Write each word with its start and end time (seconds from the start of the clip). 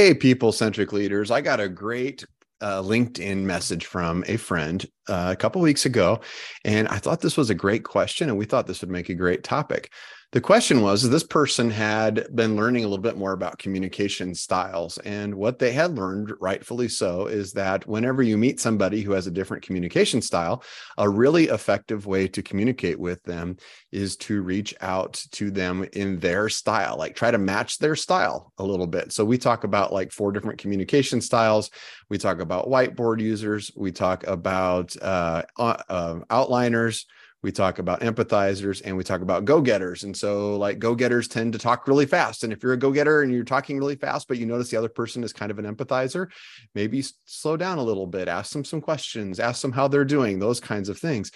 Hey, 0.00 0.14
people 0.14 0.50
centric 0.50 0.94
leaders. 0.94 1.30
I 1.30 1.42
got 1.42 1.60
a 1.60 1.68
great 1.68 2.24
uh, 2.62 2.80
LinkedIn 2.80 3.42
message 3.42 3.84
from 3.84 4.24
a 4.26 4.38
friend 4.38 4.82
uh, 5.10 5.28
a 5.30 5.36
couple 5.36 5.60
weeks 5.60 5.84
ago, 5.84 6.20
and 6.64 6.88
I 6.88 6.96
thought 6.96 7.20
this 7.20 7.36
was 7.36 7.50
a 7.50 7.54
great 7.54 7.84
question, 7.84 8.30
and 8.30 8.38
we 8.38 8.46
thought 8.46 8.66
this 8.66 8.80
would 8.80 8.88
make 8.88 9.10
a 9.10 9.14
great 9.14 9.44
topic. 9.44 9.92
The 10.32 10.40
question 10.40 10.80
was 10.80 11.02
this 11.02 11.24
person 11.24 11.70
had 11.70 12.28
been 12.36 12.54
learning 12.54 12.84
a 12.84 12.86
little 12.86 13.02
bit 13.02 13.16
more 13.16 13.32
about 13.32 13.58
communication 13.58 14.32
styles. 14.32 14.96
And 14.98 15.34
what 15.34 15.58
they 15.58 15.72
had 15.72 15.96
learned, 15.96 16.32
rightfully 16.40 16.86
so, 16.86 17.26
is 17.26 17.52
that 17.54 17.84
whenever 17.88 18.22
you 18.22 18.38
meet 18.38 18.60
somebody 18.60 19.02
who 19.02 19.10
has 19.10 19.26
a 19.26 19.32
different 19.32 19.64
communication 19.64 20.22
style, 20.22 20.62
a 20.98 21.08
really 21.08 21.46
effective 21.46 22.06
way 22.06 22.28
to 22.28 22.44
communicate 22.44 23.00
with 23.00 23.20
them 23.24 23.56
is 23.90 24.16
to 24.18 24.42
reach 24.42 24.72
out 24.80 25.14
to 25.32 25.50
them 25.50 25.84
in 25.94 26.20
their 26.20 26.48
style, 26.48 26.96
like 26.96 27.16
try 27.16 27.32
to 27.32 27.38
match 27.38 27.78
their 27.78 27.96
style 27.96 28.52
a 28.58 28.64
little 28.64 28.86
bit. 28.86 29.12
So 29.12 29.24
we 29.24 29.36
talk 29.36 29.64
about 29.64 29.92
like 29.92 30.12
four 30.12 30.30
different 30.30 30.60
communication 30.60 31.20
styles. 31.20 31.70
We 32.08 32.18
talk 32.18 32.38
about 32.38 32.68
whiteboard 32.68 33.20
users, 33.20 33.72
we 33.76 33.90
talk 33.90 34.24
about 34.28 34.94
uh, 35.02 35.42
uh, 35.58 36.20
outliners 36.30 37.04
we 37.42 37.52
talk 37.52 37.78
about 37.78 38.00
empathizers 38.00 38.82
and 38.84 38.96
we 38.96 39.04
talk 39.04 39.22
about 39.22 39.44
go-getters. 39.44 40.04
And 40.04 40.16
so 40.16 40.56
like 40.56 40.78
go-getters 40.78 41.28
tend 41.28 41.52
to 41.54 41.58
talk 41.58 41.88
really 41.88 42.06
fast. 42.06 42.44
And 42.44 42.52
if 42.52 42.62
you're 42.62 42.74
a 42.74 42.78
go-getter 42.78 43.22
and 43.22 43.32
you're 43.32 43.44
talking 43.44 43.78
really 43.78 43.96
fast 43.96 44.28
but 44.28 44.38
you 44.38 44.46
notice 44.46 44.70
the 44.70 44.76
other 44.76 44.88
person 44.88 45.24
is 45.24 45.32
kind 45.32 45.50
of 45.50 45.58
an 45.58 45.64
empathizer 45.64 46.28
maybe 46.74 47.04
slow 47.24 47.56
down 47.56 47.78
a 47.78 47.82
little 47.82 48.06
bit 48.06 48.28
ask 48.28 48.52
them 48.52 48.64
some 48.64 48.80
questions 48.80 49.40
ask 49.40 49.62
them 49.62 49.72
how 49.72 49.88
they're 49.88 50.04
doing 50.04 50.38
those 50.38 50.60
kinds 50.60 50.88
of 50.88 50.98
things. 50.98 51.30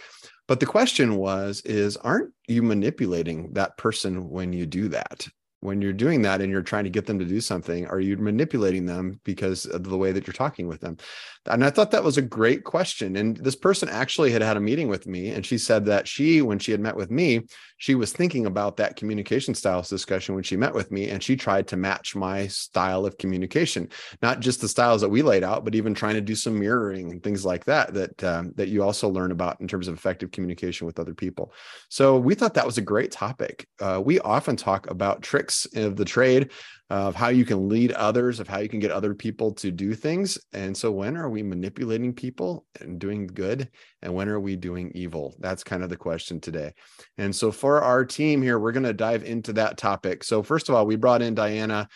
But 0.47 0.61
the 0.61 0.67
question 0.67 1.17
was 1.17 1.61
is 1.63 1.97
aren't 1.97 2.33
you 2.47 2.63
manipulating 2.63 3.53
that 3.55 3.77
person 3.77 4.29
when 4.29 4.53
you 4.53 4.67
do 4.67 4.89
that 4.89 5.27
when 5.65 5.81
you're 5.81 5.95
doing 5.95 6.21
that 6.21 6.43
and 6.43 6.53
you're 6.53 6.61
trying 6.61 6.85
to 6.85 6.91
get 6.91 7.07
them 7.07 7.19
to 7.19 7.25
do 7.25 7.41
something 7.41 7.87
are 7.87 7.99
you 7.99 8.19
manipulating 8.19 8.85
them 8.85 9.19
because 9.25 9.65
of 9.65 9.83
the 9.83 9.97
way 9.97 10.13
that 10.13 10.27
you're 10.27 10.35
talking 10.35 10.69
with 10.69 10.81
them? 10.83 10.99
And 11.47 11.65
i 11.65 11.71
thought 11.71 11.91
that 11.91 12.05
was 12.05 12.19
a 12.19 12.23
great 12.23 12.65
question. 12.65 13.17
And 13.17 13.37
this 13.39 13.57
person 13.57 13.89
actually 13.89 14.31
had 14.31 14.43
had 14.43 14.59
a 14.59 14.61
meeting 14.61 14.89
with 14.89 15.07
me 15.07 15.31
and 15.31 15.45
she 15.45 15.57
said 15.57 15.87
that 15.87 16.07
she 16.07 16.43
when 16.43 16.59
she 16.59 16.71
had 16.71 16.81
met 16.81 16.97
with 16.97 17.11
me 17.11 17.47
she 17.79 17.95
was 17.95 18.13
thinking 18.13 18.47
about 18.47 18.77
that 18.77 18.97
communication 18.97 19.55
styles 19.55 19.89
discussion 19.89 20.35
when 20.35 20.45
she 20.45 20.57
met 20.57 20.75
with 20.75 20.91
me 20.91 21.09
and 21.09 21.23
she 21.23 21.35
tried 21.35 21.67
to 21.69 21.77
match 21.77 22.15
my 22.15 22.47
style 22.47 23.05
of 23.05 23.19
communication. 23.19 23.89
Not 24.23 24.41
just 24.41 24.61
the 24.61 24.69
styles 24.69 25.01
that 25.01 25.09
we 25.09 25.23
laid 25.23 25.45
out 25.45 25.65
but 25.65 25.75
even 25.75 25.95
trying 25.95 26.15
to 26.15 26.21
do 26.21 26.35
some 26.35 26.59
mirroring 26.59 27.11
and 27.11 27.23
things 27.23 27.45
like 27.45 27.65
that 27.65 27.95
that 27.95 28.23
um, 28.25 28.53
that 28.57 28.69
you 28.69 28.83
also 28.83 29.09
learn 29.09 29.33
about 29.33 29.61
in 29.61 29.69
terms 29.69 29.89
of 29.89 29.95
effective 29.95 30.31
communication 30.31 30.87
with 30.87 30.99
other 30.99 31.15
people. 31.15 31.53
So 31.89 32.19
we 32.19 32.35
thought 32.35 32.55
that 32.55 32.67
was 32.67 32.79
a 32.79 32.83
great 32.83 33.11
topic. 33.11 33.67
Uh, 33.81 34.01
we 34.05 34.21
often 34.21 34.57
talk 34.57 34.91
about 34.91 35.23
tricks 35.23 35.54
of 35.75 35.97
the 35.97 36.05
trade 36.05 36.51
of 36.91 37.15
how 37.15 37.29
you 37.29 37.45
can 37.45 37.69
lead 37.69 37.93
others, 37.93 38.41
of 38.41 38.49
how 38.49 38.59
you 38.59 38.69
can 38.69 38.79
get 38.79 38.91
other 38.91 39.15
people 39.15 39.53
to 39.53 39.71
do 39.71 39.95
things. 39.95 40.39
And 40.53 40.77
so, 40.77 40.91
when 40.91 41.17
are 41.17 41.31
we 41.31 41.43
manipulating 41.43 42.13
people 42.13 42.67
and 42.81 42.99
doing 42.99 43.27
good? 43.27 43.69
And 44.03 44.15
when 44.15 44.29
are 44.29 44.41
we 44.41 44.57
doing 44.57 44.93
evil? 44.95 45.35
That's 45.41 45.65
kind 45.65 45.83
of 45.83 45.89
the 45.89 45.97
question 45.97 46.41
today. 46.41 46.73
And 47.17 47.35
so, 47.35 47.51
for 47.51 47.83
our 47.83 48.05
team 48.05 48.43
here, 48.43 48.59
we're 48.59 48.73
going 48.73 48.85
to 48.85 48.93
dive 48.93 49.25
into 49.25 49.53
that 49.55 49.79
topic. 49.79 50.25
So, 50.25 50.43
first 50.43 50.69
of 50.69 50.75
all, 50.75 50.87
we 50.87 50.97
brought 50.97 51.23
in 51.23 51.35
Diana 51.35 51.89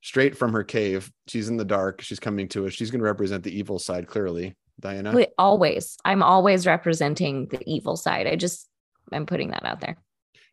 straight 0.00 0.36
from 0.36 0.52
her 0.52 0.62
cave. 0.62 1.10
She's 1.26 1.48
in 1.48 1.56
the 1.56 1.64
dark. 1.64 2.00
She's 2.00 2.20
coming 2.20 2.48
to 2.48 2.66
us. 2.66 2.72
She's 2.72 2.90
going 2.90 3.00
to 3.00 3.06
represent 3.06 3.42
the 3.42 3.56
evil 3.56 3.78
side 3.78 4.06
clearly. 4.06 4.54
Diana? 4.78 5.26
Always. 5.38 5.96
I'm 6.04 6.22
always 6.22 6.66
representing 6.66 7.48
the 7.48 7.62
evil 7.66 7.96
side. 7.96 8.26
I 8.26 8.36
just, 8.36 8.68
I'm 9.12 9.26
putting 9.26 9.50
that 9.50 9.64
out 9.64 9.80
there 9.80 9.96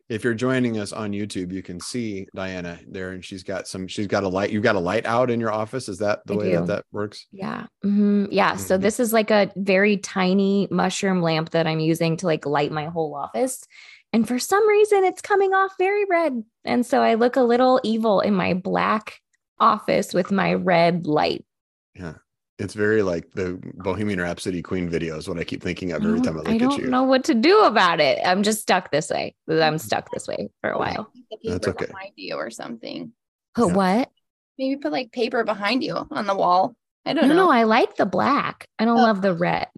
if 0.08 0.22
you're 0.22 0.34
joining 0.34 0.78
us 0.78 0.92
on 0.92 1.12
YouTube, 1.12 1.50
you 1.50 1.62
can 1.62 1.80
see 1.80 2.26
Diana 2.34 2.78
there, 2.86 3.12
and 3.12 3.24
she's 3.24 3.42
got 3.42 3.66
some. 3.66 3.88
She's 3.88 4.06
got 4.06 4.22
a 4.22 4.28
light. 4.28 4.50
You've 4.50 4.62
got 4.62 4.76
a 4.76 4.80
light 4.80 5.06
out 5.06 5.30
in 5.30 5.40
your 5.40 5.52
office. 5.52 5.88
Is 5.88 5.98
that 5.98 6.26
the 6.26 6.34
I 6.34 6.36
way 6.36 6.50
do. 6.50 6.56
that 6.56 6.66
that 6.66 6.84
works? 6.92 7.26
Yeah. 7.32 7.66
Mm-hmm. 7.84 8.26
Yeah. 8.30 8.52
Mm-hmm. 8.52 8.60
So 8.60 8.76
this 8.76 9.00
is 9.00 9.12
like 9.12 9.30
a 9.30 9.50
very 9.56 9.96
tiny 9.96 10.68
mushroom 10.70 11.22
lamp 11.22 11.50
that 11.50 11.66
I'm 11.66 11.80
using 11.80 12.16
to 12.18 12.26
like 12.26 12.44
light 12.44 12.72
my 12.72 12.86
whole 12.86 13.14
office, 13.14 13.64
and 14.12 14.28
for 14.28 14.38
some 14.38 14.68
reason, 14.68 15.04
it's 15.04 15.22
coming 15.22 15.54
off 15.54 15.72
very 15.78 16.04
red, 16.04 16.42
and 16.64 16.84
so 16.84 17.00
I 17.00 17.14
look 17.14 17.36
a 17.36 17.42
little 17.42 17.80
evil 17.82 18.20
in 18.20 18.34
my 18.34 18.54
black 18.54 19.20
office 19.58 20.12
with 20.12 20.30
my 20.30 20.54
red 20.54 21.06
light. 21.06 21.44
Yeah 21.94 22.14
it's 22.58 22.74
very 22.74 23.02
like 23.02 23.30
the 23.32 23.58
Bohemian 23.74 24.20
Rhapsody 24.20 24.62
Queen 24.62 24.88
videos. 24.90 25.28
What 25.28 25.38
I 25.38 25.44
keep 25.44 25.62
thinking 25.62 25.92
of 25.92 26.04
every 26.04 26.20
time 26.20 26.34
I 26.34 26.38
look 26.38 26.48
at 26.48 26.60
you. 26.60 26.66
I 26.66 26.76
don't 26.76 26.90
know 26.90 27.02
what 27.02 27.24
to 27.24 27.34
do 27.34 27.64
about 27.64 28.00
it. 28.00 28.18
I'm 28.24 28.42
just 28.42 28.62
stuck 28.62 28.90
this 28.90 29.10
way. 29.10 29.34
I'm 29.48 29.56
mm-hmm. 29.56 29.76
stuck 29.78 30.10
this 30.12 30.28
way 30.28 30.48
for 30.60 30.70
a 30.70 30.78
while. 30.78 31.10
That's 31.42 31.66
okay. 31.66 31.86
Behind 31.86 32.12
you 32.16 32.36
or 32.36 32.50
something. 32.50 33.12
Put 33.54 33.68
yeah. 33.68 33.74
what? 33.74 34.10
Maybe 34.56 34.76
put 34.76 34.92
like 34.92 35.10
paper 35.10 35.42
behind 35.42 35.82
you 35.82 36.06
on 36.10 36.26
the 36.26 36.34
wall. 36.36 36.76
I 37.04 37.12
don't 37.12 37.28
no, 37.28 37.34
know. 37.34 37.44
No, 37.46 37.50
I 37.50 37.64
like 37.64 37.96
the 37.96 38.06
black. 38.06 38.68
I 38.78 38.84
don't 38.84 38.98
oh. 38.98 39.02
love 39.02 39.20
the 39.20 39.34
red. 39.34 39.68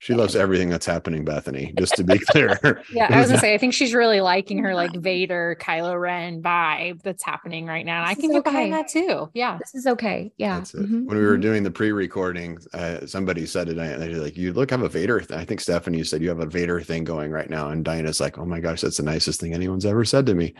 She 0.00 0.14
loves 0.14 0.34
everything 0.34 0.70
that's 0.70 0.86
happening, 0.86 1.26
Bethany, 1.26 1.74
just 1.78 1.94
to 1.96 2.04
be 2.04 2.18
clear. 2.30 2.58
yeah, 2.90 3.06
I 3.10 3.20
was 3.20 3.28
gonna 3.28 3.38
say, 3.38 3.52
I 3.52 3.58
think 3.58 3.74
she's 3.74 3.92
really 3.92 4.22
liking 4.22 4.56
her 4.64 4.74
like 4.74 4.94
Vader, 4.96 5.58
Kylo 5.60 6.00
Ren 6.00 6.42
vibe 6.42 7.02
that's 7.02 7.22
happening 7.22 7.66
right 7.66 7.84
now. 7.84 8.00
And 8.00 8.10
I 8.10 8.14
can 8.14 8.30
get 8.30 8.38
okay. 8.38 8.50
behind 8.50 8.72
that 8.72 8.88
too. 8.88 9.28
Yeah. 9.34 9.58
This 9.58 9.74
is 9.74 9.86
okay. 9.86 10.32
Yeah. 10.38 10.62
Mm-hmm. 10.62 11.04
When 11.04 11.18
we 11.18 11.22
were 11.22 11.32
mm-hmm. 11.32 11.42
doing 11.42 11.62
the 11.64 11.70
pre-recording, 11.70 12.58
uh, 12.72 13.04
somebody 13.04 13.44
said 13.44 13.68
it, 13.68 13.76
and 13.76 14.00
they're 14.00 14.22
like, 14.22 14.38
you 14.38 14.54
look 14.54 14.70
have 14.70 14.80
a 14.80 14.88
Vader. 14.88 15.20
Th-. 15.20 15.38
I 15.38 15.44
think 15.44 15.60
Stephanie 15.60 16.02
said 16.02 16.22
you 16.22 16.30
have 16.30 16.40
a 16.40 16.46
Vader 16.46 16.80
thing 16.80 17.04
going 17.04 17.30
right 17.30 17.50
now. 17.50 17.68
And 17.68 17.84
Diana's 17.84 18.22
like, 18.22 18.38
oh 18.38 18.46
my 18.46 18.60
gosh, 18.60 18.80
that's 18.80 18.96
the 18.96 19.02
nicest 19.02 19.38
thing 19.38 19.52
anyone's 19.52 19.84
ever 19.84 20.06
said 20.06 20.24
to 20.26 20.34
me. 20.34 20.54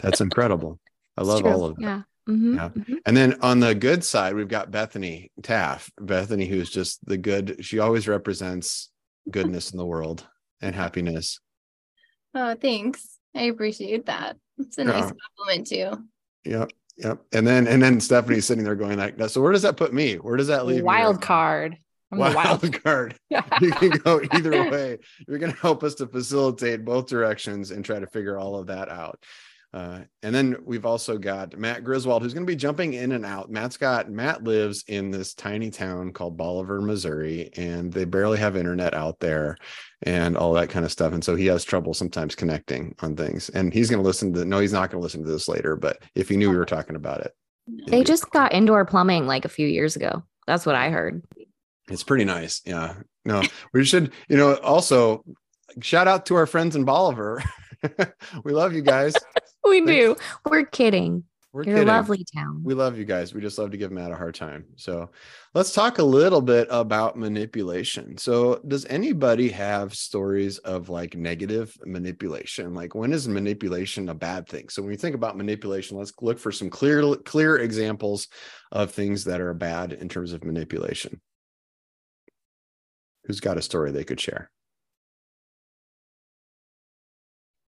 That's 0.00 0.22
incredible. 0.22 0.80
I 1.18 1.22
love 1.22 1.44
all 1.44 1.66
of 1.66 1.76
that. 1.76 1.82
Yeah. 1.82 2.02
Mm-hmm, 2.28 2.54
yeah. 2.54 2.68
Mm-hmm. 2.68 2.94
And 3.06 3.16
then 3.16 3.38
on 3.42 3.60
the 3.60 3.74
good 3.74 4.02
side, 4.02 4.34
we've 4.34 4.48
got 4.48 4.70
Bethany 4.70 5.30
Taff. 5.42 5.90
Bethany, 6.00 6.46
who's 6.46 6.70
just 6.70 7.06
the 7.06 7.16
good, 7.16 7.64
she 7.64 7.78
always 7.78 8.08
represents 8.08 8.90
goodness 9.30 9.70
in 9.70 9.78
the 9.78 9.86
world 9.86 10.26
and 10.60 10.74
happiness. 10.74 11.40
Oh, 12.34 12.54
thanks. 12.54 13.18
I 13.34 13.42
appreciate 13.42 14.06
that. 14.06 14.36
It's 14.58 14.78
a 14.78 14.84
nice 14.84 15.12
compliment 15.12 15.66
too. 15.66 16.08
Yep. 16.44 16.72
Yep. 16.98 17.18
And 17.32 17.46
then 17.46 17.66
and 17.66 17.82
then 17.82 18.00
Stephanie's 18.00 18.46
sitting 18.46 18.64
there 18.64 18.74
going 18.74 18.98
like 18.98 19.18
that. 19.18 19.30
So 19.30 19.42
where 19.42 19.52
does 19.52 19.62
that 19.62 19.76
put 19.76 19.92
me? 19.92 20.14
Where 20.14 20.36
does 20.36 20.46
that 20.46 20.64
leave 20.64 20.82
wild 20.82 21.20
card? 21.20 21.76
I'm 22.10 22.18
wild, 22.18 22.34
wild 22.34 22.82
card. 22.82 23.16
Yeah. 23.30 23.42
you 23.60 23.72
can 23.72 23.90
go 23.90 24.20
either 24.32 24.70
way. 24.70 24.98
You're 25.26 25.38
going 25.38 25.52
to 25.52 25.58
help 25.58 25.82
us 25.82 25.96
to 25.96 26.06
facilitate 26.06 26.84
both 26.84 27.08
directions 27.08 27.70
and 27.72 27.84
try 27.84 27.98
to 27.98 28.06
figure 28.06 28.38
all 28.38 28.56
of 28.56 28.68
that 28.68 28.88
out. 28.88 29.22
Uh, 29.76 30.00
and 30.22 30.34
then 30.34 30.56
we've 30.64 30.86
also 30.86 31.18
got 31.18 31.58
Matt 31.58 31.84
Griswold, 31.84 32.22
who's 32.22 32.32
going 32.32 32.46
to 32.46 32.50
be 32.50 32.56
jumping 32.56 32.94
in 32.94 33.12
and 33.12 33.26
out. 33.26 33.50
Matt's 33.50 33.76
got 33.76 34.10
Matt 34.10 34.42
lives 34.42 34.82
in 34.88 35.10
this 35.10 35.34
tiny 35.34 35.70
town 35.70 36.14
called 36.14 36.38
Bolivar, 36.38 36.80
Missouri, 36.80 37.50
and 37.58 37.92
they 37.92 38.06
barely 38.06 38.38
have 38.38 38.56
internet 38.56 38.94
out 38.94 39.20
there 39.20 39.58
and 40.00 40.34
all 40.34 40.54
that 40.54 40.70
kind 40.70 40.86
of 40.86 40.92
stuff. 40.92 41.12
And 41.12 41.22
so 41.22 41.36
he 41.36 41.44
has 41.46 41.62
trouble 41.62 41.92
sometimes 41.92 42.34
connecting 42.34 42.94
on 43.00 43.16
things. 43.16 43.50
And 43.50 43.70
he's 43.70 43.90
going 43.90 44.02
to 44.02 44.06
listen 44.06 44.32
to 44.32 44.46
no, 44.46 44.60
he's 44.60 44.72
not 44.72 44.90
going 44.90 44.98
to 44.98 45.04
listen 45.04 45.22
to 45.22 45.30
this 45.30 45.46
later, 45.46 45.76
but 45.76 45.98
if 46.14 46.30
he 46.30 46.38
knew 46.38 46.48
we 46.48 46.56
were 46.56 46.64
talking 46.64 46.96
about 46.96 47.20
it, 47.20 47.32
they 47.86 48.02
just 48.02 48.30
got 48.30 48.54
indoor 48.54 48.86
plumbing 48.86 49.26
like 49.26 49.44
a 49.44 49.50
few 49.50 49.68
years 49.68 49.94
ago. 49.94 50.22
That's 50.46 50.64
what 50.64 50.74
I 50.74 50.88
heard. 50.88 51.22
It's 51.90 52.02
pretty 52.02 52.24
nice. 52.24 52.62
Yeah. 52.64 52.94
No, 53.26 53.42
we 53.74 53.84
should, 53.84 54.12
you 54.30 54.38
know, 54.38 54.54
also 54.54 55.22
shout 55.82 56.08
out 56.08 56.24
to 56.26 56.36
our 56.36 56.46
friends 56.46 56.76
in 56.76 56.86
Bolivar. 56.86 57.42
we 58.44 58.52
love 58.52 58.72
you 58.72 58.82
guys. 58.82 59.14
we 59.64 59.80
do. 59.80 60.16
We're 60.44 60.64
kidding. 60.64 61.24
We're 61.56 61.64
You're 61.64 61.76
kidding. 61.76 61.88
a 61.88 61.92
lovely 61.92 62.26
town. 62.36 62.60
We 62.62 62.74
love 62.74 62.98
you 62.98 63.06
guys. 63.06 63.32
We 63.32 63.40
just 63.40 63.56
love 63.56 63.70
to 63.70 63.78
give 63.78 63.90
Matt 63.90 64.10
a 64.10 64.14
hard 64.16 64.34
time. 64.34 64.66
So 64.76 65.08
let's 65.54 65.72
talk 65.72 65.96
a 65.96 66.02
little 66.02 66.42
bit 66.42 66.68
about 66.70 67.16
manipulation. 67.16 68.18
So, 68.18 68.60
does 68.68 68.84
anybody 68.84 69.48
have 69.48 69.94
stories 69.94 70.58
of 70.58 70.90
like 70.90 71.16
negative 71.16 71.74
manipulation? 71.86 72.74
Like, 72.74 72.94
when 72.94 73.10
is 73.10 73.26
manipulation 73.26 74.10
a 74.10 74.14
bad 74.14 74.46
thing? 74.46 74.68
So, 74.68 74.82
when 74.82 74.90
you 74.90 74.98
think 74.98 75.14
about 75.14 75.38
manipulation, 75.38 75.96
let's 75.96 76.12
look 76.20 76.38
for 76.38 76.52
some 76.52 76.68
clear, 76.68 77.16
clear 77.24 77.56
examples 77.56 78.28
of 78.70 78.90
things 78.90 79.24
that 79.24 79.40
are 79.40 79.54
bad 79.54 79.94
in 79.94 80.10
terms 80.10 80.34
of 80.34 80.44
manipulation. 80.44 81.22
Who's 83.24 83.40
got 83.40 83.56
a 83.56 83.62
story 83.62 83.92
they 83.92 84.04
could 84.04 84.20
share? 84.20 84.50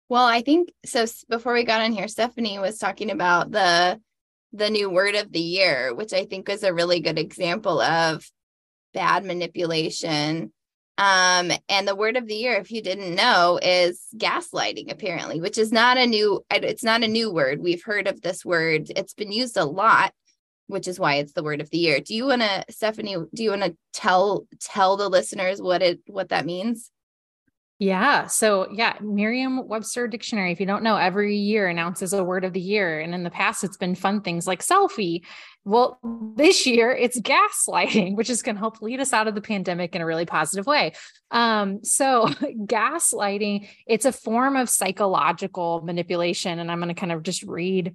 Well, 0.08 0.24
I 0.24 0.42
think 0.42 0.70
so. 0.84 1.06
Before 1.28 1.54
we 1.54 1.64
got 1.64 1.80
on 1.80 1.92
here, 1.92 2.08
Stephanie 2.08 2.58
was 2.58 2.78
talking 2.78 3.10
about 3.10 3.50
the 3.50 4.00
the 4.52 4.70
new 4.70 4.88
word 4.88 5.16
of 5.16 5.32
the 5.32 5.40
year, 5.40 5.94
which 5.94 6.12
I 6.12 6.26
think 6.26 6.48
is 6.48 6.62
a 6.62 6.72
really 6.74 7.00
good 7.00 7.18
example 7.18 7.80
of 7.80 8.24
bad 8.92 9.24
manipulation. 9.24 10.52
Um, 10.96 11.50
and 11.68 11.88
the 11.88 11.96
word 11.96 12.16
of 12.16 12.28
the 12.28 12.36
year, 12.36 12.54
if 12.54 12.70
you 12.70 12.80
didn't 12.80 13.16
know, 13.16 13.58
is 13.60 14.00
gaslighting, 14.16 14.92
apparently, 14.92 15.40
which 15.40 15.58
is 15.58 15.72
not 15.72 15.98
a 15.98 16.06
new, 16.06 16.44
it's 16.52 16.84
not 16.84 17.02
a 17.02 17.08
new 17.08 17.32
word. 17.32 17.60
We've 17.60 17.82
heard 17.82 18.06
of 18.06 18.20
this 18.20 18.44
word. 18.44 18.92
It's 18.94 19.14
been 19.14 19.32
used 19.32 19.56
a 19.56 19.64
lot, 19.64 20.12
which 20.68 20.86
is 20.86 21.00
why 21.00 21.16
it's 21.16 21.32
the 21.32 21.42
word 21.42 21.60
of 21.60 21.70
the 21.70 21.78
year. 21.78 21.98
Do 21.98 22.14
you 22.14 22.26
want 22.26 22.42
to, 22.42 22.64
Stephanie, 22.70 23.16
do 23.34 23.42
you 23.42 23.50
want 23.50 23.64
to 23.64 23.76
tell 23.92 24.46
tell 24.60 24.96
the 24.96 25.08
listeners 25.08 25.60
what 25.60 25.82
it 25.82 25.98
what 26.06 26.28
that 26.28 26.46
means? 26.46 26.92
Yeah. 27.84 28.28
So, 28.28 28.66
yeah, 28.72 28.96
Merriam 29.02 29.68
Webster 29.68 30.08
Dictionary, 30.08 30.52
if 30.52 30.58
you 30.58 30.64
don't 30.64 30.82
know, 30.82 30.96
every 30.96 31.36
year 31.36 31.68
announces 31.68 32.14
a 32.14 32.24
word 32.24 32.42
of 32.44 32.54
the 32.54 32.60
year. 32.60 32.98
And 32.98 33.14
in 33.14 33.24
the 33.24 33.30
past, 33.30 33.62
it's 33.62 33.76
been 33.76 33.94
fun 33.94 34.22
things 34.22 34.46
like 34.46 34.62
selfie. 34.62 35.26
Well, 35.66 35.98
this 36.34 36.66
year 36.66 36.92
it's 36.92 37.20
gaslighting, 37.20 38.16
which 38.16 38.30
is 38.30 38.40
going 38.40 38.54
to 38.54 38.60
help 38.60 38.80
lead 38.80 39.00
us 39.00 39.12
out 39.12 39.28
of 39.28 39.34
the 39.34 39.42
pandemic 39.42 39.94
in 39.94 40.00
a 40.00 40.06
really 40.06 40.24
positive 40.24 40.64
way. 40.64 40.94
Um, 41.30 41.84
so, 41.84 42.26
gaslighting, 42.42 43.68
it's 43.86 44.06
a 44.06 44.12
form 44.12 44.56
of 44.56 44.70
psychological 44.70 45.82
manipulation. 45.82 46.58
And 46.58 46.72
I'm 46.72 46.78
going 46.78 46.88
to 46.88 46.98
kind 46.98 47.12
of 47.12 47.22
just 47.22 47.42
read 47.42 47.94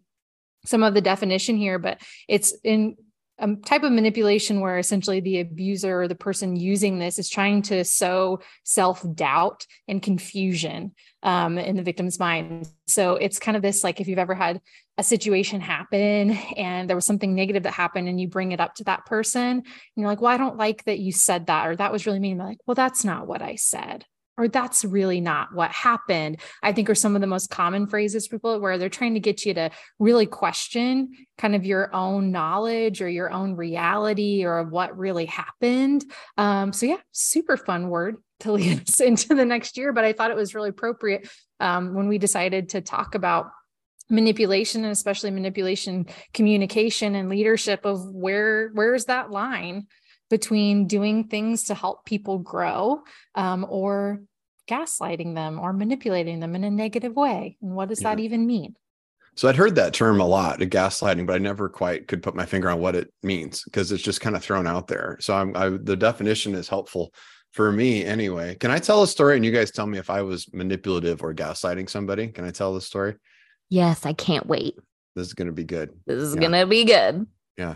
some 0.65 0.83
of 0.83 0.93
the 0.93 1.01
definition 1.01 1.57
here, 1.57 1.79
but 1.79 1.99
it's 2.27 2.55
in 2.63 2.95
a 3.39 3.55
type 3.55 3.83
of 3.83 3.91
manipulation 3.91 4.59
where 4.59 4.77
essentially 4.77 5.19
the 5.19 5.39
abuser 5.39 6.01
or 6.01 6.07
the 6.07 6.15
person 6.15 6.55
using 6.55 6.99
this 6.99 7.17
is 7.17 7.29
trying 7.29 7.61
to 7.63 7.83
sow 7.83 8.39
self 8.63 9.05
doubt 9.15 9.65
and 9.87 10.01
confusion 10.01 10.93
um, 11.23 11.57
in 11.57 11.75
the 11.75 11.83
victim's 11.83 12.19
mind. 12.19 12.67
So 12.87 13.15
it's 13.15 13.39
kind 13.39 13.55
of 13.57 13.63
this 13.63 13.83
like 13.83 13.99
if 13.99 14.07
you've 14.07 14.19
ever 14.19 14.35
had 14.35 14.61
a 14.97 15.03
situation 15.03 15.61
happen 15.61 16.31
and 16.57 16.89
there 16.89 16.97
was 16.97 17.05
something 17.05 17.33
negative 17.33 17.63
that 17.63 17.73
happened 17.73 18.09
and 18.09 18.19
you 18.19 18.27
bring 18.27 18.51
it 18.51 18.59
up 18.59 18.75
to 18.75 18.83
that 18.85 19.05
person 19.05 19.41
and 19.41 19.63
you're 19.95 20.07
like, 20.07 20.21
well, 20.21 20.31
I 20.31 20.37
don't 20.37 20.57
like 20.57 20.83
that 20.85 20.99
you 20.99 21.11
said 21.11 21.47
that, 21.47 21.67
or 21.67 21.75
that 21.77 21.91
was 21.91 22.05
really 22.05 22.19
mean. 22.19 22.37
They're 22.37 22.47
like, 22.47 22.59
well, 22.65 22.75
that's 22.75 23.05
not 23.05 23.27
what 23.27 23.41
I 23.41 23.55
said 23.55 24.05
or 24.39 24.47
that's 24.47 24.83
really 24.85 25.21
not 25.21 25.53
what 25.53 25.71
happened 25.71 26.39
i 26.63 26.71
think 26.71 26.89
are 26.89 26.95
some 26.95 27.15
of 27.15 27.21
the 27.21 27.27
most 27.27 27.49
common 27.49 27.85
phrases 27.85 28.27
people 28.27 28.59
where 28.59 28.77
they're 28.77 28.89
trying 28.89 29.13
to 29.13 29.19
get 29.19 29.45
you 29.45 29.53
to 29.53 29.69
really 29.99 30.25
question 30.25 31.11
kind 31.37 31.55
of 31.55 31.65
your 31.65 31.93
own 31.93 32.31
knowledge 32.31 33.01
or 33.01 33.09
your 33.09 33.31
own 33.31 33.55
reality 33.55 34.43
or 34.43 34.63
what 34.63 34.97
really 34.97 35.25
happened. 35.25 36.03
Um, 36.37 36.73
so 36.73 36.85
yeah 36.85 36.97
super 37.11 37.57
fun 37.57 37.89
word 37.89 38.17
to 38.41 38.51
lead 38.53 38.81
us 38.81 38.99
into 38.99 39.35
the 39.35 39.45
next 39.45 39.77
year 39.77 39.91
but 39.93 40.05
i 40.05 40.13
thought 40.13 40.31
it 40.31 40.37
was 40.37 40.55
really 40.55 40.69
appropriate 40.69 41.29
um, 41.59 41.93
when 41.93 42.07
we 42.07 42.17
decided 42.17 42.69
to 42.69 42.81
talk 42.81 43.15
about 43.15 43.51
manipulation 44.09 44.83
and 44.83 44.91
especially 44.91 45.29
manipulation 45.29 46.05
communication 46.33 47.15
and 47.15 47.29
leadership 47.29 47.85
of 47.85 48.03
where 48.09 48.69
where's 48.73 49.05
that 49.05 49.29
line 49.29 49.85
between 50.29 50.87
doing 50.87 51.25
things 51.25 51.65
to 51.65 51.75
help 51.75 52.05
people 52.05 52.37
grow 52.39 53.01
um, 53.35 53.65
or 53.69 54.21
gaslighting 54.69 55.35
them 55.35 55.59
or 55.59 55.73
manipulating 55.73 56.39
them 56.39 56.55
in 56.55 56.63
a 56.63 56.69
negative 56.69 57.15
way. 57.15 57.57
And 57.61 57.75
what 57.75 57.89
does 57.89 58.01
yeah. 58.01 58.15
that 58.15 58.21
even 58.21 58.45
mean? 58.45 58.75
So 59.35 59.47
I'd 59.47 59.55
heard 59.55 59.75
that 59.75 59.93
term 59.93 60.19
a 60.19 60.25
lot, 60.25 60.59
gaslighting, 60.59 61.25
but 61.25 61.35
I 61.35 61.37
never 61.37 61.69
quite 61.69 62.07
could 62.07 62.21
put 62.21 62.35
my 62.35 62.45
finger 62.45 62.69
on 62.69 62.79
what 62.79 62.95
it 62.95 63.13
means 63.23 63.63
because 63.63 63.91
it's 63.91 64.03
just 64.03 64.21
kind 64.21 64.35
of 64.35 64.43
thrown 64.43 64.67
out 64.67 64.87
there. 64.87 65.17
So 65.21 65.33
I'm 65.33 65.55
I, 65.55 65.69
the 65.69 65.95
definition 65.95 66.55
is 66.55 66.67
helpful 66.67 67.13
for 67.51 67.71
me 67.71 68.03
anyway. 68.03 68.55
Can 68.55 68.69
I 68.69 68.79
tell 68.79 69.01
a 69.01 69.07
story 69.07 69.35
and 69.35 69.45
you 69.45 69.51
guys 69.51 69.71
tell 69.71 69.87
me 69.87 69.97
if 69.97 70.09
I 70.09 70.21
was 70.23 70.51
manipulative 70.53 71.23
or 71.23 71.33
gaslighting 71.33 71.89
somebody? 71.89 72.27
Can 72.27 72.45
I 72.45 72.51
tell 72.51 72.73
the 72.73 72.81
story? 72.81 73.15
Yes, 73.69 74.05
I 74.05 74.13
can't 74.13 74.45
wait. 74.45 74.75
This 75.15 75.27
is 75.27 75.33
going 75.33 75.47
to 75.47 75.53
be 75.53 75.63
good. 75.63 75.91
This 76.05 76.21
is 76.21 76.35
yeah. 76.35 76.41
going 76.41 76.51
to 76.51 76.67
be 76.67 76.83
good. 76.83 77.25
Yeah. 77.57 77.75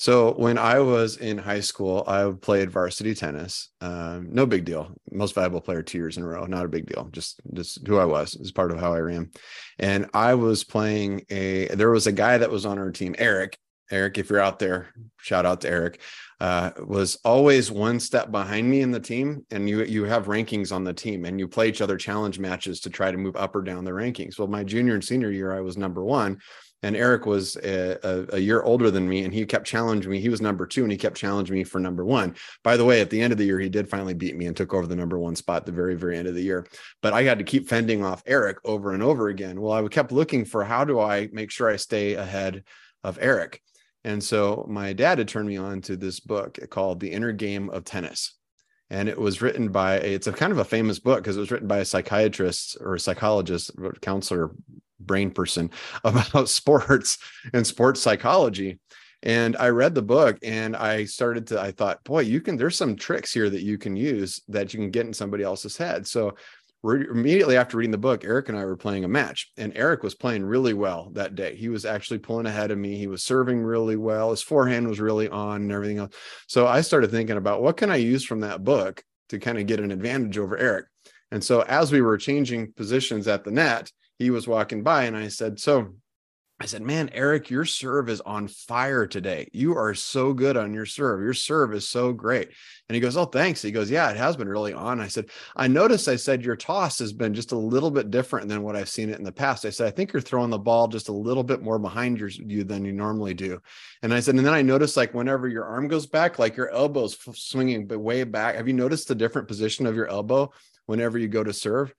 So 0.00 0.32
when 0.32 0.56
I 0.56 0.78
was 0.78 1.18
in 1.18 1.36
high 1.36 1.60
school, 1.60 2.04
I 2.06 2.32
played 2.32 2.70
varsity 2.70 3.14
tennis. 3.14 3.68
Um, 3.82 4.28
no 4.32 4.46
big 4.46 4.64
deal. 4.64 4.94
Most 5.12 5.34
valuable 5.34 5.60
player 5.60 5.82
two 5.82 5.98
years 5.98 6.16
in 6.16 6.22
a 6.22 6.26
row. 6.26 6.46
Not 6.46 6.64
a 6.64 6.70
big 6.70 6.86
deal. 6.86 7.10
Just 7.12 7.38
just 7.52 7.86
who 7.86 7.98
I 7.98 8.06
was 8.06 8.34
is 8.34 8.50
part 8.50 8.70
of 8.70 8.80
how 8.80 8.94
I 8.94 9.00
ran. 9.00 9.30
And 9.78 10.08
I 10.14 10.36
was 10.36 10.64
playing 10.64 11.26
a. 11.28 11.66
There 11.66 11.90
was 11.90 12.06
a 12.06 12.12
guy 12.12 12.38
that 12.38 12.50
was 12.50 12.64
on 12.64 12.78
our 12.78 12.90
team, 12.90 13.14
Eric. 13.18 13.58
Eric, 13.90 14.16
if 14.16 14.30
you're 14.30 14.40
out 14.40 14.58
there, 14.58 14.88
shout 15.18 15.44
out 15.44 15.60
to 15.62 15.68
Eric. 15.68 16.00
Uh, 16.40 16.70
was 16.78 17.18
always 17.22 17.70
one 17.70 18.00
step 18.00 18.30
behind 18.30 18.70
me 18.70 18.80
in 18.80 18.92
the 18.92 19.00
team, 19.00 19.44
and 19.50 19.68
you 19.68 19.84
you 19.84 20.04
have 20.04 20.28
rankings 20.28 20.72
on 20.72 20.82
the 20.82 20.94
team, 20.94 21.26
and 21.26 21.38
you 21.38 21.46
play 21.46 21.68
each 21.68 21.82
other 21.82 21.98
challenge 21.98 22.38
matches 22.38 22.80
to 22.80 22.88
try 22.88 23.10
to 23.10 23.18
move 23.18 23.36
up 23.36 23.54
or 23.54 23.60
down 23.60 23.84
the 23.84 23.90
rankings. 23.90 24.38
Well, 24.38 24.48
my 24.48 24.64
junior 24.64 24.94
and 24.94 25.04
senior 25.04 25.30
year, 25.30 25.52
I 25.52 25.60
was 25.60 25.76
number 25.76 26.02
one 26.02 26.40
and 26.82 26.96
Eric 26.96 27.26
was 27.26 27.56
a, 27.56 27.98
a, 28.02 28.36
a, 28.36 28.38
year 28.38 28.62
older 28.62 28.90
than 28.90 29.08
me, 29.08 29.24
and 29.24 29.34
he 29.34 29.44
kept 29.44 29.66
challenging 29.66 30.10
me. 30.10 30.20
He 30.20 30.28
was 30.28 30.40
number 30.40 30.66
two, 30.66 30.82
and 30.82 30.90
he 30.90 30.96
kept 30.96 31.16
challenging 31.16 31.54
me 31.54 31.64
for 31.64 31.78
number 31.78 32.04
one. 32.04 32.34
By 32.64 32.76
the 32.76 32.84
way, 32.84 33.00
at 33.00 33.10
the 33.10 33.20
end 33.20 33.32
of 33.32 33.38
the 33.38 33.44
year, 33.44 33.60
he 33.60 33.68
did 33.68 33.88
finally 33.88 34.14
beat 34.14 34.36
me 34.36 34.46
and 34.46 34.56
took 34.56 34.72
over 34.72 34.86
the 34.86 34.96
number 34.96 35.18
one 35.18 35.36
spot 35.36 35.66
the 35.66 35.72
very, 35.72 35.94
very 35.94 36.16
end 36.16 36.28
of 36.28 36.34
the 36.34 36.42
year. 36.42 36.66
But 37.02 37.12
I 37.12 37.22
had 37.22 37.38
to 37.38 37.44
keep 37.44 37.68
fending 37.68 38.04
off 38.04 38.22
Eric 38.26 38.58
over 38.64 38.92
and 38.92 39.02
over 39.02 39.28
again. 39.28 39.60
Well, 39.60 39.72
I 39.72 39.86
kept 39.88 40.12
looking 40.12 40.44
for 40.44 40.64
how 40.64 40.84
do 40.84 40.98
I 40.98 41.28
make 41.32 41.50
sure 41.50 41.68
I 41.68 41.76
stay 41.76 42.14
ahead 42.14 42.64
of 43.04 43.18
Eric. 43.20 43.60
And 44.04 44.22
so 44.22 44.66
my 44.68 44.94
dad 44.94 45.18
had 45.18 45.28
turned 45.28 45.48
me 45.48 45.58
on 45.58 45.82
to 45.82 45.96
this 45.96 46.20
book 46.20 46.58
called 46.70 47.00
The 47.00 47.12
Inner 47.12 47.32
Game 47.32 47.68
of 47.68 47.84
Tennis. 47.84 48.34
And 48.92 49.08
it 49.08 49.18
was 49.18 49.40
written 49.40 49.68
by, 49.68 49.96
it's 49.96 50.26
a 50.26 50.32
kind 50.32 50.50
of 50.50 50.58
a 50.58 50.64
famous 50.64 50.98
book 50.98 51.22
because 51.22 51.36
it 51.36 51.40
was 51.40 51.52
written 51.52 51.68
by 51.68 51.78
a 51.78 51.84
psychiatrist 51.84 52.76
or 52.80 52.94
a 52.94 53.00
psychologist, 53.00 53.70
counselor, 54.00 54.50
brain 55.10 55.32
person 55.32 55.68
about 56.04 56.48
sports 56.48 57.18
and 57.52 57.66
sports 57.66 58.00
psychology. 58.00 58.78
And 59.22 59.54
i 59.56 59.68
read 59.68 59.94
the 59.94 60.10
book 60.16 60.38
and 60.42 60.74
i 60.74 61.04
started 61.04 61.48
to 61.48 61.60
i 61.60 61.72
thought 61.72 62.02
boy 62.04 62.20
you 62.20 62.40
can 62.40 62.56
there's 62.56 62.78
some 62.78 62.96
tricks 62.96 63.34
here 63.34 63.50
that 63.50 63.60
you 63.60 63.76
can 63.76 63.94
use 63.94 64.40
that 64.48 64.72
you 64.72 64.80
can 64.80 64.90
get 64.90 65.04
in 65.04 65.12
somebody 65.12 65.44
else's 65.44 65.76
head. 65.76 66.06
So 66.06 66.36
immediately 66.82 67.58
after 67.58 67.76
reading 67.76 67.90
the 67.90 67.98
book 67.98 68.24
eric 68.24 68.48
and 68.48 68.56
i 68.56 68.64
were 68.64 68.84
playing 68.84 69.04
a 69.04 69.08
match 69.08 69.52
and 69.58 69.76
eric 69.76 70.02
was 70.02 70.14
playing 70.14 70.42
really 70.42 70.72
well 70.72 71.10
that 71.12 71.34
day. 71.34 71.54
He 71.54 71.68
was 71.68 71.84
actually 71.84 72.20
pulling 72.20 72.46
ahead 72.46 72.70
of 72.70 72.78
me. 72.78 72.96
He 72.96 73.08
was 73.08 73.22
serving 73.22 73.60
really 73.60 73.96
well. 73.96 74.30
His 74.30 74.40
forehand 74.40 74.88
was 74.88 75.00
really 75.00 75.28
on 75.28 75.62
and 75.62 75.72
everything 75.72 75.98
else. 75.98 76.14
So 76.46 76.66
i 76.66 76.80
started 76.80 77.10
thinking 77.10 77.36
about 77.36 77.62
what 77.62 77.76
can 77.76 77.90
i 77.90 77.96
use 77.96 78.24
from 78.24 78.40
that 78.40 78.64
book 78.64 79.02
to 79.30 79.38
kind 79.38 79.58
of 79.58 79.66
get 79.66 79.80
an 79.80 79.90
advantage 79.90 80.38
over 80.38 80.56
eric. 80.56 80.86
And 81.32 81.44
so 81.44 81.60
as 81.62 81.92
we 81.92 82.00
were 82.00 82.16
changing 82.16 82.72
positions 82.72 83.28
at 83.28 83.44
the 83.44 83.50
net 83.50 83.90
he 84.20 84.30
was 84.30 84.46
walking 84.46 84.82
by 84.82 85.04
and 85.04 85.16
I 85.16 85.28
said, 85.28 85.58
So 85.58 85.94
I 86.60 86.66
said, 86.66 86.82
Man, 86.82 87.08
Eric, 87.14 87.48
your 87.48 87.64
serve 87.64 88.10
is 88.10 88.20
on 88.20 88.48
fire 88.48 89.06
today. 89.06 89.48
You 89.54 89.78
are 89.78 89.94
so 89.94 90.34
good 90.34 90.58
on 90.58 90.74
your 90.74 90.84
serve. 90.84 91.22
Your 91.22 91.32
serve 91.32 91.72
is 91.72 91.88
so 91.88 92.12
great. 92.12 92.50
And 92.90 92.94
he 92.94 93.00
goes, 93.00 93.16
Oh, 93.16 93.24
thanks. 93.24 93.62
He 93.62 93.70
goes, 93.70 93.90
Yeah, 93.90 94.10
it 94.10 94.18
has 94.18 94.36
been 94.36 94.46
really 94.46 94.74
on. 94.74 95.00
I 95.00 95.08
said, 95.08 95.30
I 95.56 95.68
noticed, 95.68 96.06
I 96.06 96.16
said, 96.16 96.44
your 96.44 96.54
toss 96.54 96.98
has 96.98 97.14
been 97.14 97.32
just 97.32 97.52
a 97.52 97.56
little 97.56 97.90
bit 97.90 98.10
different 98.10 98.48
than 98.48 98.62
what 98.62 98.76
I've 98.76 98.90
seen 98.90 99.08
it 99.08 99.18
in 99.18 99.24
the 99.24 99.32
past. 99.32 99.64
I 99.64 99.70
said, 99.70 99.86
I 99.86 99.90
think 99.90 100.12
you're 100.12 100.20
throwing 100.20 100.50
the 100.50 100.58
ball 100.58 100.86
just 100.86 101.08
a 101.08 101.14
little 101.14 101.42
bit 101.42 101.62
more 101.62 101.78
behind 101.78 102.20
your, 102.20 102.28
you 102.28 102.62
than 102.62 102.84
you 102.84 102.92
normally 102.92 103.32
do. 103.32 103.58
And 104.02 104.12
I 104.12 104.20
said, 104.20 104.34
And 104.34 104.44
then 104.44 104.52
I 104.52 104.60
noticed, 104.60 104.98
like, 104.98 105.14
whenever 105.14 105.48
your 105.48 105.64
arm 105.64 105.88
goes 105.88 106.06
back, 106.06 106.38
like 106.38 106.58
your 106.58 106.68
elbow's 106.68 107.16
swinging 107.32 107.86
but 107.86 107.98
way 107.98 108.24
back. 108.24 108.56
Have 108.56 108.68
you 108.68 108.74
noticed 108.74 109.08
the 109.08 109.14
different 109.14 109.48
position 109.48 109.86
of 109.86 109.96
your 109.96 110.08
elbow 110.08 110.52
whenever 110.84 111.16
you 111.16 111.28
go 111.28 111.42
to 111.42 111.54
serve? 111.54 111.94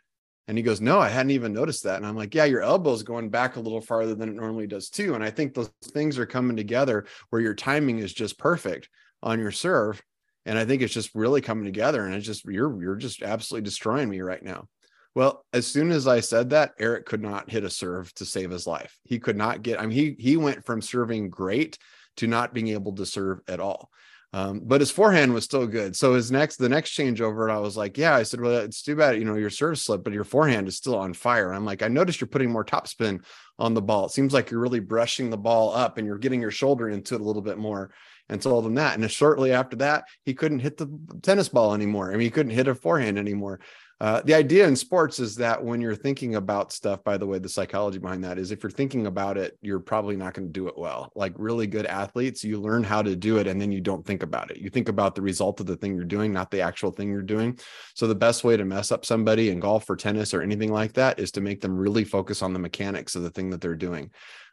And 0.48 0.57
he 0.57 0.63
goes, 0.63 0.81
No, 0.81 1.00
I 1.00 1.10
hadn't 1.10 1.31
even 1.31 1.53
noticed 1.53 1.83
that. 1.83 1.98
And 1.98 2.05
I'm 2.05 2.15
like, 2.15 2.33
Yeah, 2.33 2.45
your 2.45 2.62
elbow's 2.62 3.03
going 3.03 3.29
back 3.29 3.55
a 3.55 3.60
little 3.60 3.81
farther 3.81 4.15
than 4.15 4.29
it 4.29 4.36
normally 4.36 4.67
does 4.67 4.89
too. 4.89 5.15
And 5.15 5.24
I 5.24 5.29
think 5.29 5.53
those 5.53 5.71
things 5.86 6.17
are 6.17 6.25
coming 6.25 6.57
together 6.57 7.05
where 7.29 7.41
your 7.41 7.55
timing 7.55 8.00
is 8.00 8.13
just 8.13 8.38
perfect 8.38 8.89
on 9.24 9.39
your 9.39 9.51
serve. 9.51 10.01
And 10.45 10.57
I 10.57 10.65
think 10.65 10.81
it's 10.81 10.93
just 10.93 11.13
really 11.13 11.41
coming 11.41 11.65
together. 11.65 12.05
And 12.05 12.15
it's 12.15 12.25
just 12.25 12.45
you're 12.45 12.81
you're 12.81 12.95
just 12.95 13.21
absolutely 13.21 13.65
destroying 13.65 14.10
me 14.10 14.21
right 14.21 14.43
now. 14.43 14.67
Well, 15.13 15.45
as 15.51 15.67
soon 15.67 15.91
as 15.91 16.07
I 16.07 16.21
said 16.21 16.51
that, 16.51 16.71
Eric 16.79 17.05
could 17.05 17.21
not 17.21 17.50
hit 17.50 17.65
a 17.65 17.69
serve 17.69 18.13
to 18.15 18.25
save 18.25 18.50
his 18.50 18.65
life. 18.65 18.98
He 19.03 19.19
could 19.19 19.36
not 19.36 19.62
get, 19.62 19.79
I 19.79 19.86
mean, 19.86 19.91
he 19.91 20.15
he 20.17 20.38
went 20.38 20.65
from 20.65 20.81
serving 20.81 21.29
great 21.29 21.77
to 22.17 22.27
not 22.27 22.53
being 22.53 22.69
able 22.69 22.93
to 22.95 23.05
serve 23.05 23.41
at 23.48 23.60
all. 23.60 23.89
Um, 24.33 24.61
but 24.63 24.79
his 24.79 24.91
forehand 24.91 25.33
was 25.33 25.43
still 25.43 25.67
good. 25.67 25.95
So 25.95 26.13
his 26.13 26.31
next, 26.31 26.55
the 26.55 26.69
next 26.69 26.91
changeover, 26.91 27.51
I 27.51 27.57
was 27.59 27.75
like, 27.75 27.97
yeah, 27.97 28.15
I 28.15 28.23
said, 28.23 28.39
well, 28.39 28.59
it's 28.59 28.81
too 28.81 28.95
bad, 28.95 29.17
you 29.17 29.25
know, 29.25 29.35
your 29.35 29.50
serve 29.50 29.77
slip, 29.77 30.05
but 30.05 30.13
your 30.13 30.23
forehand 30.23 30.69
is 30.69 30.77
still 30.77 30.97
on 30.97 31.13
fire. 31.13 31.53
I'm 31.53 31.65
like, 31.65 31.83
I 31.83 31.89
noticed 31.89 32.21
you're 32.21 32.29
putting 32.29 32.50
more 32.50 32.63
topspin 32.63 33.25
on 33.59 33.73
the 33.73 33.81
ball. 33.81 34.05
It 34.05 34.11
seems 34.11 34.33
like 34.33 34.50
you're 34.50 34.61
really 34.61 34.79
brushing 34.79 35.29
the 35.29 35.38
ball 35.38 35.75
up 35.75 35.97
and 35.97 36.07
you're 36.07 36.17
getting 36.17 36.41
your 36.41 36.51
shoulder 36.51 36.89
into 36.89 37.15
it 37.15 37.21
a 37.21 37.23
little 37.23 37.41
bit 37.41 37.57
more 37.57 37.91
and 38.29 38.41
told 38.41 38.65
him 38.65 38.75
that. 38.75 38.97
And 38.97 39.11
shortly 39.11 39.51
after 39.51 39.75
that, 39.77 40.05
he 40.23 40.33
couldn't 40.33 40.59
hit 40.59 40.77
the 40.77 40.88
tennis 41.21 41.50
ball 41.50 41.73
anymore. 41.73 42.09
I 42.09 42.11
mean, 42.11 42.21
he 42.21 42.29
couldn't 42.29 42.53
hit 42.53 42.69
a 42.69 42.75
forehand 42.75 43.19
anymore. 43.19 43.59
Uh, 44.01 44.20
the 44.25 44.34
idea 44.34 44.67
in 44.67 44.75
sports 44.75 45.20
is 45.20 45.36
that 45.36 45.63
when 45.63 45.79
you're 45.79 45.96
thinking 45.96 46.34
about 46.34 46.72
stuff, 46.72 47.03
by 47.03 47.17
the 47.17 47.27
way, 47.27 47.38
the 47.38 47.48
psychology 47.48 48.00
behind 48.00 48.24
that 48.24 48.39
is 48.39 48.50
if 48.50 48.63
you're 48.63 48.72
thinking 48.72 49.05
about 49.05 49.38
it, 49.38 49.55
you're 49.62 49.79
probably 49.79 50.15
not 50.15 50.34
going 50.34 50.48
to 50.48 50.51
do 50.51 50.67
it 50.67 50.75
well. 50.75 51.12
Like 51.13 51.34
really 51.38 51.67
good 51.67 51.86
athletes, 51.86 52.43
you 52.43 52.60
learn 52.60 52.84
how 52.84 53.03
to 53.03 53.15
do 53.15 53.38
it 53.38 53.46
and 53.46 53.62
then 53.62 53.72
you 53.72 53.79
don't 53.79 54.03
think 54.03 54.24
about 54.24 54.50
it. 54.50 54.58
You 54.58 54.72
think 54.72 54.89
about 54.89 55.13
the 55.13 55.22
result 55.22 55.60
of 55.60 55.67
the 55.67 55.75
thing 55.75 55.96
you're 55.96 56.03
doing, 56.03 56.34
not 56.34 56.50
the 56.50 56.62
actual 56.62 56.89
thing 56.89 57.10
you're 57.10 57.22
doing. 57.22 57.60
So 57.93 58.08
the 58.08 58.15
best 58.15 58.43
way 58.43 58.58
to 58.58 58.65
mess 58.65 58.91
up 58.91 59.05
somebody 59.05 59.51
in 59.51 59.60
golf 59.60 59.88
or 59.88 59.96
tennis 59.96 60.34
or 60.34 60.41
anything 60.41 60.74
like 60.74 60.93
that 60.93 61.20
is 61.20 61.29
to 61.34 61.41
make 61.41 61.62
them 61.62 61.77
really 61.77 62.03
focus 62.03 62.41
on 62.41 62.53
the 62.53 62.60
mechanics 62.60 63.13
of 63.13 63.22
the 63.22 63.29
thing 63.29 63.51
that 63.51 63.62
they're 63.62 63.75
doing 63.75 64.10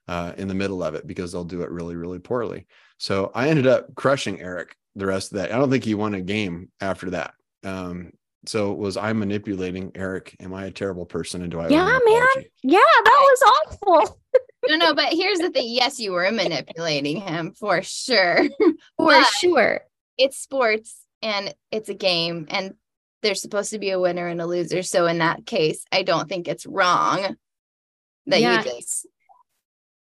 uh, 0.09 0.35
in 0.37 0.49
the 0.49 0.55
middle 0.55 0.83
of 0.83 0.95
it 0.95 1.07
because 1.07 1.33
they'll 1.33 1.43
do 1.45 1.63
it 1.63 1.71
really, 1.71 1.97
really 1.97 2.19
poorly. 2.19 2.67
So 2.99 3.33
I 3.35 3.49
ended 3.49 3.67
up 3.67 3.95
crushing 3.95 4.43
Eric 4.43 4.77
the 4.95 5.07
rest 5.07 5.33
of 5.33 5.39
that. 5.39 5.53
I 5.53 5.57
don't 5.57 5.71
think 5.71 5.85
he 5.85 5.95
won 5.95 6.13
a 6.13 6.21
game 6.21 6.69
after 6.83 7.09
that. 7.11 7.33
Um, 7.65 8.13
so 8.47 8.73
was 8.73 8.97
I 8.97 9.13
manipulating 9.13 9.93
Eric? 9.95 10.37
Am 10.41 10.55
I 10.55 10.67
a 10.67 10.71
terrible 10.71 11.07
person? 11.07 11.43
And 11.43 11.51
do 11.51 11.61
I? 11.61 11.69
Yeah, 11.69 11.99
man. 12.05 12.45
Yeah, 12.63 12.79
that 12.79 13.21
was 13.21 13.43
awful. 13.43 14.21
no, 14.69 14.77
no, 14.77 14.95
but 14.95 15.13
here's 15.13 15.39
the 15.39 15.51
thing. 15.51 15.67
Yes, 15.69 15.99
you 15.99 16.13
were 16.13 16.31
manipulating 16.31 17.21
him 17.21 17.53
for 17.53 17.83
sure. 17.83 18.49
For 18.97 19.07
but 19.07 19.27
sure. 19.39 19.81
It's 20.17 20.39
sports 20.39 21.01
and 21.23 21.55
it's 21.71 21.89
a 21.89 21.95
game 21.95 22.47
and 22.51 22.75
there's 23.23 23.43
supposed 23.43 23.71
to 23.71 23.79
be 23.79 23.91
a 23.91 24.01
winner 24.01 24.27
and 24.27 24.41
a 24.41 24.47
loser. 24.47 24.83
So 24.83 25.07
in 25.07 25.19
that 25.19 25.47
case, 25.47 25.85
I 25.93 26.03
don't 26.03 26.29
think 26.29 26.49
it's 26.49 26.67
wrong 26.67 27.37
that 28.27 28.41
yeah. 28.41 28.59
you 28.59 28.71
just 28.71 29.07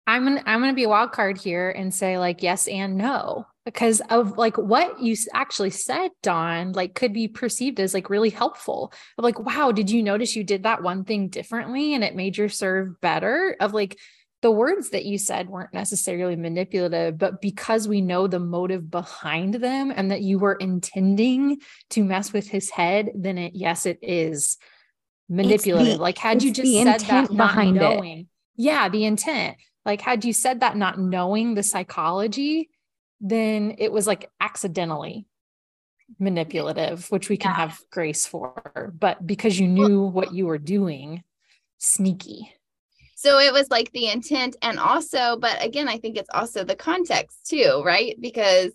I'm 0.05 0.23
gonna 0.23 0.43
I'm 0.45 0.59
gonna 0.59 0.73
be 0.73 0.83
a 0.83 0.89
wild 0.89 1.11
card 1.11 1.37
here 1.37 1.69
and 1.69 1.93
say 1.93 2.17
like 2.17 2.43
yes 2.43 2.67
and 2.67 2.97
no 2.97 3.45
because 3.65 4.01
of 4.09 4.37
like 4.37 4.57
what 4.57 5.01
you 5.01 5.15
actually 5.33 5.69
said, 5.69 6.11
Dawn, 6.21 6.73
like 6.73 6.95
could 6.95 7.13
be 7.13 7.27
perceived 7.27 7.79
as 7.79 7.93
like 7.93 8.09
really 8.09 8.29
helpful. 8.29 8.93
Of 9.17 9.23
like, 9.23 9.39
wow, 9.39 9.71
did 9.71 9.89
you 9.89 10.03
notice 10.03 10.35
you 10.35 10.43
did 10.43 10.63
that 10.63 10.83
one 10.83 11.05
thing 11.05 11.29
differently 11.29 11.93
and 11.93 12.03
it 12.03 12.15
made 12.15 12.37
your 12.37 12.49
serve 12.49 12.99
better? 12.99 13.55
Of 13.59 13.73
like 13.73 13.97
the 14.41 14.51
words 14.51 14.89
that 14.89 15.05
you 15.05 15.17
said 15.17 15.47
weren't 15.47 15.73
necessarily 15.73 16.35
manipulative, 16.35 17.17
but 17.17 17.41
because 17.41 17.87
we 17.87 18.01
know 18.01 18.27
the 18.27 18.39
motive 18.39 18.91
behind 18.91 19.55
them 19.55 19.93
and 19.95 20.11
that 20.11 20.21
you 20.21 20.39
were 20.39 20.55
intending 20.55 21.59
to 21.91 22.03
mess 22.03 22.33
with 22.33 22.49
his 22.49 22.69
head, 22.69 23.11
then 23.15 23.37
it 23.37 23.53
yes, 23.55 23.85
it 23.85 23.99
is 24.01 24.57
manipulative. 25.29 25.97
The, 25.97 26.03
like 26.03 26.17
had 26.17 26.43
you 26.43 26.51
just 26.51 26.71
said 26.71 26.99
that 26.99 27.35
behind 27.35 27.77
knowing, 27.77 28.19
it. 28.19 28.27
yeah, 28.57 28.89
the 28.89 29.05
intent 29.05 29.55
like, 29.85 30.01
had 30.01 30.23
you 30.23 30.33
said 30.33 30.61
that 30.61 30.77
not 30.77 30.97
knowing 30.97 31.55
the 31.55 31.63
psychology, 31.63 32.69
then 33.23 33.75
it 33.79 33.91
was 33.91 34.05
like 34.05 34.29
accidentally 34.41 35.25
manipulative, 36.19 37.09
which 37.09 37.29
we 37.29 37.37
can 37.37 37.51
yeah. 37.51 37.55
have 37.55 37.79
grace 37.89 38.27
for. 38.27 38.93
But 38.99 39.25
because 39.25 39.57
you 39.57 39.67
knew 39.67 40.01
what 40.01 40.33
you 40.33 40.45
were 40.45 40.57
doing, 40.57 41.23
sneaky. 41.77 42.53
So 43.15 43.39
it 43.39 43.53
was 43.53 43.71
like 43.71 43.89
the 43.93 44.09
intent, 44.09 44.57
and 44.61 44.77
also, 44.77 45.37
but 45.39 45.63
again, 45.63 45.87
I 45.87 45.97
think 45.97 46.17
it's 46.17 46.29
also 46.33 46.65
the 46.65 46.75
context 46.75 47.47
too, 47.47 47.81
right? 47.85 48.17
Because 48.19 48.73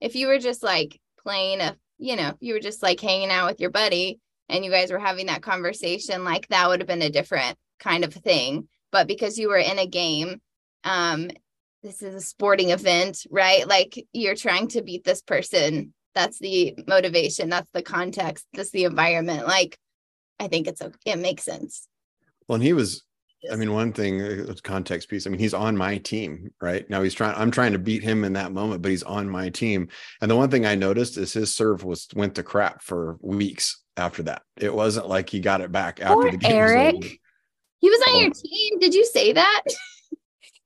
if 0.00 0.14
you 0.14 0.28
were 0.28 0.38
just 0.38 0.62
like 0.62 1.00
playing 1.20 1.60
a, 1.60 1.76
you 1.98 2.14
know, 2.14 2.34
you 2.38 2.54
were 2.54 2.60
just 2.60 2.80
like 2.80 3.00
hanging 3.00 3.30
out 3.30 3.48
with 3.48 3.60
your 3.60 3.70
buddy 3.70 4.20
and 4.48 4.64
you 4.64 4.70
guys 4.70 4.92
were 4.92 5.00
having 5.00 5.26
that 5.26 5.42
conversation, 5.42 6.22
like 6.22 6.46
that 6.48 6.68
would 6.68 6.80
have 6.80 6.86
been 6.86 7.02
a 7.02 7.10
different 7.10 7.58
kind 7.80 8.04
of 8.04 8.14
thing. 8.14 8.68
But 8.92 9.08
because 9.08 9.36
you 9.36 9.48
were 9.48 9.56
in 9.56 9.80
a 9.80 9.86
game 9.86 10.40
um 10.84 11.28
this 11.82 12.02
is 12.02 12.14
a 12.14 12.20
sporting 12.20 12.70
event 12.70 13.26
right? 13.30 13.66
Like 13.66 14.06
you're 14.12 14.34
trying 14.34 14.68
to 14.68 14.82
beat 14.82 15.04
this 15.04 15.22
person. 15.22 15.92
That's 16.14 16.38
the 16.38 16.74
motivation 16.86 17.48
that's 17.48 17.70
the 17.72 17.82
context 17.82 18.46
that's 18.52 18.70
the 18.70 18.84
environment. 18.84 19.46
Like 19.46 19.78
i 20.40 20.48
think 20.48 20.66
it's 20.66 20.82
okay. 20.82 20.96
it 21.06 21.18
makes 21.18 21.44
sense. 21.44 21.88
Well 22.46 22.56
and 22.56 22.64
he 22.64 22.72
was 22.72 23.04
i 23.52 23.56
mean 23.56 23.72
one 23.72 23.92
thing 23.92 24.20
uh, 24.20 24.52
context 24.64 25.08
piece 25.08 25.24
i 25.24 25.30
mean 25.30 25.38
he's 25.38 25.54
on 25.54 25.76
my 25.76 25.98
team 25.98 26.50
right? 26.60 26.88
Now 26.90 27.02
he's 27.02 27.14
trying 27.14 27.36
i'm 27.36 27.50
trying 27.50 27.72
to 27.72 27.78
beat 27.78 28.02
him 28.02 28.24
in 28.24 28.32
that 28.32 28.52
moment 28.52 28.82
but 28.82 28.90
he's 28.90 29.04
on 29.04 29.28
my 29.28 29.48
team. 29.48 29.88
And 30.20 30.30
the 30.30 30.36
one 30.36 30.50
thing 30.50 30.66
i 30.66 30.74
noticed 30.74 31.16
is 31.16 31.32
his 31.32 31.54
serve 31.54 31.84
was 31.84 32.08
went 32.14 32.34
to 32.36 32.42
crap 32.42 32.82
for 32.82 33.18
weeks 33.20 33.82
after 33.96 34.22
that. 34.24 34.42
It 34.56 34.74
wasn't 34.74 35.08
like 35.08 35.28
he 35.28 35.40
got 35.40 35.60
it 35.60 35.72
back 35.72 36.00
after 36.00 36.14
Poor 36.14 36.30
the 36.30 36.36
game 36.38 36.52
eric. 36.52 37.20
He 37.80 37.90
was 37.90 38.00
on 38.08 38.14
oh. 38.14 38.18
your 38.20 38.30
team. 38.30 38.78
Did 38.80 38.94
you 38.94 39.04
say 39.04 39.32
that 39.32 39.62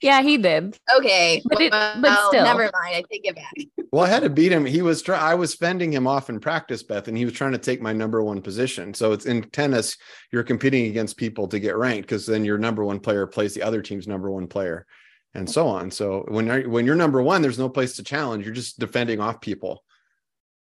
Yeah, 0.03 0.21
he 0.23 0.37
did. 0.37 0.77
Okay, 0.99 1.41
but, 1.45 1.61
it, 1.61 1.71
well, 1.71 2.01
but 2.01 2.29
still, 2.29 2.45
never 2.45 2.63
mind. 2.63 2.97
I 2.97 3.05
take 3.11 3.25
it 3.25 3.37
back. 3.37 3.55
well, 3.93 4.05
I 4.05 4.09
had 4.09 4.25
to 4.25 4.31
beat 4.31 4.51
him. 4.51 4.65
He 4.65 4.83
was 4.83 5.01
trying. 5.01 5.23
I 5.23 5.35
was 5.35 5.55
fending 5.55 5.93
him 5.93 6.09
off 6.09 6.29
in 6.29 6.41
practice, 6.41 6.83
Beth, 6.83 7.07
and 7.07 7.17
he 7.17 7.25
was 7.25 7.35
trying 7.35 7.53
to 7.53 7.59
take 7.59 7.81
my 7.81 7.93
number 7.93 8.23
one 8.23 8.43
position. 8.43 8.95
So 8.95 9.13
it's 9.13 9.27
in 9.27 9.43
tennis, 9.51 9.97
you're 10.33 10.43
competing 10.43 10.87
against 10.87 11.17
people 11.17 11.47
to 11.49 11.61
get 11.61 11.77
ranked 11.77 12.09
because 12.09 12.27
then 12.27 12.45
your 12.45 12.59
number 12.59 12.85
one 12.85 12.99
player 12.99 13.27
plays 13.29 13.55
the 13.55 13.63
other 13.63 13.81
team's 13.81 14.09
number 14.09 14.29
one 14.29 14.49
player, 14.49 14.87
and 15.35 15.49
so 15.49 15.69
on. 15.69 15.93
So 15.93 16.25
when 16.29 16.47
you're, 16.47 16.69
when 16.69 16.85
you're 16.85 16.97
number 16.97 17.23
one, 17.23 17.41
there's 17.41 17.59
no 17.59 17.69
place 17.69 17.95
to 17.97 18.03
challenge. 18.03 18.45
You're 18.45 18.55
just 18.55 18.81
defending 18.81 19.21
off 19.21 19.41
people. 19.41 19.85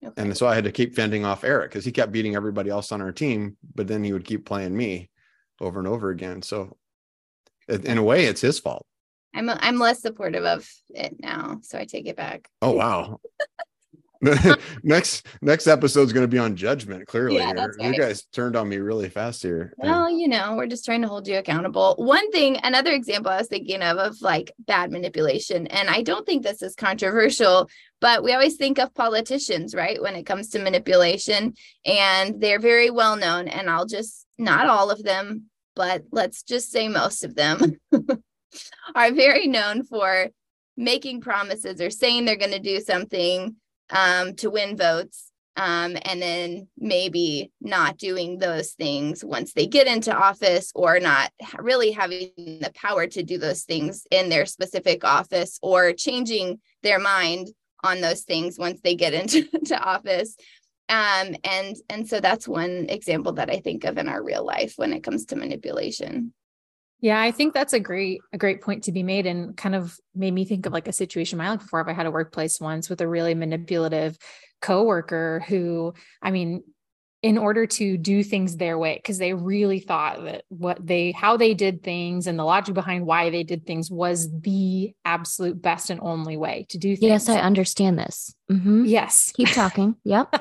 Okay. 0.05 0.21
And 0.21 0.37
so 0.37 0.49
I 0.49 0.57
had 0.57 0.65
to 0.65 0.73
keep 0.73 0.97
fending 0.97 1.25
off 1.25 1.45
Eric 1.45 1.71
because 1.71 1.85
he 1.85 1.93
kept 1.93 2.11
beating 2.11 2.35
everybody 2.35 2.71
else 2.71 2.91
on 2.91 3.01
our 3.01 3.13
team, 3.13 3.57
but 3.73 3.87
then 3.87 4.03
he 4.03 4.13
would 4.13 4.25
keep 4.25 4.45
playing 4.45 4.77
me 4.77 5.11
over 5.61 5.79
and 5.79 5.87
over 5.87 6.11
again. 6.11 6.43
So 6.43 6.77
in 7.69 7.99
a 7.99 8.03
way, 8.03 8.25
it's 8.25 8.41
his 8.41 8.59
fault. 8.59 8.85
I'm 9.35 9.49
I'm 9.49 9.79
less 9.79 10.01
supportive 10.03 10.45
of 10.45 10.69
it 10.91 11.17
now, 11.21 11.61
so 11.63 11.79
I 11.79 11.85
take 11.85 12.07
it 12.07 12.17
back. 12.17 12.49
Oh 12.61 12.73
wow. 12.73 13.21
next 14.85 15.27
next 15.41 15.67
episode 15.67 16.03
is 16.03 16.13
going 16.13 16.23
to 16.23 16.29
be 16.29 16.39
on 16.39 16.55
judgment 16.55 17.07
clearly 17.09 17.39
yeah, 17.39 17.53
right. 17.53 17.71
you 17.81 17.99
guys 17.99 18.23
turned 18.33 18.55
on 18.55 18.69
me 18.69 18.77
really 18.77 19.09
fast 19.09 19.43
here 19.43 19.75
well 19.79 20.09
you 20.09 20.29
know 20.29 20.55
we're 20.55 20.67
just 20.69 20.85
trying 20.85 21.03
to 21.03 21.09
hold 21.09 21.27
you 21.27 21.39
accountable 21.39 21.97
one 21.99 22.31
thing 22.31 22.57
another 22.63 22.93
example 22.93 23.33
i 23.33 23.39
was 23.39 23.49
thinking 23.49 23.83
of 23.83 23.99
of 23.99 24.21
like 24.23 24.53
bad 24.61 24.93
manipulation 24.93 25.67
and 25.67 25.91
i 25.91 26.03
don't 26.03 26.25
think 26.25 26.45
this 26.45 26.63
is 26.63 26.77
controversial 26.77 27.69
but 28.01 28.23
we 28.23 28.33
always 28.33 28.55
think 28.55 28.79
of 28.79 28.95
politicians 28.95 29.75
right 29.75 30.01
when 30.01 30.15
it 30.15 30.25
comes 30.25 30.51
to 30.51 30.61
manipulation 30.61 31.53
and 31.85 32.41
they're 32.41 32.61
very 32.61 32.91
well 32.91 33.17
known 33.17 33.49
and 33.49 33.69
i'll 33.69 33.87
just 33.87 34.25
not 34.39 34.69
all 34.69 34.93
of 34.93 35.03
them 35.03 35.47
but 35.75 36.05
let's 36.13 36.45
just 36.45 36.71
say 36.71 36.87
most 36.87 37.25
of 37.25 37.35
them 37.35 37.77
are 38.95 39.13
very 39.13 39.47
known 39.47 39.85
for 39.85 40.29
making 40.77 41.21
promises 41.21 41.81
or 41.81 41.91
saying 41.91 42.25
they're 42.25 42.37
going 42.37 42.51
to 42.51 42.59
do 42.59 42.81
something 42.81 43.57
um, 43.91 44.35
to 44.37 44.51
win 44.51 44.77
votes 44.77 45.33
um, 45.57 45.97
and 46.03 46.23
then 46.23 46.69
maybe 46.79 47.53
not 47.61 47.99
doing 47.99 48.39
those 48.39 48.73
things 48.73 49.23
once 49.23 49.53
they 49.53 49.67
get 49.67 49.87
into 49.87 50.15
office 50.15 50.73
or 50.75 50.99
not 50.99 51.31
really 51.59 51.91
having 51.91 52.31
the 52.37 52.73
power 52.75 53.07
to 53.07 53.23
do 53.23 53.37
those 53.37 53.65
things 53.65 54.07
in 54.11 54.31
their 54.31 54.47
specific 54.47 55.05
office 55.05 55.59
or 55.63 55.93
changing 55.93 56.59
their 56.83 56.99
mind 56.99 57.49
on 57.85 58.01
those 58.01 58.23
things 58.23 58.59
once 58.59 58.81
they 58.83 58.95
get 58.95 59.13
into 59.53 59.79
office. 59.79 60.37
Um, 60.89 61.37
and 61.45 61.77
and 61.89 62.09
so 62.09 62.21
that's 62.21 62.49
one 62.49 62.87
example 62.89 63.35
that 63.35 63.49
i 63.49 63.61
think 63.61 63.85
of 63.85 63.97
in 63.99 64.09
our 64.09 64.23
real 64.23 64.45
life 64.45 64.75
when 64.77 64.93
it 64.93 65.05
comes 65.05 65.27
to 65.27 65.37
manipulation 65.37 66.35
yeah, 67.03 67.21
I 67.21 67.33
think 67.33 67.53
that's 67.53 67.73
a 67.73 67.81
great 67.81 68.21
a 68.33 68.39
great 68.39 68.63
point 68.63 68.85
to 68.85 68.93
be 68.93 69.03
made 69.03 69.27
and 69.27 69.57
kind 69.57 69.75
of 69.75 69.99
made 70.15 70.33
me 70.33 70.45
think 70.45 70.67
of 70.67 70.73
like 70.73 70.87
a 70.87 70.93
situation 70.93 71.37
in 71.37 71.45
my 71.45 71.51
life 71.51 71.61
before. 71.61 71.81
If 71.81 71.89
I 71.89 71.93
had 71.93 72.07
a 72.07 72.13
workplace 72.13 72.61
once 72.61 72.89
with 72.89 73.01
a 73.01 73.09
really 73.09 73.35
manipulative 73.35 74.17
coworker 74.61 75.45
who, 75.49 75.95
I 76.23 76.31
mean, 76.31 76.63
in 77.23 77.39
order 77.39 77.67
to 77.67 77.97
do 77.97 78.25
things 78.25 78.57
their 78.57 78.77
way 78.77 78.97
because 78.97 79.19
they 79.19 79.33
really 79.33 79.79
thought 79.79 80.25
that 80.25 80.45
what 80.49 80.85
they 80.85 81.13
how 81.13 81.37
they 81.37 81.55
did 81.55 81.83
things 81.83 82.27
and 82.27 82.37
the 82.37 82.45
logic 82.45 82.75
behind 82.75 83.07
why 83.07 83.31
they 83.31 83.45
did 83.45 83.65
things 83.65 83.91
was 83.91 84.29
the 84.41 84.93
absolute 85.05 85.63
best 85.63 85.89
and 85.89 86.01
only 86.03 86.37
way 86.37 86.67
to 86.69 86.79
do 86.79 86.97
things. 86.97 87.09
Yes, 87.09 87.29
I 87.29 87.39
understand 87.39 87.97
this. 87.97 88.35
Mm-hmm. 88.51 88.87
Yes, 88.87 89.33
keep 89.35 89.49
talking. 89.51 89.95
Yep. 90.05 90.35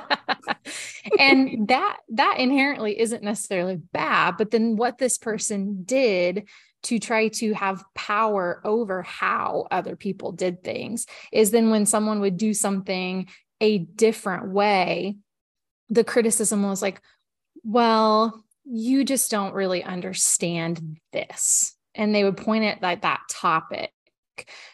and 1.19 1.67
that 1.67 1.97
that 2.09 2.37
inherently 2.39 2.99
isn't 2.99 3.23
necessarily 3.23 3.75
bad, 3.75 4.37
but 4.37 4.49
then 4.49 4.75
what 4.75 4.97
this 4.97 5.19
person 5.19 5.83
did 5.83 6.49
to 6.83 6.97
try 6.97 7.27
to 7.27 7.53
have 7.53 7.83
power 7.93 8.59
over 8.65 9.03
how 9.03 9.67
other 9.69 9.95
people 9.95 10.31
did 10.31 10.63
things 10.63 11.05
is 11.31 11.51
then 11.51 11.69
when 11.69 11.85
someone 11.85 12.21
would 12.21 12.37
do 12.37 12.55
something 12.55 13.27
a 13.59 13.77
different 13.77 14.51
way 14.51 15.17
the 15.91 16.03
criticism 16.03 16.63
was 16.63 16.81
like, 16.81 17.01
well, 17.63 18.43
you 18.65 19.03
just 19.03 19.29
don't 19.29 19.53
really 19.53 19.83
understand 19.83 20.97
this. 21.11 21.75
And 21.93 22.15
they 22.15 22.23
would 22.23 22.37
point 22.37 22.63
at 22.63 23.01
that 23.01 23.21
topic 23.29 23.91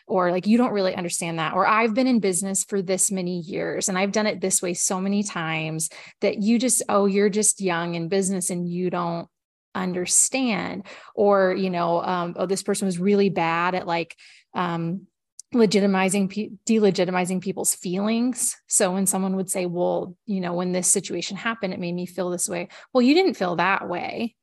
or 0.06 0.32
like 0.32 0.48
you 0.48 0.58
don't 0.58 0.72
really 0.72 0.96
understand 0.96 1.40
that 1.40 1.54
or 1.54 1.68
i've 1.68 1.94
been 1.94 2.08
in 2.08 2.20
business 2.20 2.64
for 2.64 2.82
this 2.82 3.12
many 3.12 3.40
years 3.40 3.90
and 3.90 3.98
i've 3.98 4.14
done 4.14 4.28
it 4.28 4.40
this 4.40 4.62
way 4.62 4.74
so 4.74 5.02
many 5.02 5.24
times 5.24 5.90
that 6.22 6.38
you 6.38 6.58
just 6.58 6.84
oh 6.88 7.06
you're 7.06 7.28
just 7.28 7.60
young 7.60 7.96
in 7.96 8.08
business 8.08 8.50
and 8.50 8.70
you 8.70 8.90
don't 8.90 9.28
understand 9.76 10.84
or 11.16 11.54
you 11.54 11.70
know 11.70 12.02
um, 12.02 12.34
oh 12.38 12.46
this 12.46 12.64
person 12.64 12.86
was 12.86 13.00
really 13.00 13.30
bad 13.30 13.76
at 13.76 13.88
like 13.88 14.16
um, 14.54 15.08
legitimizing 15.58 16.58
delegitimizing 16.66 17.42
people's 17.42 17.76
feelings. 17.76 18.56
So 18.68 18.92
when 18.92 19.06
someone 19.06 19.36
would 19.36 19.50
say 19.50 19.66
well 19.66 20.16
you 20.26 20.42
know 20.42 20.54
when 20.54 20.72
this 20.72 20.88
situation 20.88 21.38
happened 21.38 21.74
it 21.74 21.80
made 21.80 21.96
me 21.96 22.06
feel 22.06 22.30
this 22.30 22.50
way. 22.50 22.70
Well 22.94 23.02
you 23.02 23.14
didn't 23.14 23.36
feel 23.36 23.56
that 23.58 23.88
way 23.88 24.36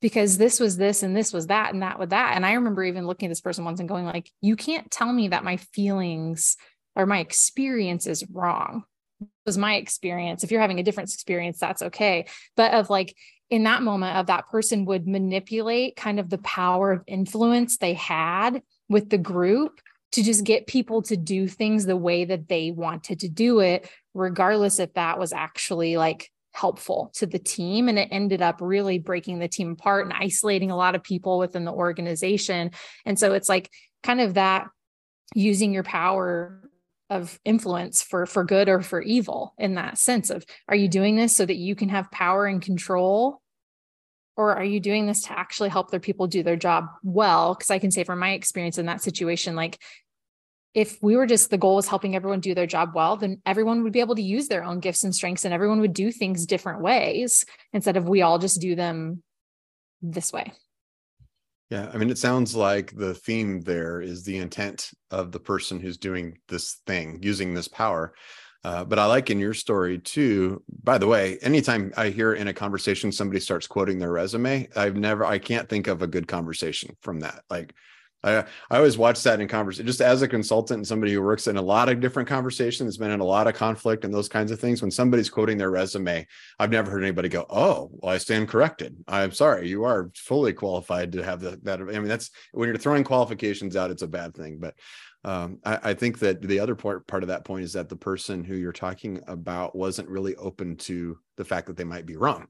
because 0.00 0.38
this 0.38 0.60
was 0.60 0.76
this 0.76 1.02
and 1.02 1.16
this 1.16 1.32
was 1.32 1.48
that 1.48 1.72
and 1.72 1.82
that 1.82 1.98
with 1.98 2.10
that. 2.10 2.36
And 2.36 2.46
i 2.46 2.52
remember 2.52 2.84
even 2.84 3.06
looking 3.06 3.26
at 3.26 3.30
this 3.30 3.40
person 3.40 3.64
once 3.64 3.80
and 3.80 3.88
going 3.88 4.04
like 4.04 4.30
you 4.40 4.56
can't 4.56 4.90
tell 4.90 5.12
me 5.12 5.28
that 5.28 5.44
my 5.44 5.56
feelings 5.56 6.56
or 6.94 7.06
my 7.06 7.20
experience 7.20 8.06
is 8.06 8.28
wrong. 8.30 8.84
It 9.20 9.28
was 9.46 9.58
my 9.58 9.76
experience. 9.76 10.44
If 10.44 10.50
you're 10.50 10.60
having 10.60 10.80
a 10.80 10.82
different 10.82 11.12
experience 11.12 11.58
that's 11.58 11.82
okay. 11.82 12.26
But 12.56 12.74
of 12.74 12.90
like 12.90 13.14
in 13.50 13.64
that 13.64 13.82
moment 13.82 14.16
of 14.16 14.26
that 14.26 14.48
person 14.48 14.84
would 14.84 15.06
manipulate 15.06 15.96
kind 15.96 16.20
of 16.20 16.28
the 16.28 16.38
power 16.38 16.92
of 16.92 17.02
influence 17.06 17.78
they 17.78 17.94
had 17.94 18.62
with 18.88 19.10
the 19.10 19.18
group 19.18 19.80
to 20.12 20.22
just 20.22 20.44
get 20.44 20.66
people 20.66 21.02
to 21.02 21.16
do 21.16 21.46
things 21.46 21.84
the 21.84 21.96
way 21.96 22.24
that 22.24 22.48
they 22.48 22.70
wanted 22.70 23.20
to 23.20 23.28
do 23.28 23.60
it, 23.60 23.88
regardless 24.14 24.78
if 24.78 24.92
that 24.94 25.18
was 25.18 25.32
actually 25.32 25.96
like 25.96 26.30
helpful 26.52 27.10
to 27.14 27.26
the 27.26 27.38
team. 27.38 27.88
And 27.88 27.98
it 27.98 28.08
ended 28.10 28.42
up 28.42 28.58
really 28.60 28.98
breaking 28.98 29.38
the 29.38 29.48
team 29.48 29.72
apart 29.72 30.06
and 30.06 30.14
isolating 30.14 30.70
a 30.70 30.76
lot 30.76 30.94
of 30.94 31.02
people 31.02 31.38
within 31.38 31.64
the 31.64 31.72
organization. 31.72 32.70
And 33.04 33.18
so 33.18 33.34
it's 33.34 33.48
like 33.48 33.70
kind 34.02 34.20
of 34.20 34.34
that 34.34 34.68
using 35.34 35.72
your 35.72 35.82
power 35.82 36.68
of 37.10 37.38
influence 37.44 38.02
for 38.02 38.26
for 38.26 38.44
good 38.44 38.68
or 38.68 38.82
for 38.82 39.00
evil 39.00 39.54
in 39.58 39.74
that 39.74 39.98
sense 39.98 40.28
of 40.28 40.44
are 40.68 40.76
you 40.76 40.88
doing 40.88 41.16
this 41.16 41.34
so 41.34 41.46
that 41.46 41.56
you 41.56 41.74
can 41.74 41.88
have 41.88 42.10
power 42.10 42.44
and 42.44 42.60
control 42.60 43.40
or 44.38 44.54
are 44.54 44.64
you 44.64 44.78
doing 44.78 45.06
this 45.06 45.22
to 45.24 45.38
actually 45.38 45.68
help 45.68 45.90
their 45.90 46.00
people 46.00 46.28
do 46.28 46.42
their 46.42 46.56
job 46.56 46.86
well? 47.02 47.54
Because 47.54 47.70
i 47.70 47.78
can 47.78 47.90
say 47.90 48.04
from 48.04 48.18
my 48.18 48.32
experience 48.32 48.78
in 48.78 48.86
that 48.86 49.02
situation 49.02 49.54
like 49.54 49.78
if 50.74 51.02
we 51.02 51.16
were 51.16 51.26
just 51.26 51.50
the 51.50 51.58
goal 51.58 51.76
was 51.76 51.88
helping 51.88 52.14
everyone 52.14 52.40
do 52.40 52.54
their 52.54 52.66
job 52.66 52.92
well 52.94 53.16
then 53.16 53.42
everyone 53.44 53.82
would 53.82 53.92
be 53.92 54.00
able 54.00 54.14
to 54.14 54.22
use 54.22 54.48
their 54.48 54.62
own 54.62 54.80
gifts 54.80 55.02
and 55.02 55.14
strengths 55.14 55.44
and 55.44 55.52
everyone 55.52 55.80
would 55.80 55.92
do 55.92 56.12
things 56.12 56.46
different 56.46 56.80
ways 56.80 57.44
instead 57.72 57.96
of 57.96 58.08
we 58.08 58.22
all 58.22 58.38
just 58.38 58.60
do 58.60 58.74
them 58.74 59.22
this 60.00 60.32
way. 60.32 60.52
Yeah 61.70 61.90
i 61.92 61.96
mean 61.98 62.10
it 62.10 62.18
sounds 62.18 62.54
like 62.54 62.94
the 62.96 63.14
theme 63.14 63.60
there 63.62 64.00
is 64.00 64.24
the 64.24 64.38
intent 64.38 64.90
of 65.10 65.32
the 65.32 65.40
person 65.40 65.80
who's 65.80 65.98
doing 65.98 66.38
this 66.48 66.80
thing 66.86 67.18
using 67.22 67.54
this 67.54 67.68
power 67.68 68.14
uh, 68.64 68.84
but 68.84 68.98
I 68.98 69.06
like 69.06 69.30
in 69.30 69.38
your 69.38 69.54
story 69.54 69.98
too. 69.98 70.62
By 70.82 70.98
the 70.98 71.06
way, 71.06 71.38
anytime 71.42 71.92
I 71.96 72.08
hear 72.08 72.34
in 72.34 72.48
a 72.48 72.52
conversation 72.52 73.12
somebody 73.12 73.40
starts 73.40 73.66
quoting 73.66 73.98
their 73.98 74.12
resume, 74.12 74.68
I've 74.74 74.96
never, 74.96 75.24
I 75.24 75.38
can't 75.38 75.68
think 75.68 75.86
of 75.86 76.02
a 76.02 76.06
good 76.06 76.26
conversation 76.26 76.96
from 77.00 77.20
that. 77.20 77.44
Like, 77.48 77.74
I, 78.24 78.38
I 78.68 78.76
always 78.76 78.98
watch 78.98 79.22
that 79.22 79.40
in 79.40 79.46
conversation 79.46 79.86
just 79.86 80.00
as 80.00 80.22
a 80.22 80.28
consultant 80.28 80.78
and 80.78 80.86
somebody 80.86 81.12
who 81.12 81.22
works 81.22 81.46
in 81.46 81.56
a 81.56 81.62
lot 81.62 81.88
of 81.88 82.00
different 82.00 82.28
conversations, 82.28 82.88
has 82.88 82.96
been 82.96 83.12
in 83.12 83.20
a 83.20 83.24
lot 83.24 83.46
of 83.46 83.54
conflict 83.54 84.04
and 84.04 84.12
those 84.12 84.28
kinds 84.28 84.50
of 84.50 84.58
things. 84.58 84.82
When 84.82 84.90
somebody's 84.90 85.30
quoting 85.30 85.56
their 85.56 85.70
resume, 85.70 86.26
I've 86.58 86.70
never 86.70 86.90
heard 86.90 87.04
anybody 87.04 87.28
go, 87.28 87.46
"Oh, 87.48 87.90
well, 87.92 88.12
I 88.12 88.18
stand 88.18 88.48
corrected. 88.48 88.96
I'm 89.06 89.30
sorry, 89.30 89.68
you 89.68 89.84
are 89.84 90.10
fully 90.16 90.52
qualified 90.52 91.12
to 91.12 91.22
have 91.22 91.40
the, 91.40 91.60
that." 91.62 91.80
I 91.80 91.84
mean, 91.84 92.08
that's 92.08 92.30
when 92.52 92.68
you're 92.68 92.76
throwing 92.76 93.04
qualifications 93.04 93.76
out, 93.76 93.92
it's 93.92 94.02
a 94.02 94.08
bad 94.08 94.34
thing. 94.34 94.58
But 94.58 94.74
um, 95.28 95.58
I, 95.62 95.78
I, 95.90 95.94
think 95.94 96.20
that 96.20 96.40
the 96.40 96.58
other 96.58 96.74
part 96.74 97.06
part 97.06 97.22
of 97.22 97.28
that 97.28 97.44
point 97.44 97.64
is 97.64 97.74
that 97.74 97.90
the 97.90 97.96
person 97.96 98.42
who 98.42 98.56
you're 98.56 98.72
talking 98.72 99.20
about 99.26 99.76
wasn't 99.76 100.08
really 100.08 100.34
open 100.36 100.74
to 100.76 101.18
the 101.36 101.44
fact 101.44 101.66
that 101.66 101.76
they 101.76 101.84
might 101.84 102.06
be 102.06 102.16
wrong, 102.16 102.46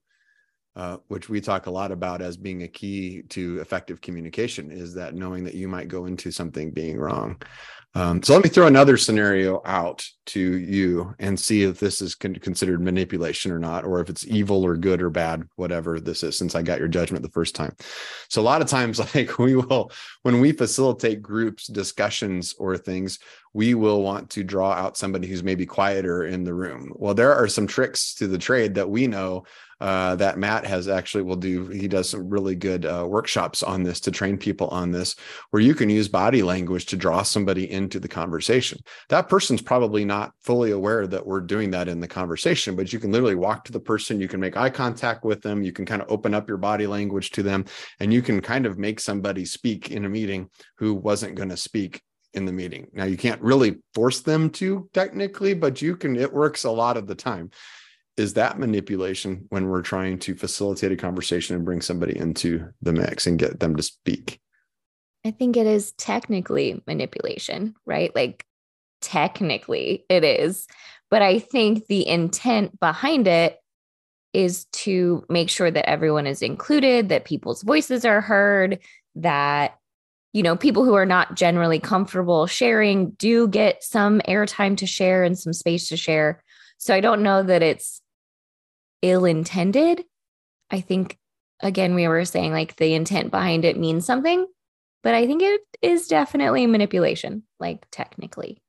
uh, 0.79 0.99
which 1.09 1.29
we 1.29 1.41
talk 1.41 1.67
a 1.67 1.71
lot 1.71 1.91
about 1.91 2.23
as 2.23 2.37
being 2.37 2.63
a 2.63 2.69
key 2.69 3.23
to 3.23 3.59
effective 3.61 4.01
communication. 4.01 4.71
Is 4.71 4.95
that 4.95 5.15
knowing 5.15 5.43
that 5.45 5.55
you 5.55 5.67
might 5.67 5.89
go 5.89 6.07
into 6.07 6.31
something 6.31 6.71
being 6.71 6.97
wrong. 6.99 7.43
Um, 7.95 8.23
so 8.23 8.35
let 8.35 8.45
me 8.45 8.51
throw 8.51 8.69
another 8.69 8.97
scenario 8.97 9.61
out 9.65 10.07
to 10.27 10.41
you 10.41 11.15
and 11.19 11.41
see 11.41 11.65
if 11.65 11.81
this 11.81 12.01
is 12.01 12.15
con- 12.15 12.35
considered 12.37 12.81
manipulation 12.81 13.51
or 13.51 13.59
not, 13.59 13.85
or 13.85 14.01
if 14.01 14.09
it's 14.09 14.27
evil 14.27 14.65
or 14.65 14.77
good 14.77 15.03
or 15.03 15.11
bad, 15.11 15.43
whatever 15.57 15.99
this 15.99 16.23
is, 16.23 16.39
since 16.39 16.55
I 16.55 16.63
got 16.63 16.79
your 16.79 16.87
judgment 16.87 17.25
the 17.25 17.31
first 17.31 17.57
time. 17.57 17.75
So 18.29 18.41
a 18.41 18.45
lot 18.45 18.63
of 18.63 18.69
times, 18.69 19.01
like 19.15 19.39
we 19.39 19.57
will, 19.57 19.91
when 20.23 20.41
we 20.41 20.53
facilitate 20.53 21.23
groups, 21.23 21.67
discussions, 21.67 22.55
or 22.59 22.77
things, 22.77 23.19
we 23.53 23.75
will 23.75 24.03
want 24.03 24.31
to 24.31 24.45
draw 24.45 24.71
out 24.71 24.97
somebody 24.97 25.27
who's 25.27 25.43
maybe 25.43 25.67
quieter 25.67 26.25
in 26.25 26.45
the 26.45 26.55
room. 26.55 26.93
Well, 26.95 27.15
there 27.15 27.35
are 27.35 27.49
some 27.49 27.67
tricks 27.67 28.15
to 28.17 28.29
the 28.29 28.39
trade 28.39 28.75
that 28.77 28.91
we 28.91 29.09
know 29.09 29.45
uh, 29.81 30.17
that 30.17 30.39
Matt 30.39 30.67
has 30.67 30.89
actually 30.89 31.23
will 31.23 31.37
do. 31.37 31.67
He 31.69 31.89
does 31.89 32.11
some 32.11 32.29
really 32.29 32.55
good 32.55 32.85
uh, 32.85 33.07
workshops 33.09 33.63
on 33.63 33.83
this 33.83 34.01
to 34.01 34.11
train 34.11 34.37
people 34.37 34.69
on 34.69 34.91
this, 34.91 35.15
where 35.51 35.63
you 35.63 35.75
can 35.75 35.91
use 35.91 36.09
body 36.09 36.43
language 36.43 36.87
to 36.87 36.97
draw 36.97 37.23
somebody 37.23 37.71
into 37.71 38.01
the 38.01 38.09
conversation. 38.09 38.79
That 39.09 39.29
person's 39.29 39.63
probably 39.63 40.05
not 40.05 40.33
fully 40.43 40.73
aware 40.73 41.07
that 41.07 41.27
we're 41.27 41.41
doing 41.41 41.71
that 41.73 41.89
in 41.89 42.01
the 42.01 42.09
conversation, 42.09 42.77
but 42.77 42.93
you 42.93 42.99
can 42.99 43.13
literally 43.13 43.35
walk 43.35 43.65
to 43.65 43.73
the 43.73 43.81
person, 43.81 44.21
you 44.21 44.29
can 44.29 44.41
make 44.41 44.57
eye 44.57 44.71
contact 44.71 45.25
with 45.25 45.43
them, 45.43 45.63
you 45.63 45.73
can 45.73 45.87
kind 45.87 46.03
of 46.03 46.11
open 46.11 46.35
up 46.35 46.49
your 46.49 46.59
body 46.59 46.87
language 46.87 47.31
to 47.31 47.43
them, 47.43 47.65
and 48.01 48.13
you 48.13 48.23
can 48.23 48.41
kind 48.41 48.67
of 48.67 48.79
make 48.79 49.01
somebody 49.01 49.45
speak 49.45 49.91
in 49.91 50.05
a 50.05 50.09
meeting 50.09 50.49
who 50.79 50.95
wasn't 50.95 51.35
going 51.35 51.51
to 51.51 51.57
speak 51.57 52.03
in 52.35 52.45
the 52.45 52.53
meeting. 52.53 52.89
Now 52.93 53.05
you 53.05 53.17
can't 53.17 53.41
really 53.41 53.79
force 53.95 54.21
them 54.21 54.51
to 54.51 54.89
technically, 54.93 55.55
but 55.55 55.81
you 55.81 55.97
can 55.97 56.17
it 56.17 56.33
works 56.33 56.65
a 56.65 56.71
lot 56.71 56.97
of 56.97 57.07
the 57.07 57.15
time 57.15 57.51
is 58.19 58.35
that 58.35 58.59
manipulation 58.59 59.47
when 59.51 59.69
we're 59.69 59.83
trying 59.83 60.19
to 60.19 60.35
facilitate 60.35 60.93
a 60.93 60.97
conversation 60.97 61.55
and 61.55 61.65
bring 61.65 61.81
somebody 61.81 62.17
into 62.17 62.69
the 62.83 62.93
mix 62.93 63.27
and 63.27 63.39
get 63.39 63.61
them 63.61 63.77
to 63.77 63.83
speak? 63.83 64.41
I 65.25 65.31
think 65.31 65.57
it 65.57 65.67
is 65.67 65.93
technically 65.93 66.83
manipulation, 66.87 67.75
right? 67.87 68.15
Like, 68.15 68.45
technically, 69.01 70.05
it 70.09 70.25
is. 70.25 70.67
But 71.11 71.23
I 71.23 71.39
think 71.39 71.87
the 71.87 72.07
intent 72.07 72.79
behind 72.81 73.29
it 73.29 73.59
is 74.33 74.67
to 74.67 75.25
make 75.29 75.49
sure 75.49 75.71
that 75.71 75.89
everyone 75.89 76.27
is 76.27 76.43
included, 76.43 77.09
that 77.09 77.25
people's 77.25 77.63
voices 77.63 78.05
are 78.05 78.21
heard, 78.21 78.81
that 79.15 79.79
you 80.33 80.43
know 80.43 80.57
people 80.57 80.85
who 80.85 80.95
are 80.95 81.07
not 81.07 81.35
generally 81.35 81.81
comfortable 81.81 82.47
sharing 82.47 83.11
do 83.13 83.49
get 83.49 83.83
some 83.83 84.21
airtime 84.21 84.77
to 84.77 84.87
share 84.87 85.25
and 85.25 85.39
some 85.39 85.53
space 85.53 85.89
to 85.89 85.97
share 85.97 86.43
so 86.77 86.95
i 86.95 87.01
don't 87.01 87.23
know 87.23 87.43
that 87.43 87.63
it's 87.63 87.98
ill 89.03 89.25
intended. 89.25 90.05
I 90.71 90.81
think, 90.81 91.19
again, 91.61 91.95
we 91.95 92.09
were 92.09 92.25
saying 92.25 92.53
like 92.53 92.77
the 92.77 92.95
intent 92.95 93.31
behind 93.31 93.65
it 93.65 93.79
means 93.79 94.05
something, 94.05 94.47
but 95.03 95.15
I 95.15 95.27
think 95.27 95.43
it 95.43 95.61
is 95.83 96.09
definitely 96.09 96.67
manipulation, 96.67 97.45
like 97.59 97.87
technically. 97.91 98.63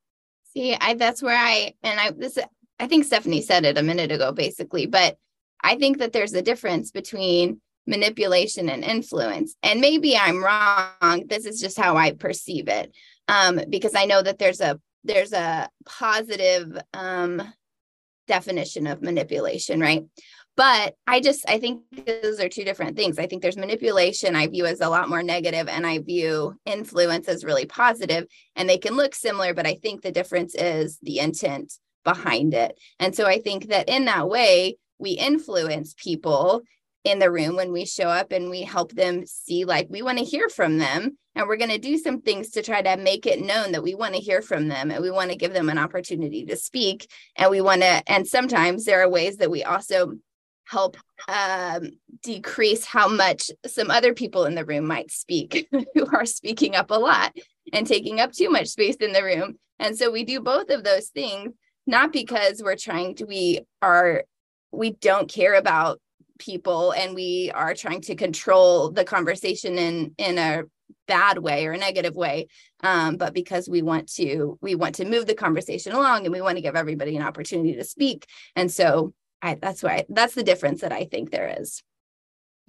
See, 0.53 0.75
I 0.75 0.95
that's 0.95 1.21
where 1.21 1.37
I 1.37 1.73
and 1.83 1.99
I 1.99 2.11
this 2.11 2.37
I 2.79 2.87
think 2.87 3.05
Stephanie 3.05 3.41
said 3.41 3.65
it 3.65 3.77
a 3.77 3.83
minute 3.83 4.11
ago, 4.11 4.31
basically, 4.31 4.85
but 4.85 5.17
I 5.61 5.75
think 5.75 5.97
that 5.99 6.13
there's 6.13 6.33
a 6.33 6.41
difference 6.41 6.91
between 6.91 7.61
manipulation 7.85 8.69
and 8.69 8.83
influence. 8.83 9.55
And 9.63 9.81
maybe 9.81 10.15
I'm 10.15 10.43
wrong. 10.43 11.25
This 11.27 11.45
is 11.45 11.59
just 11.59 11.77
how 11.77 11.97
I 11.97 12.11
perceive 12.11 12.67
it. 12.67 12.91
Um, 13.27 13.59
because 13.69 13.95
I 13.95 14.05
know 14.05 14.21
that 14.21 14.39
there's 14.39 14.61
a 14.61 14.79
there's 15.03 15.33
a 15.33 15.69
positive 15.85 16.77
um 16.93 17.41
definition 18.29 18.87
of 18.87 19.01
manipulation, 19.01 19.81
right? 19.81 20.05
But 20.55 20.95
I 21.07 21.19
just 21.19 21.49
I 21.49 21.59
think 21.59 21.83
those 22.05 22.39
are 22.39 22.49
two 22.49 22.63
different 22.63 22.95
things. 22.95 23.17
I 23.17 23.27
think 23.27 23.41
there's 23.41 23.57
manipulation 23.57 24.35
I 24.35 24.47
view 24.47 24.65
as 24.65 24.81
a 24.81 24.89
lot 24.89 25.09
more 25.09 25.23
negative 25.23 25.67
and 25.67 25.85
I 25.85 25.99
view 25.99 26.55
influence 26.65 27.27
as 27.27 27.45
really 27.45 27.65
positive 27.65 28.25
and 28.55 28.69
they 28.69 28.77
can 28.77 28.95
look 28.95 29.15
similar 29.15 29.53
but 29.53 29.67
I 29.67 29.75
think 29.75 30.01
the 30.01 30.11
difference 30.11 30.55
is 30.55 30.99
the 31.01 31.19
intent 31.19 31.73
behind 32.03 32.53
it. 32.53 32.77
And 32.99 33.15
so 33.15 33.25
I 33.25 33.39
think 33.39 33.67
that 33.69 33.89
in 33.89 34.05
that 34.05 34.29
way 34.29 34.77
we 34.97 35.11
influence 35.11 35.95
people 35.97 36.61
in 37.05 37.19
the 37.19 37.31
room 37.31 37.55
when 37.55 37.71
we 37.71 37.85
show 37.85 38.09
up 38.09 38.31
and 38.31 38.49
we 38.49 38.61
help 38.63 38.91
them 38.91 39.25
see 39.25 39.63
like 39.65 39.87
we 39.89 40.01
want 40.01 40.17
to 40.17 40.25
hear 40.25 40.49
from 40.49 40.77
them 40.77 41.17
and 41.39 41.47
we're 41.47 41.55
going 41.55 41.69
to 41.69 41.77
do 41.77 41.97
some 41.97 42.19
things 42.19 42.49
to 42.49 42.61
try 42.61 42.81
to 42.81 42.97
make 42.97 43.25
it 43.25 43.39
known 43.39 43.71
that 43.71 43.81
we 43.81 43.95
want 43.95 44.13
to 44.13 44.19
hear 44.19 44.41
from 44.41 44.67
them 44.67 44.91
and 44.91 45.01
we 45.01 45.09
want 45.09 45.31
to 45.31 45.37
give 45.37 45.53
them 45.53 45.69
an 45.69 45.77
opportunity 45.77 46.45
to 46.45 46.57
speak. 46.57 47.09
And 47.37 47.49
we 47.49 47.61
want 47.61 47.81
to 47.81 48.03
and 48.07 48.27
sometimes 48.27 48.83
there 48.83 49.01
are 49.01 49.09
ways 49.09 49.37
that 49.37 49.49
we 49.49 49.63
also 49.63 50.15
help 50.65 50.97
um, 51.29 51.91
decrease 52.23 52.83
how 52.83 53.07
much 53.07 53.51
some 53.65 53.89
other 53.89 54.13
people 54.13 54.43
in 54.43 54.53
the 54.53 54.65
room 54.65 54.85
might 54.85 55.11
speak 55.11 55.69
who 55.93 56.05
are 56.13 56.25
speaking 56.25 56.75
up 56.75 56.91
a 56.91 56.95
lot 56.95 57.33
and 57.71 57.87
taking 57.87 58.19
up 58.19 58.33
too 58.33 58.49
much 58.49 58.67
space 58.67 58.97
in 58.97 59.13
the 59.13 59.23
room. 59.23 59.57
And 59.79 59.97
so 59.97 60.11
we 60.11 60.25
do 60.25 60.41
both 60.41 60.69
of 60.69 60.83
those 60.83 61.07
things 61.07 61.53
not 61.87 62.11
because 62.11 62.61
we're 62.61 62.75
trying 62.75 63.15
to 63.15 63.23
we 63.23 63.61
are 63.81 64.25
we 64.73 64.91
don't 64.91 65.31
care 65.31 65.55
about 65.55 66.01
people 66.37 66.91
and 66.91 67.15
we 67.15 67.49
are 67.55 67.73
trying 67.73 68.01
to 68.01 68.15
control 68.15 68.91
the 68.91 69.05
conversation 69.05 69.77
in 69.77 70.13
in 70.17 70.37
a 70.37 70.63
bad 71.07 71.37
way 71.37 71.65
or 71.65 71.71
a 71.71 71.77
negative 71.77 72.15
way 72.15 72.47
um, 72.83 73.17
but 73.17 73.33
because 73.33 73.67
we 73.67 73.81
want 73.81 74.07
to 74.07 74.57
we 74.61 74.75
want 74.75 74.95
to 74.95 75.05
move 75.05 75.25
the 75.25 75.33
conversation 75.35 75.93
along 75.93 76.25
and 76.25 76.33
we 76.33 76.41
want 76.41 76.57
to 76.57 76.61
give 76.61 76.75
everybody 76.75 77.15
an 77.15 77.23
opportunity 77.23 77.75
to 77.75 77.83
speak. 77.83 78.25
And 78.55 78.71
so 78.71 79.13
I, 79.41 79.55
that's 79.55 79.83
why 79.83 80.05
that's 80.09 80.35
the 80.35 80.43
difference 80.43 80.81
that 80.81 80.91
i 80.91 81.05
think 81.05 81.31
there 81.31 81.55
is 81.59 81.81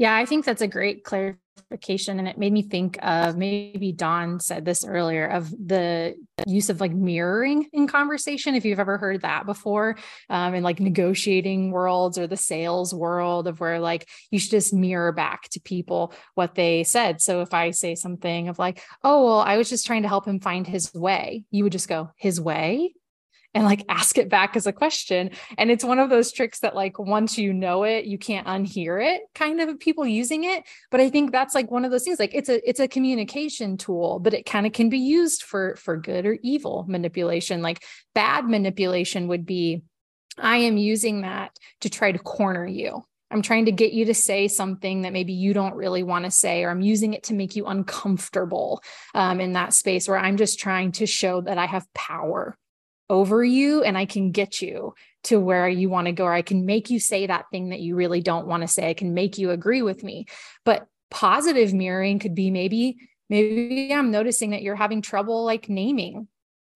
yeah 0.01 0.17
i 0.17 0.27
think 0.27 0.45
that's 0.45 0.63
a 0.63 0.67
great 0.67 1.05
clarification 1.05 2.19
and 2.19 2.27
it 2.27 2.39
made 2.39 2.53
me 2.53 2.63
think 2.63 2.99
of 3.03 3.37
maybe 3.37 3.93
Dawn 3.93 4.41
said 4.41 4.65
this 4.65 4.85
earlier 4.85 5.27
of 5.27 5.51
the 5.51 6.17
use 6.47 6.71
of 6.71 6.81
like 6.81 6.93
mirroring 6.93 7.69
in 7.73 7.87
conversation. 7.87 8.55
If 8.55 8.65
you've 8.65 8.81
ever 8.81 8.99
heard 8.99 9.23
that 9.23 9.47
before, 9.47 9.97
um, 10.29 10.55
in 10.55 10.63
like 10.63 10.81
negotiating 10.81 11.71
worlds 11.71 12.19
or 12.19 12.27
the 12.27 12.37
sales 12.37 12.95
world 12.95 13.47
of 13.47 13.61
where 13.61 13.79
like 13.79 14.09
you 14.31 14.39
should 14.39 14.51
just 14.51 14.75
mirror 14.75 15.13
back 15.13 15.49
to 15.51 15.61
people 15.61 16.13
what 16.35 16.55
they 16.55 16.85
said. 16.85 17.21
So 17.21 17.41
if 17.41 17.55
I 17.55 17.71
say 17.71 17.95
something 17.95 18.49
of 18.49 18.59
like, 18.59 18.83
oh, 19.05 19.25
well, 19.25 19.41
I 19.41 19.57
was 19.57 19.69
just 19.69 19.87
trying 19.87 20.03
to 20.03 20.09
help 20.09 20.27
him 20.27 20.41
find 20.41 20.67
his 20.67 20.93
way, 20.95 21.45
you 21.51 21.65
would 21.65 21.73
just 21.73 21.89
go, 21.89 22.11
his 22.17 22.41
way? 22.41 22.95
And 23.55 23.65
like 23.65 23.85
ask 23.89 24.17
it 24.19 24.29
back 24.29 24.57
as 24.57 24.67
a 24.67 24.73
question. 24.73 25.31
And 25.59 25.71
it's 25.71 25.85
one 25.85 25.99
of 25.99 26.11
those 26.11 26.33
tricks 26.33 26.61
that 26.61 26.77
like 26.77 26.99
once 26.99 27.37
you 27.37 27.53
know 27.53 27.83
it, 27.83 28.05
you 28.05 28.19
can't 28.19 28.47
unhear 28.47 29.05
it 29.05 29.23
kind 29.35 29.61
of 29.61 29.79
people 29.81 30.07
using 30.07 30.45
it. 30.45 30.65
But 30.91 31.01
I 31.01 31.11
think 31.11 31.33
that's 31.33 31.55
like 31.55 31.71
one 31.71 31.85
of 31.85 31.91
those 31.91 32.05
things 32.05 32.19
like 32.19 32.35
it's 32.35 32.49
a 32.49 32.69
it's 32.69 32.81
a 32.81 32.89
communication 32.89 33.77
tool, 33.77 34.19
but 34.21 34.35
it 34.35 34.47
kind 34.47 34.67
of 34.67 34.73
can 34.73 34.89
be 34.89 34.99
used 34.99 35.43
for 35.43 35.77
for 35.77 35.97
good 35.97 36.27
or 36.27 36.39
evil 36.43 36.85
manipulation. 36.89 37.63
Like 37.63 37.85
bad 38.15 38.49
manipulation 38.49 39.29
would 39.29 39.47
be 39.47 39.83
I 40.39 40.59
am 40.59 40.77
using 40.77 41.23
that 41.23 41.57
to 41.81 41.91
try 41.91 42.13
to 42.13 42.19
corner 42.19 42.67
you. 42.67 43.05
I'm 43.33 43.43
trying 43.43 43.67
to 43.67 43.73
get 43.73 43.93
you 43.93 44.07
to 44.07 44.15
say 44.15 44.49
something 44.49 45.03
that 45.03 45.13
maybe 45.13 45.33
you 45.33 45.55
don't 45.55 45.77
really 45.77 46.03
want 46.03 46.25
to 46.25 46.33
say, 46.33 46.65
or 46.65 46.71
I'm 46.71 46.81
using 46.81 47.15
it 47.15 47.25
to 47.25 47.35
make 47.35 47.55
you 47.55 47.67
uncomfortable 47.67 48.83
um, 49.15 49.41
in 49.41 49.53
that 49.53 49.73
space 49.73 50.09
where 50.09 50.19
I'm 50.19 50.37
just 50.37 50.59
trying 50.59 50.93
to 50.93 51.07
show 51.07 51.41
that 51.43 51.57
I 51.57 51.67
have 51.67 51.93
power 51.95 52.57
over 53.11 53.44
you 53.44 53.83
and 53.83 53.99
I 53.99 54.07
can 54.07 54.31
get 54.31 54.62
you 54.62 54.94
to 55.25 55.38
where 55.38 55.68
you 55.68 55.90
want 55.90 56.07
to 56.07 56.12
go, 56.12 56.25
or 56.25 56.33
I 56.33 56.40
can 56.40 56.64
make 56.64 56.88
you 56.88 56.99
say 56.99 57.27
that 57.27 57.51
thing 57.51 57.70
that 57.70 57.81
you 57.81 57.94
really 57.96 58.23
don't 58.23 58.46
want 58.46 58.62
to 58.62 58.68
say. 58.68 58.88
I 58.88 58.94
can 58.94 59.12
make 59.12 59.37
you 59.37 59.51
agree 59.51 59.83
with 59.83 60.03
me. 60.03 60.25
But 60.64 60.87
positive 61.11 61.75
mirroring 61.75 62.20
could 62.20 62.35
be 62.35 62.51
maybe, 62.51 62.96
maybe 63.29 63.92
I'm 63.92 64.11
noticing 64.11 64.51
that 64.51 64.62
you're 64.62 64.77
having 64.77 65.03
trouble 65.03 65.44
like 65.44 65.68
naming 65.68 66.29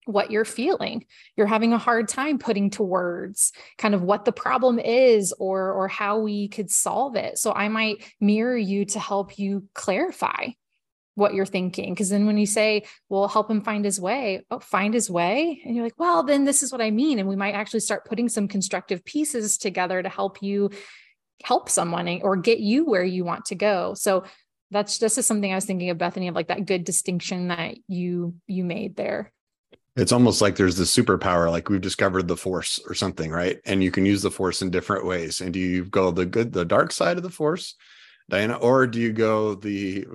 what 0.05 0.29
you're 0.29 0.45
feeling 0.45 1.03
you're 1.35 1.47
having 1.47 1.73
a 1.73 1.79
hard 1.79 2.07
time 2.07 2.37
putting 2.37 2.69
to 2.69 2.83
words 2.83 3.51
kind 3.79 3.95
of 3.95 4.03
what 4.03 4.23
the 4.23 4.31
problem 4.31 4.77
is 4.77 5.33
or 5.39 5.71
or 5.73 5.87
how 5.87 6.19
we 6.19 6.47
could 6.47 6.69
solve 6.69 7.15
it 7.15 7.39
so 7.39 7.51
i 7.51 7.67
might 7.67 8.03
mirror 8.21 8.55
you 8.55 8.85
to 8.85 8.99
help 8.99 9.39
you 9.39 9.67
clarify 9.73 10.45
what 11.15 11.33
you're 11.33 11.45
thinking. 11.45 11.93
Because 11.93 12.09
then 12.09 12.25
when 12.25 12.37
you 12.37 12.45
say, 12.45 12.85
well, 13.09 13.27
help 13.27 13.49
him 13.49 13.61
find 13.61 13.83
his 13.83 13.99
way, 13.99 14.45
oh, 14.51 14.59
find 14.59 14.93
his 14.93 15.09
way. 15.09 15.61
And 15.65 15.75
you're 15.75 15.85
like, 15.85 15.97
well, 15.97 16.23
then 16.23 16.45
this 16.45 16.61
is 16.61 16.71
what 16.71 16.81
I 16.81 16.91
mean. 16.91 17.19
And 17.19 17.27
we 17.27 17.35
might 17.35 17.55
actually 17.55 17.79
start 17.79 18.05
putting 18.05 18.29
some 18.29 18.47
constructive 18.47 19.03
pieces 19.03 19.57
together 19.57 20.03
to 20.03 20.09
help 20.09 20.41
you 20.41 20.69
help 21.43 21.69
someone 21.69 22.21
or 22.21 22.35
get 22.35 22.59
you 22.59 22.85
where 22.85 23.03
you 23.03 23.25
want 23.25 23.45
to 23.45 23.55
go. 23.55 23.93
So 23.93 24.25
that's 24.71 24.97
just 24.97 25.17
is 25.17 25.25
something 25.25 25.51
I 25.51 25.55
was 25.55 25.65
thinking 25.65 25.89
of 25.89 25.97
Bethany 25.97 26.27
of 26.27 26.35
like 26.35 26.47
that 26.47 26.65
good 26.65 26.83
distinction 26.83 27.49
that 27.49 27.75
you 27.87 28.35
you 28.47 28.63
made 28.63 28.95
there. 28.95 29.31
It's 29.95 30.11
almost 30.11 30.41
like 30.41 30.57
there's 30.57 30.75
this 30.75 30.93
superpower, 30.93 31.49
like 31.49 31.69
we've 31.69 31.79
discovered 31.79 32.27
the 32.27 32.35
force 32.35 32.79
or 32.85 32.93
something, 32.93 33.31
right? 33.31 33.59
And 33.65 33.81
you 33.81 33.91
can 33.91 34.05
use 34.05 34.21
the 34.21 34.31
force 34.31 34.61
in 34.61 34.69
different 34.69 35.05
ways. 35.05 35.39
And 35.39 35.53
do 35.53 35.59
you 35.59 35.85
go 35.85 36.11
the 36.11 36.25
good, 36.25 36.51
the 36.51 36.65
dark 36.65 36.91
side 36.91 37.15
of 37.15 37.23
the 37.23 37.29
force? 37.29 37.75
Diana, 38.27 38.55
or 38.55 38.87
do 38.87 38.99
you 38.99 39.13
go 39.13 39.53
the 39.53 40.05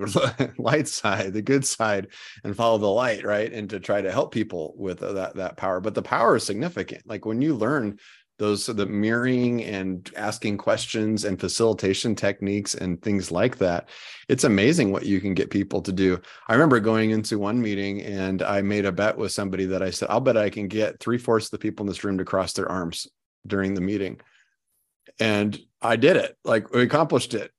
light 0.57 0.87
side, 0.87 1.33
the 1.33 1.41
good 1.41 1.65
side, 1.65 2.07
and 2.43 2.55
follow 2.55 2.77
the 2.77 2.87
light, 2.87 3.23
right? 3.23 3.51
And 3.51 3.69
to 3.69 3.79
try 3.79 4.01
to 4.01 4.11
help 4.11 4.33
people 4.33 4.73
with 4.75 5.01
uh, 5.01 5.13
that 5.13 5.35
that 5.35 5.57
power. 5.57 5.79
But 5.79 5.95
the 5.95 6.01
power 6.01 6.35
is 6.35 6.43
significant. 6.43 7.03
Like 7.05 7.25
when 7.25 7.41
you 7.41 7.55
learn 7.55 7.99
those 8.37 8.65
the 8.65 8.85
mirroring 8.87 9.63
and 9.63 10.09
asking 10.17 10.57
questions 10.57 11.25
and 11.25 11.39
facilitation 11.39 12.15
techniques 12.15 12.73
and 12.73 13.01
things 13.01 13.31
like 13.31 13.59
that, 13.59 13.87
it's 14.27 14.43
amazing 14.43 14.91
what 14.91 15.05
you 15.05 15.21
can 15.21 15.33
get 15.33 15.51
people 15.51 15.81
to 15.81 15.91
do. 15.91 16.19
I 16.47 16.53
remember 16.53 16.79
going 16.79 17.11
into 17.11 17.37
one 17.37 17.61
meeting 17.61 18.01
and 18.01 18.41
I 18.41 18.61
made 18.61 18.85
a 18.85 18.91
bet 18.91 19.15
with 19.15 19.31
somebody 19.31 19.65
that 19.65 19.83
I 19.83 19.91
said, 19.91 20.09
I'll 20.09 20.19
bet 20.19 20.37
I 20.37 20.49
can 20.49 20.67
get 20.67 20.99
three 20.99 21.19
fourths 21.19 21.47
of 21.47 21.51
the 21.51 21.59
people 21.59 21.83
in 21.83 21.87
this 21.87 22.03
room 22.03 22.17
to 22.17 22.25
cross 22.25 22.53
their 22.53 22.69
arms 22.69 23.07
during 23.45 23.75
the 23.75 23.81
meeting. 23.81 24.19
And 25.19 25.57
I 25.81 25.95
did 25.95 26.17
it. 26.17 26.35
Like 26.43 26.73
we 26.73 26.81
accomplished 26.81 27.35
it 27.35 27.51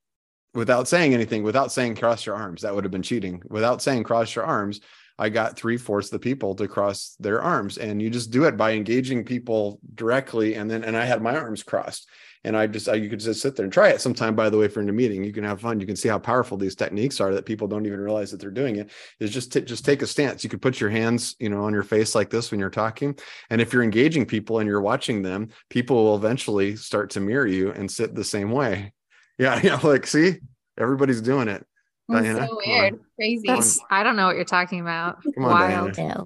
without 0.53 0.87
saying 0.87 1.13
anything, 1.13 1.43
without 1.43 1.71
saying 1.71 1.95
cross 1.95 2.25
your 2.25 2.35
arms, 2.35 2.61
that 2.61 2.73
would 2.73 2.83
have 2.83 2.91
been 2.91 3.01
cheating. 3.01 3.41
Without 3.49 3.81
saying 3.81 4.03
cross 4.03 4.35
your 4.35 4.45
arms, 4.45 4.81
I 5.17 5.29
got 5.29 5.55
three 5.55 5.77
fourths 5.77 6.07
of 6.07 6.19
the 6.19 6.19
people 6.19 6.55
to 6.55 6.67
cross 6.67 7.15
their 7.19 7.41
arms. 7.41 7.77
And 7.77 8.01
you 8.01 8.09
just 8.09 8.31
do 8.31 8.45
it 8.45 8.57
by 8.57 8.73
engaging 8.73 9.23
people 9.23 9.79
directly. 9.93 10.55
And 10.55 10.69
then, 10.69 10.83
and 10.83 10.97
I 10.97 11.05
had 11.05 11.21
my 11.21 11.35
arms 11.35 11.63
crossed. 11.63 12.09
And 12.45 12.57
I 12.57 12.67
just, 12.67 12.89
I, 12.89 12.95
you 12.95 13.09
could 13.09 13.21
just 13.21 13.41
sit 13.41 13.55
there 13.55 13.63
and 13.63 13.71
try 13.71 13.89
it 13.89 14.01
sometime, 14.01 14.35
by 14.35 14.49
the 14.49 14.57
way, 14.57 14.67
for 14.67 14.81
in 14.81 14.89
a 14.89 14.93
meeting. 14.93 15.23
You 15.23 15.31
can 15.31 15.45
have 15.45 15.61
fun. 15.61 15.79
You 15.79 15.85
can 15.85 15.95
see 15.95 16.09
how 16.09 16.19
powerful 16.19 16.57
these 16.57 16.75
techniques 16.75 17.21
are 17.21 17.33
that 17.33 17.45
people 17.45 17.69
don't 17.69 17.85
even 17.85 18.01
realize 18.01 18.31
that 18.31 18.41
they're 18.41 18.51
doing 18.51 18.75
it. 18.75 18.91
Is 19.19 19.31
just, 19.31 19.53
t- 19.53 19.61
just 19.61 19.85
take 19.85 20.01
a 20.01 20.07
stance. 20.07 20.43
You 20.43 20.49
could 20.49 20.61
put 20.61 20.81
your 20.81 20.89
hands, 20.89 21.37
you 21.39 21.47
know, 21.47 21.63
on 21.63 21.73
your 21.73 21.83
face 21.83 22.15
like 22.15 22.29
this 22.29 22.51
when 22.51 22.59
you're 22.59 22.69
talking. 22.69 23.17
And 23.49 23.61
if 23.61 23.71
you're 23.71 23.83
engaging 23.83 24.25
people 24.25 24.59
and 24.59 24.67
you're 24.67 24.81
watching 24.81 25.21
them, 25.21 25.49
people 25.69 26.03
will 26.03 26.17
eventually 26.17 26.75
start 26.75 27.11
to 27.11 27.21
mirror 27.21 27.47
you 27.47 27.71
and 27.71 27.89
sit 27.89 28.13
the 28.13 28.25
same 28.25 28.51
way. 28.51 28.91
Yeah, 29.37 29.59
yeah. 29.63 29.79
Like, 29.81 30.07
see, 30.07 30.37
everybody's 30.79 31.21
doing 31.21 31.47
it. 31.47 31.65
That's 32.09 32.25
Diana, 32.25 32.47
so 32.47 32.61
weird, 32.65 32.99
crazy. 33.15 33.47
That's, 33.47 33.79
I 33.89 34.03
don't 34.03 34.15
know 34.15 34.27
what 34.27 34.35
you're 34.35 34.45
talking 34.45 34.81
about. 34.81 35.23
Come 35.23 35.45
on, 35.45 35.51
Wild. 35.51 35.93
Diana. 35.93 36.25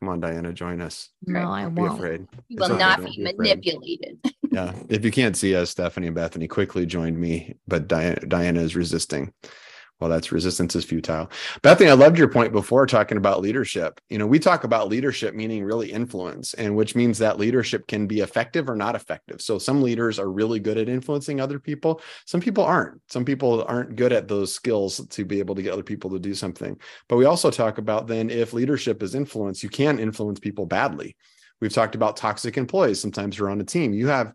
Come 0.00 0.08
on, 0.08 0.20
Diana, 0.20 0.52
join 0.52 0.80
us. 0.80 1.10
No, 1.26 1.52
I 1.52 1.62
don't 1.62 1.74
won't. 1.76 1.92
Be 1.92 1.96
afraid. 1.96 2.26
You 2.48 2.56
will 2.58 2.76
not 2.76 3.04
be 3.04 3.22
manipulated. 3.22 4.18
yeah. 4.50 4.72
If 4.88 5.04
you 5.04 5.10
can't 5.10 5.36
see 5.36 5.54
us, 5.54 5.70
Stephanie 5.70 6.08
and 6.08 6.16
Bethany 6.16 6.48
quickly 6.48 6.84
joined 6.84 7.18
me, 7.18 7.56
but 7.68 7.86
Diana, 7.86 8.20
Diana 8.20 8.60
is 8.60 8.74
resisting 8.74 9.32
well 10.00 10.10
that's 10.10 10.32
resistance 10.32 10.74
is 10.74 10.84
futile. 10.84 11.30
Bethany 11.62 11.90
i 11.90 11.94
loved 11.94 12.18
your 12.18 12.28
point 12.28 12.52
before 12.52 12.86
talking 12.86 13.16
about 13.16 13.40
leadership. 13.40 14.00
You 14.10 14.18
know 14.18 14.26
we 14.26 14.38
talk 14.38 14.64
about 14.64 14.88
leadership 14.88 15.34
meaning 15.34 15.64
really 15.64 15.90
influence 15.90 16.54
and 16.54 16.76
which 16.76 16.94
means 16.94 17.18
that 17.18 17.38
leadership 17.38 17.86
can 17.86 18.06
be 18.06 18.20
effective 18.20 18.68
or 18.68 18.76
not 18.76 18.94
effective. 18.94 19.40
So 19.40 19.58
some 19.58 19.82
leaders 19.82 20.18
are 20.18 20.30
really 20.30 20.58
good 20.58 20.78
at 20.78 20.88
influencing 20.88 21.40
other 21.40 21.58
people. 21.58 22.00
Some 22.26 22.40
people 22.40 22.64
aren't. 22.64 23.00
Some 23.08 23.24
people 23.24 23.64
aren't 23.68 23.96
good 23.96 24.12
at 24.12 24.28
those 24.28 24.54
skills 24.54 25.06
to 25.08 25.24
be 25.24 25.38
able 25.38 25.54
to 25.54 25.62
get 25.62 25.72
other 25.72 25.82
people 25.82 26.10
to 26.10 26.18
do 26.18 26.34
something. 26.34 26.78
But 27.08 27.16
we 27.16 27.24
also 27.24 27.50
talk 27.50 27.78
about 27.78 28.06
then 28.06 28.30
if 28.30 28.52
leadership 28.52 29.02
is 29.02 29.14
influence 29.14 29.62
you 29.62 29.68
can 29.68 29.98
influence 29.98 30.40
people 30.40 30.66
badly. 30.66 31.16
We've 31.60 31.72
talked 31.72 31.94
about 31.94 32.16
toxic 32.16 32.58
employees. 32.58 33.00
Sometimes 33.00 33.38
you're 33.38 33.50
on 33.50 33.60
a 33.60 33.64
team. 33.64 33.94
You 33.94 34.08
have 34.08 34.32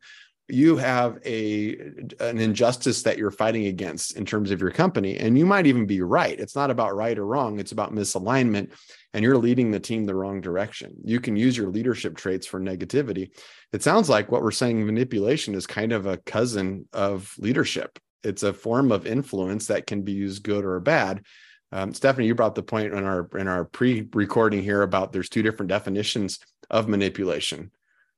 you 0.49 0.77
have 0.77 1.19
a 1.25 1.77
an 2.19 2.39
injustice 2.39 3.03
that 3.03 3.17
you're 3.17 3.31
fighting 3.31 3.67
against 3.67 4.17
in 4.17 4.25
terms 4.25 4.51
of 4.51 4.61
your 4.61 4.71
company 4.71 5.17
and 5.17 5.37
you 5.37 5.45
might 5.45 5.67
even 5.67 5.85
be 5.85 6.01
right. 6.01 6.39
It's 6.39 6.55
not 6.55 6.71
about 6.71 6.95
right 6.95 7.17
or 7.17 7.25
wrong. 7.25 7.59
It's 7.59 7.71
about 7.71 7.93
misalignment 7.93 8.71
and 9.13 9.23
you're 9.23 9.37
leading 9.37 9.71
the 9.71 9.79
team 9.79 10.05
the 10.05 10.15
wrong 10.15 10.41
direction. 10.41 10.95
You 11.03 11.19
can 11.19 11.35
use 11.35 11.57
your 11.57 11.69
leadership 11.69 12.15
traits 12.15 12.47
for 12.47 12.59
negativity. 12.59 13.31
It 13.71 13.83
sounds 13.83 14.09
like 14.09 14.31
what 14.31 14.41
we're 14.41 14.51
saying 14.51 14.85
manipulation 14.85 15.55
is 15.55 15.67
kind 15.67 15.91
of 15.91 16.05
a 16.05 16.17
cousin 16.17 16.87
of 16.93 17.33
leadership. 17.37 17.99
It's 18.23 18.43
a 18.43 18.53
form 18.53 18.91
of 18.91 19.07
influence 19.07 19.67
that 19.67 19.87
can 19.87 20.01
be 20.01 20.13
used 20.13 20.43
good 20.43 20.65
or 20.65 20.79
bad. 20.79 21.23
Um, 21.71 21.93
stephanie 21.93 22.27
you 22.27 22.33
brought 22.33 22.55
the 22.55 22.63
point 22.63 22.93
in 22.93 23.03
our 23.03 23.29
in 23.37 23.47
our 23.47 23.65
pre-recording 23.65 24.63
here 24.63 24.81
about 24.81 25.11
there's 25.11 25.29
two 25.29 25.43
different 25.43 25.69
definitions 25.69 26.39
of 26.69 26.87
manipulation 26.87 27.71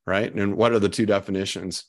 right? 0.05 0.33
And 0.33 0.55
what 0.55 0.71
are 0.71 0.79
the 0.79 0.89
two 0.89 1.05
definitions 1.05 1.85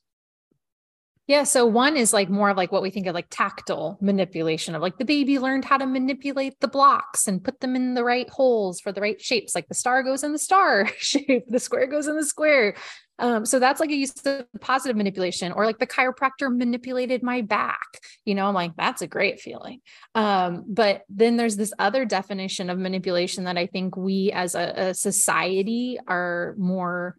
yeah. 1.28 1.44
So 1.44 1.66
one 1.66 1.96
is 1.96 2.12
like 2.12 2.28
more 2.28 2.50
of 2.50 2.56
like 2.56 2.72
what 2.72 2.82
we 2.82 2.90
think 2.90 3.06
of 3.06 3.14
like 3.14 3.28
tactile 3.30 3.96
manipulation 4.00 4.74
of 4.74 4.82
like 4.82 4.98
the 4.98 5.04
baby 5.04 5.38
learned 5.38 5.64
how 5.64 5.76
to 5.76 5.86
manipulate 5.86 6.58
the 6.60 6.68
blocks 6.68 7.28
and 7.28 7.42
put 7.42 7.60
them 7.60 7.76
in 7.76 7.94
the 7.94 8.02
right 8.02 8.28
holes 8.28 8.80
for 8.80 8.90
the 8.90 9.00
right 9.00 9.20
shapes. 9.20 9.54
Like 9.54 9.68
the 9.68 9.74
star 9.74 10.02
goes 10.02 10.24
in 10.24 10.32
the 10.32 10.38
star 10.38 10.88
shape, 10.98 11.44
the 11.48 11.60
square 11.60 11.86
goes 11.86 12.08
in 12.08 12.16
the 12.16 12.24
square. 12.24 12.74
Um, 13.18 13.46
so 13.46 13.60
that's 13.60 13.78
like 13.78 13.90
a 13.90 13.94
use 13.94 14.12
of 14.26 14.46
positive 14.60 14.96
manipulation, 14.96 15.52
or 15.52 15.64
like 15.64 15.78
the 15.78 15.86
chiropractor 15.86 16.54
manipulated 16.54 17.22
my 17.22 17.42
back. 17.42 18.00
You 18.24 18.34
know, 18.34 18.48
I'm 18.48 18.54
like, 18.54 18.72
that's 18.76 19.00
a 19.00 19.06
great 19.06 19.38
feeling. 19.38 19.80
Um, 20.16 20.64
but 20.66 21.02
then 21.08 21.36
there's 21.36 21.56
this 21.56 21.72
other 21.78 22.04
definition 22.04 22.68
of 22.68 22.78
manipulation 22.78 23.44
that 23.44 23.56
I 23.56 23.66
think 23.66 23.96
we 23.96 24.32
as 24.32 24.56
a, 24.56 24.72
a 24.76 24.94
society 24.94 25.98
are 26.08 26.56
more 26.58 27.16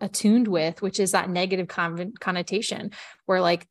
attuned 0.00 0.48
with, 0.48 0.82
which 0.82 1.00
is 1.00 1.12
that 1.12 1.30
negative 1.30 1.68
con- 1.68 2.14
connotation 2.18 2.90
where 3.26 3.40
like 3.40 3.66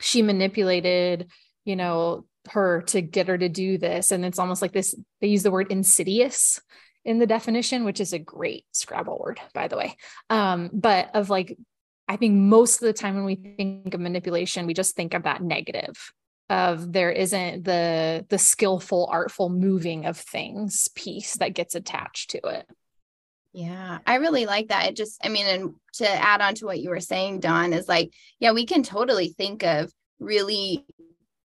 she 0.00 0.22
manipulated, 0.22 1.30
you 1.64 1.76
know, 1.76 2.24
her 2.50 2.82
to 2.82 3.00
get 3.00 3.28
her 3.28 3.38
to 3.38 3.48
do 3.48 3.78
this. 3.78 4.10
And 4.10 4.24
it's 4.24 4.38
almost 4.38 4.62
like 4.62 4.72
this, 4.72 4.94
they 5.20 5.28
use 5.28 5.42
the 5.42 5.50
word 5.50 5.70
insidious 5.70 6.60
in 7.04 7.18
the 7.18 7.26
definition, 7.26 7.84
which 7.84 8.00
is 8.00 8.12
a 8.12 8.18
great 8.18 8.64
Scrabble 8.72 9.18
word, 9.18 9.40
by 9.52 9.68
the 9.68 9.76
way. 9.76 9.96
Um, 10.30 10.70
but 10.72 11.14
of 11.14 11.30
like, 11.30 11.56
I 12.06 12.16
think 12.16 12.34
most 12.34 12.82
of 12.82 12.86
the 12.86 12.92
time 12.92 13.14
when 13.14 13.24
we 13.24 13.36
think 13.36 13.94
of 13.94 14.00
manipulation, 14.00 14.66
we 14.66 14.74
just 14.74 14.94
think 14.94 15.14
of 15.14 15.22
that 15.22 15.42
negative 15.42 15.94
of 16.50 16.92
there 16.92 17.10
isn't 17.10 17.64
the 17.64 18.26
the 18.28 18.38
skillful 18.38 19.08
artful 19.10 19.48
moving 19.48 20.04
of 20.04 20.18
things 20.18 20.88
piece 20.94 21.34
that 21.38 21.54
gets 21.54 21.74
attached 21.74 22.30
to 22.30 22.38
it 22.48 22.66
yeah, 23.54 23.98
I 24.04 24.16
really 24.16 24.46
like 24.46 24.68
that. 24.68 24.88
It 24.88 24.96
just, 24.96 25.18
I 25.24 25.28
mean, 25.28 25.46
and 25.46 25.74
to 25.94 26.08
add 26.08 26.40
on 26.40 26.56
to 26.56 26.66
what 26.66 26.80
you 26.80 26.90
were 26.90 27.00
saying, 27.00 27.40
Dawn, 27.40 27.72
is 27.72 27.88
like, 27.88 28.12
yeah, 28.40 28.52
we 28.52 28.66
can 28.66 28.82
totally 28.82 29.28
think 29.28 29.62
of 29.62 29.92
really 30.18 30.84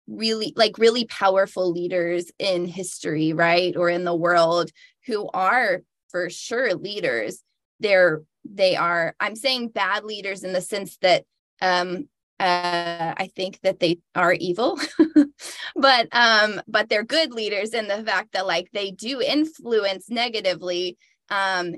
really 0.09 0.53
like 0.55 0.77
really 0.77 1.03
powerful 1.03 1.69
leaders 1.69 2.31
in 2.39 2.65
history, 2.65 3.33
right? 3.33 3.75
Or 3.75 3.89
in 3.89 4.05
the 4.05 4.15
world 4.15 4.71
who 5.05 5.29
are 5.33 5.81
for 6.09 6.29
sure 6.29 6.73
leaders. 6.73 7.43
They're 7.79 8.23
they 8.49 8.77
are 8.77 9.13
i'm 9.19 9.35
saying 9.35 9.67
bad 9.67 10.05
leaders 10.05 10.45
in 10.45 10.53
the 10.53 10.61
sense 10.61 10.97
that 11.01 11.25
um 11.61 12.07
uh, 12.39 13.15
I 13.17 13.31
think 13.35 13.59
that 13.61 13.79
they 13.79 13.97
are 14.13 14.31
evil, 14.31 14.79
but 15.75 16.07
um, 16.11 16.61
but 16.67 16.87
they're 16.87 17.03
good 17.03 17.31
leaders 17.31 17.73
in 17.73 17.87
the 17.87 18.03
fact 18.03 18.33
that 18.33 18.45
like 18.45 18.69
they 18.73 18.91
do 18.91 19.21
influence 19.21 20.07
negatively. 20.11 20.97
Um, 21.31 21.73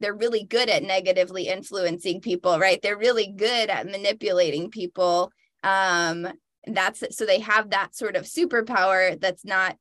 they're 0.00 0.14
really 0.14 0.44
good 0.44 0.68
at 0.68 0.82
negatively 0.82 1.48
influencing 1.48 2.20
people, 2.20 2.58
right? 2.58 2.80
They're 2.82 2.96
really 2.96 3.28
good 3.28 3.70
at 3.70 3.86
manipulating 3.86 4.70
people. 4.70 5.32
Um, 5.62 6.28
that's 6.66 7.02
so 7.16 7.26
they 7.26 7.40
have 7.40 7.70
that 7.70 7.94
sort 7.94 8.16
of 8.16 8.24
superpower 8.24 9.18
that's 9.20 9.44
not 9.44 9.76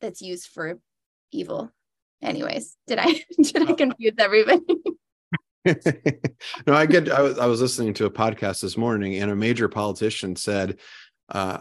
that's 0.00 0.22
used 0.22 0.48
for 0.48 0.78
evil. 1.32 1.70
Anyways, 2.22 2.76
did 2.86 2.98
I 2.98 3.24
did 3.42 3.68
I 3.68 3.72
confuse 3.74 4.14
everybody? 4.18 4.62
no, 6.66 6.72
I 6.72 6.86
get. 6.86 7.10
I 7.10 7.20
was 7.20 7.38
I 7.38 7.46
was 7.46 7.60
listening 7.60 7.92
to 7.94 8.06
a 8.06 8.10
podcast 8.10 8.62
this 8.62 8.78
morning, 8.78 9.16
and 9.16 9.30
a 9.30 9.36
major 9.36 9.68
politician 9.68 10.34
said, 10.34 10.78
uh, 11.28 11.58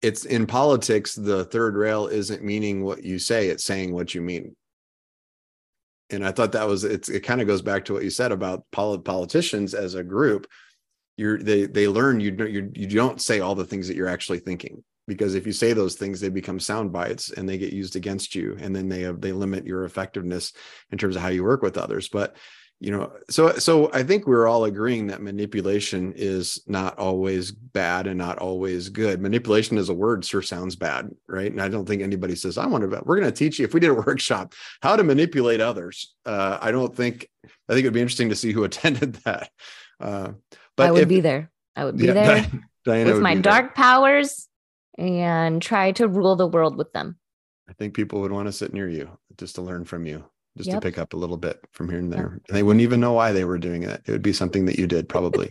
"It's 0.00 0.24
in 0.24 0.46
politics. 0.46 1.14
The 1.14 1.44
third 1.44 1.76
rail 1.76 2.06
isn't 2.06 2.42
meaning 2.42 2.82
what 2.82 3.04
you 3.04 3.18
say; 3.18 3.48
it's 3.48 3.64
saying 3.64 3.92
what 3.92 4.14
you 4.14 4.22
mean." 4.22 4.56
And 6.12 6.26
I 6.26 6.32
thought 6.32 6.52
that 6.52 6.68
was 6.68 6.84
it's. 6.84 7.08
It 7.08 7.20
kind 7.20 7.40
of 7.40 7.46
goes 7.46 7.62
back 7.62 7.84
to 7.86 7.94
what 7.94 8.04
you 8.04 8.10
said 8.10 8.32
about 8.32 8.64
polit- 8.70 9.04
politicians 9.04 9.74
as 9.74 9.94
a 9.94 10.04
group. 10.04 10.46
You're 11.16 11.38
they 11.38 11.66
they 11.66 11.88
learn 11.88 12.20
you 12.20 12.36
you 12.46 12.70
you 12.74 12.86
don't 12.88 13.20
say 13.20 13.40
all 13.40 13.54
the 13.54 13.64
things 13.64 13.88
that 13.88 13.96
you're 13.96 14.08
actually 14.08 14.40
thinking 14.40 14.82
because 15.06 15.34
if 15.34 15.46
you 15.46 15.52
say 15.52 15.72
those 15.72 15.96
things 15.96 16.20
they 16.20 16.28
become 16.28 16.60
sound 16.60 16.92
bites 16.92 17.30
and 17.30 17.48
they 17.48 17.58
get 17.58 17.72
used 17.72 17.96
against 17.96 18.34
you 18.34 18.56
and 18.60 18.74
then 18.74 18.88
they 18.88 19.00
have, 19.00 19.20
they 19.20 19.32
limit 19.32 19.66
your 19.66 19.84
effectiveness 19.84 20.52
in 20.90 20.98
terms 20.98 21.16
of 21.16 21.22
how 21.22 21.28
you 21.28 21.42
work 21.42 21.62
with 21.62 21.76
others 21.76 22.08
but 22.08 22.36
you 22.82 22.90
know 22.90 23.12
so 23.30 23.52
so 23.52 23.88
i 23.92 24.02
think 24.02 24.26
we're 24.26 24.48
all 24.48 24.64
agreeing 24.64 25.06
that 25.06 25.22
manipulation 25.22 26.12
is 26.16 26.60
not 26.66 26.98
always 26.98 27.52
bad 27.52 28.08
and 28.08 28.18
not 28.18 28.38
always 28.38 28.88
good. 28.88 29.20
Manipulation 29.20 29.78
as 29.78 29.88
a 29.88 29.94
word 29.94 30.24
sure 30.24 30.42
sounds 30.42 30.74
bad 30.74 31.08
right? 31.28 31.52
And 31.52 31.62
i 31.62 31.68
don't 31.68 31.86
think 31.86 32.02
anybody 32.02 32.34
says 32.34 32.58
i 32.58 32.66
want 32.66 32.82
to 32.82 33.02
we're 33.04 33.20
going 33.20 33.30
to 33.30 33.36
teach 33.36 33.60
you. 33.60 33.64
If 33.64 33.72
we 33.72 33.78
did 33.78 33.90
a 33.90 33.94
workshop 34.06 34.54
how 34.82 34.96
to 34.96 35.04
manipulate 35.04 35.60
others 35.60 36.12
uh, 36.26 36.58
i 36.60 36.72
don't 36.72 36.94
think 36.94 37.28
i 37.44 37.72
think 37.72 37.84
it'd 37.84 37.92
be 37.92 38.00
interesting 38.00 38.30
to 38.30 38.36
see 38.36 38.50
who 38.50 38.64
attended 38.70 39.14
that. 39.24 39.50
Uh, 40.00 40.32
but 40.76 40.88
i 40.88 40.90
would 40.90 41.02
if, 41.02 41.08
be 41.08 41.20
there. 41.20 41.52
I 41.76 41.84
would 41.84 41.96
be 41.96 42.06
yeah, 42.06 42.12
there 42.14 42.50
Diana 42.84 43.12
with 43.12 43.22
my 43.22 43.36
dark 43.36 43.76
there. 43.76 43.84
powers 43.84 44.48
and 44.98 45.62
try 45.62 45.92
to 45.92 46.08
rule 46.08 46.34
the 46.34 46.48
world 46.48 46.76
with 46.76 46.92
them. 46.92 47.16
I 47.68 47.74
think 47.74 47.94
people 47.94 48.20
would 48.22 48.32
want 48.32 48.48
to 48.48 48.52
sit 48.52 48.74
near 48.74 48.88
you 48.88 49.16
just 49.38 49.54
to 49.54 49.62
learn 49.62 49.84
from 49.84 50.04
you 50.04 50.24
just 50.56 50.68
yep. 50.68 50.80
to 50.80 50.86
pick 50.86 50.98
up 50.98 51.14
a 51.14 51.16
little 51.16 51.36
bit 51.36 51.60
from 51.72 51.88
here 51.88 51.98
and 51.98 52.12
there. 52.12 52.40
And 52.48 52.56
they 52.56 52.62
wouldn't 52.62 52.82
even 52.82 53.00
know 53.00 53.12
why 53.12 53.32
they 53.32 53.44
were 53.44 53.58
doing 53.58 53.82
it. 53.82 54.02
It 54.06 54.12
would 54.12 54.22
be 54.22 54.32
something 54.32 54.66
that 54.66 54.78
you 54.78 54.86
did 54.86 55.08
probably. 55.08 55.50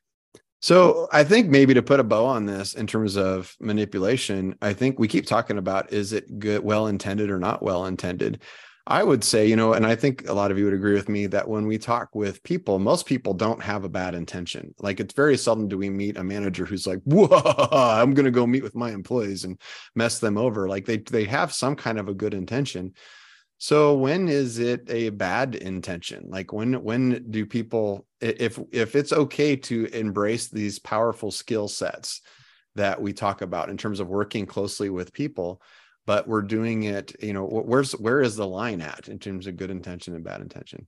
so 0.60 1.08
I 1.12 1.24
think 1.24 1.48
maybe 1.48 1.74
to 1.74 1.82
put 1.82 2.00
a 2.00 2.04
bow 2.04 2.26
on 2.26 2.46
this 2.46 2.74
in 2.74 2.86
terms 2.86 3.16
of 3.16 3.54
manipulation, 3.60 4.56
I 4.62 4.72
think 4.72 4.98
we 4.98 5.08
keep 5.08 5.26
talking 5.26 5.58
about 5.58 5.92
is 5.92 6.12
it 6.12 6.38
good, 6.38 6.62
well 6.62 6.86
intended 6.86 7.30
or 7.30 7.38
not 7.38 7.62
well 7.62 7.86
intended? 7.86 8.42
I 8.88 9.02
would 9.02 9.24
say, 9.24 9.48
you 9.48 9.56
know, 9.56 9.72
and 9.72 9.84
I 9.84 9.96
think 9.96 10.28
a 10.28 10.32
lot 10.32 10.52
of 10.52 10.58
you 10.58 10.64
would 10.64 10.74
agree 10.74 10.94
with 10.94 11.08
me 11.08 11.26
that 11.26 11.48
when 11.48 11.66
we 11.66 11.76
talk 11.76 12.14
with 12.14 12.44
people, 12.44 12.78
most 12.78 13.04
people 13.04 13.34
don't 13.34 13.60
have 13.60 13.82
a 13.82 13.88
bad 13.88 14.14
intention. 14.14 14.76
Like 14.78 15.00
it's 15.00 15.12
very 15.12 15.36
seldom 15.36 15.66
do 15.66 15.76
we 15.76 15.90
meet 15.90 16.16
a 16.16 16.22
manager 16.22 16.64
who's 16.64 16.86
like, 16.86 17.00
"Whoa, 17.02 17.26
I'm 17.72 18.14
going 18.14 18.26
to 18.26 18.30
go 18.30 18.46
meet 18.46 18.62
with 18.62 18.76
my 18.76 18.92
employees 18.92 19.42
and 19.42 19.60
mess 19.96 20.20
them 20.20 20.38
over." 20.38 20.68
Like 20.68 20.84
they 20.84 20.98
they 20.98 21.24
have 21.24 21.52
some 21.52 21.74
kind 21.74 21.98
of 21.98 22.08
a 22.08 22.14
good 22.14 22.32
intention. 22.32 22.94
So 23.58 23.94
when 23.94 24.28
is 24.28 24.58
it 24.58 24.84
a 24.88 25.10
bad 25.10 25.54
intention? 25.54 26.26
Like 26.28 26.52
when 26.52 26.82
when 26.82 27.26
do 27.30 27.46
people 27.46 28.06
if 28.20 28.58
if 28.70 28.94
it's 28.94 29.12
okay 29.12 29.56
to 29.56 29.86
embrace 29.86 30.48
these 30.48 30.78
powerful 30.78 31.30
skill 31.30 31.68
sets 31.68 32.20
that 32.74 33.00
we 33.00 33.12
talk 33.12 33.40
about 33.40 33.70
in 33.70 33.76
terms 33.78 34.00
of 34.00 34.08
working 34.08 34.44
closely 34.44 34.90
with 34.90 35.12
people, 35.12 35.62
but 36.04 36.28
we're 36.28 36.42
doing 36.42 36.82
it, 36.82 37.16
you 37.22 37.32
know, 37.32 37.44
where's 37.44 37.92
where 37.92 38.20
is 38.20 38.36
the 38.36 38.46
line 38.46 38.82
at 38.82 39.08
in 39.08 39.18
terms 39.18 39.46
of 39.46 39.56
good 39.56 39.70
intention 39.70 40.14
and 40.14 40.24
bad 40.24 40.42
intention? 40.42 40.86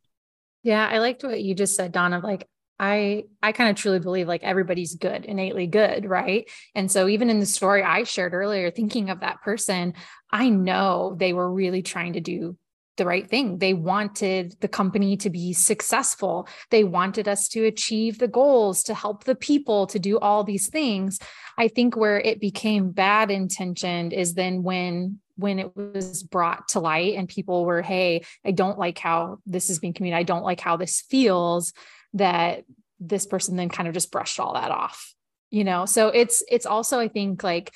Yeah, 0.63 0.87
I 0.87 0.99
liked 0.99 1.25
what 1.25 1.43
you 1.43 1.55
just 1.55 1.75
said, 1.75 1.93
Donna. 1.93 2.21
Like 2.21 2.47
I 2.79 3.25
I 3.43 3.53
kind 3.53 3.71
of 3.71 3.77
truly 3.77 3.99
believe 3.99 4.29
like 4.29 4.45
everybody's 4.45 4.95
good, 4.95 5.25
innately 5.25 5.67
good, 5.67 6.07
right? 6.07 6.49
And 6.75 6.91
so 6.91 7.09
even 7.09 7.31
in 7.31 7.41
the 7.41 7.47
story 7.47 7.83
I 7.83 8.05
shared 8.05 8.35
earlier, 8.35 8.71
thinking 8.71 9.11
of 9.11 9.21
that 9.21 9.43
person, 9.43 9.95
I 10.31 10.49
know 10.49 11.17
they 11.19 11.33
were 11.33 11.51
really 11.51 11.83
trying 11.83 12.13
to 12.15 12.21
do 12.21 12.57
the 12.99 13.07
right 13.07 13.29
thing. 13.29 13.59
They 13.59 13.75
wanted 13.75 14.57
the 14.61 14.69
company 14.69 15.17
to 15.19 15.31
be 15.31 15.53
successful. 15.55 16.47
They 16.71 16.85
wanted 16.85 17.29
us 17.29 17.49
to 17.51 17.65
achieve 17.65 18.19
the 18.19 18.29
goals, 18.29 18.83
to 18.85 18.95
help 18.95 19.25
the 19.25 19.37
people, 19.37 19.87
to 19.87 19.99
do 19.99 20.19
all 20.19 20.45
these 20.45 20.69
things. 20.69 21.19
I 21.57 21.69
think 21.69 21.97
where 21.97 22.21
it 22.21 22.41
became 22.41 22.91
bad 22.91 23.31
intentioned 23.31 24.13
is 24.13 24.35
then 24.35 24.63
when 24.63 25.21
when 25.37 25.61
it 25.61 25.77
was 25.77 26.25
brought 26.25 26.67
to 26.67 26.81
light 26.81 27.15
and 27.15 27.29
people 27.29 27.65
were, 27.65 27.81
hey, 27.81 28.25
I 28.45 28.51
don't 28.51 28.77
like 28.77 28.99
how 28.99 29.39
this 29.47 29.71
is 29.71 29.79
being 29.79 29.93
communicated. 29.93 30.21
I 30.21 30.25
don't 30.25 30.43
like 30.43 30.59
how 30.59 30.77
this 30.77 31.01
feels 31.09 31.73
that 32.15 32.65
this 33.01 33.27
person 33.27 33.57
then 33.57 33.69
kind 33.69 33.89
of 33.89 33.95
just 33.95 34.11
brushed 34.11 34.41
all 34.41 34.55
that 34.55 34.71
off. 34.71 35.15
You 35.51 35.65
know, 35.65 35.87
so 35.87 36.09
it's 36.09 36.43
it's 36.51 36.67
also 36.67 36.99
I 36.99 37.09
think 37.09 37.43
like 37.43 37.73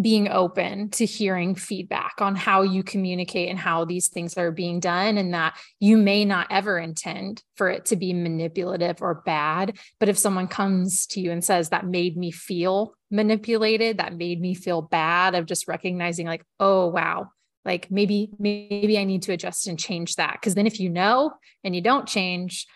being 0.00 0.28
open 0.28 0.90
to 0.90 1.06
hearing 1.06 1.54
feedback 1.54 2.16
on 2.20 2.34
how 2.36 2.62
you 2.62 2.82
communicate 2.82 3.48
and 3.48 3.58
how 3.58 3.84
these 3.84 4.08
things 4.08 4.36
are 4.36 4.50
being 4.50 4.78
done 4.78 5.16
and 5.16 5.32
that 5.32 5.56
you 5.80 5.96
may 5.96 6.24
not 6.24 6.46
ever 6.50 6.78
intend 6.78 7.42
for 7.54 7.70
it 7.70 7.86
to 7.86 7.96
be 7.96 8.12
manipulative 8.12 9.00
or 9.00 9.22
bad 9.24 9.78
but 9.98 10.08
if 10.08 10.18
someone 10.18 10.46
comes 10.46 11.06
to 11.06 11.20
you 11.20 11.32
and 11.32 11.42
says 11.42 11.70
that 11.70 11.86
made 11.86 12.16
me 12.16 12.30
feel 12.30 12.94
manipulated 13.10 13.98
that 13.98 14.14
made 14.14 14.40
me 14.40 14.54
feel 14.54 14.82
bad 14.82 15.34
of 15.34 15.46
just 15.46 15.66
recognizing 15.66 16.26
like 16.26 16.44
oh 16.60 16.86
wow 16.86 17.28
like 17.64 17.90
maybe 17.90 18.30
maybe 18.38 18.98
i 18.98 19.04
need 19.04 19.22
to 19.22 19.32
adjust 19.32 19.66
and 19.66 19.78
change 19.78 20.16
that 20.16 20.34
because 20.34 20.54
then 20.54 20.66
if 20.66 20.78
you 20.78 20.90
know 20.90 21.32
and 21.64 21.74
you 21.74 21.80
don't 21.80 22.06
change 22.06 22.66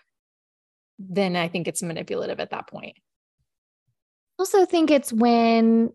then 1.08 1.36
i 1.36 1.48
think 1.48 1.66
it's 1.66 1.82
manipulative 1.82 2.40
at 2.40 2.50
that 2.50 2.68
point 2.68 2.96
also 4.38 4.64
think 4.64 4.90
it's 4.90 5.12
when 5.12 5.90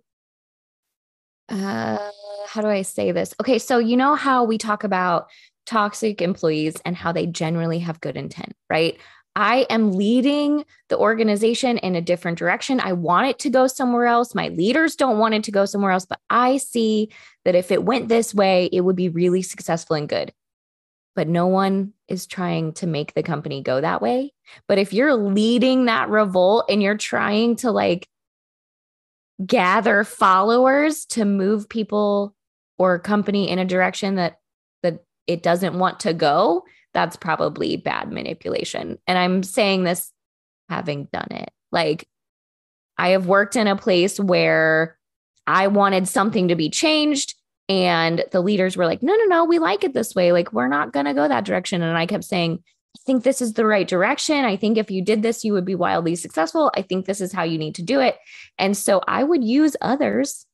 uh 1.49 2.09
how 2.47 2.61
do 2.61 2.67
I 2.67 2.83
say 2.83 3.11
this? 3.11 3.33
Okay, 3.41 3.59
so 3.59 3.79
you 3.79 3.97
know 3.97 4.15
how 4.15 4.43
we 4.43 4.57
talk 4.57 4.83
about 4.83 5.29
toxic 5.65 6.21
employees 6.21 6.75
and 6.85 6.95
how 6.95 7.11
they 7.11 7.25
generally 7.25 7.79
have 7.79 7.99
good 8.01 8.15
intent, 8.15 8.53
right? 8.69 8.97
I 9.35 9.65
am 9.69 9.91
leading 9.91 10.63
the 10.87 10.97
organization 10.97 11.77
in 11.79 11.95
a 11.95 12.01
different 12.01 12.37
direction. 12.37 12.79
I 12.79 12.93
want 12.93 13.27
it 13.27 13.39
to 13.39 13.49
go 13.49 13.67
somewhere 13.67 14.05
else. 14.05 14.33
My 14.33 14.47
leaders 14.49 14.95
don't 14.95 15.17
want 15.17 15.33
it 15.33 15.43
to 15.45 15.51
go 15.51 15.65
somewhere 15.65 15.91
else, 15.91 16.05
but 16.05 16.21
I 16.29 16.57
see 16.57 17.09
that 17.43 17.55
if 17.55 17.71
it 17.71 17.83
went 17.83 18.07
this 18.07 18.33
way, 18.33 18.69
it 18.71 18.81
would 18.81 18.95
be 18.95 19.09
really 19.09 19.41
successful 19.41 19.97
and 19.97 20.07
good. 20.07 20.31
But 21.15 21.27
no 21.27 21.47
one 21.47 21.93
is 22.07 22.27
trying 22.27 22.73
to 22.73 22.87
make 22.87 23.13
the 23.13 23.23
company 23.23 23.61
go 23.61 23.81
that 23.81 24.01
way. 24.01 24.33
But 24.67 24.77
if 24.77 24.93
you're 24.93 25.15
leading 25.15 25.85
that 25.85 26.09
revolt 26.09 26.65
and 26.69 26.81
you're 26.81 26.97
trying 26.97 27.55
to 27.57 27.71
like 27.71 28.07
gather 29.45 30.03
followers 30.03 31.05
to 31.05 31.25
move 31.25 31.67
people 31.67 32.35
or 32.77 32.99
company 32.99 33.49
in 33.49 33.59
a 33.59 33.65
direction 33.65 34.15
that 34.15 34.39
that 34.83 35.03
it 35.27 35.43
doesn't 35.43 35.77
want 35.77 36.01
to 36.01 36.13
go 36.13 36.63
that's 36.93 37.17
probably 37.17 37.75
bad 37.75 38.11
manipulation. 38.11 38.97
And 39.07 39.17
i'm 39.17 39.43
saying 39.43 39.83
this 39.83 40.11
having 40.69 41.09
done 41.11 41.27
it. 41.31 41.51
Like 41.71 42.07
i 42.97 43.09
have 43.09 43.27
worked 43.27 43.57
in 43.57 43.67
a 43.67 43.75
place 43.75 44.19
where 44.19 44.97
i 45.45 45.67
wanted 45.67 46.07
something 46.07 46.47
to 46.47 46.55
be 46.55 46.69
changed 46.69 47.35
and 47.67 48.23
the 48.32 48.41
leaders 48.41 48.78
were 48.78 48.86
like 48.86 49.01
no 49.01 49.15
no 49.15 49.23
no 49.25 49.45
we 49.45 49.60
like 49.60 49.84
it 49.84 49.93
this 49.93 50.13
way 50.13 50.32
like 50.32 50.54
we're 50.54 50.67
not 50.67 50.93
going 50.93 51.06
to 51.06 51.13
go 51.13 51.28
that 51.28 51.45
direction 51.45 51.82
and 51.82 51.97
i 51.97 52.06
kept 52.06 52.23
saying 52.23 52.63
I 52.95 53.01
think 53.06 53.23
this 53.23 53.41
is 53.41 53.54
the 53.54 53.65
right 53.65 53.88
direction. 53.88 54.45
I 54.45 54.56
think 54.56 54.78
if 54.78 54.89
you 54.89 55.04
did 55.04 55.21
this, 55.21 55.43
you 55.43 55.51
would 55.51 55.65
be 55.65 55.75
wildly 55.75 56.15
successful. 56.15 56.71
I 56.78 56.82
think 56.82 57.06
this 57.06 57.19
is 57.19 57.34
how 57.34 57.43
you 57.43 57.58
need 57.58 57.75
to 57.75 57.82
do 57.82 57.99
it. 57.99 58.17
And 58.58 58.75
so 58.75 59.01
I 59.06 59.21
would 59.21 59.43
use 59.43 59.75
others 59.82 60.45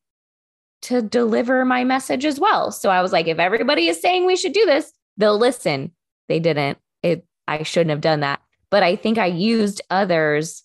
to 0.84 1.04
deliver 1.04 1.64
my 1.66 1.84
message 1.84 2.26
as 2.26 2.40
well. 2.40 2.72
So 2.72 2.90
I 2.90 3.04
was 3.04 3.12
like, 3.12 3.28
if 3.28 3.38
everybody 3.38 3.88
is 3.88 4.02
saying 4.02 4.26
we 4.26 4.36
should 4.36 4.54
do 4.54 4.66
this, 4.66 4.92
they'll 5.18 5.38
listen. 5.38 5.92
They 6.28 6.40
didn't. 6.40 6.80
It 7.04 7.26
I 7.48 7.64
shouldn't 7.64 7.92
have 7.92 8.02
done 8.02 8.22
that. 8.22 8.42
But 8.72 8.82
I 8.82 8.96
think 8.96 9.18
I 9.18 9.28
used 9.28 9.82
others 9.90 10.64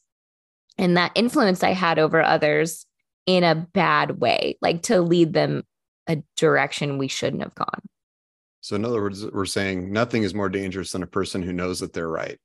and 0.78 0.96
that 0.96 1.12
influence 1.14 1.62
I 1.62 1.72
had 1.72 1.98
over 1.98 2.22
others 2.22 2.86
in 3.26 3.44
a 3.44 3.54
bad 3.54 4.20
way, 4.20 4.56
like 4.62 4.82
to 4.84 5.02
lead 5.02 5.32
them 5.32 5.64
a 6.06 6.22
direction 6.36 6.98
we 6.98 7.08
shouldn't 7.08 7.42
have 7.42 7.54
gone. 7.54 7.82
So, 8.60 8.76
in 8.76 8.84
other 8.84 9.00
words, 9.00 9.24
we're 9.24 9.44
saying 9.44 9.92
nothing 9.92 10.22
is 10.22 10.34
more 10.34 10.48
dangerous 10.48 10.92
than 10.92 11.02
a 11.02 11.06
person 11.06 11.42
who 11.42 11.52
knows 11.52 11.80
that 11.80 11.92
they're 11.92 12.08
right. 12.08 12.38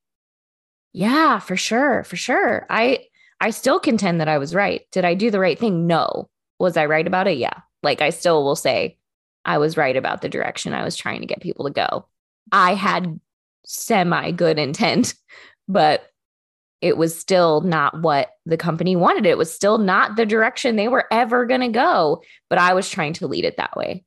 Yeah, 0.92 1.38
for 1.38 1.56
sure. 1.56 2.04
For 2.04 2.16
sure. 2.16 2.66
I, 2.70 3.06
I 3.40 3.50
still 3.50 3.80
contend 3.80 4.20
that 4.20 4.28
I 4.28 4.38
was 4.38 4.54
right. 4.54 4.82
Did 4.92 5.04
I 5.04 5.14
do 5.14 5.30
the 5.30 5.40
right 5.40 5.58
thing? 5.58 5.86
No. 5.86 6.28
Was 6.58 6.76
I 6.76 6.86
right 6.86 7.06
about 7.06 7.26
it? 7.26 7.38
Yeah. 7.38 7.62
Like 7.82 8.02
I 8.02 8.10
still 8.10 8.44
will 8.44 8.56
say 8.56 8.98
I 9.44 9.58
was 9.58 9.76
right 9.76 9.96
about 9.96 10.22
the 10.22 10.28
direction 10.28 10.74
I 10.74 10.84
was 10.84 10.96
trying 10.96 11.20
to 11.20 11.26
get 11.26 11.40
people 11.40 11.64
to 11.64 11.72
go. 11.72 12.06
I 12.52 12.74
had 12.74 13.18
semi 13.64 14.30
good 14.30 14.58
intent, 14.58 15.14
but 15.68 16.04
it 16.82 16.96
was 16.96 17.16
still 17.18 17.60
not 17.60 18.02
what 18.02 18.30
the 18.44 18.56
company 18.56 18.96
wanted. 18.96 19.24
It 19.24 19.38
was 19.38 19.52
still 19.52 19.78
not 19.78 20.16
the 20.16 20.26
direction 20.26 20.74
they 20.74 20.88
were 20.88 21.06
ever 21.12 21.46
going 21.46 21.60
to 21.60 21.68
go, 21.68 22.22
but 22.50 22.58
I 22.58 22.74
was 22.74 22.90
trying 22.90 23.12
to 23.14 23.28
lead 23.28 23.44
it 23.44 23.56
that 23.56 23.76
way. 23.76 24.04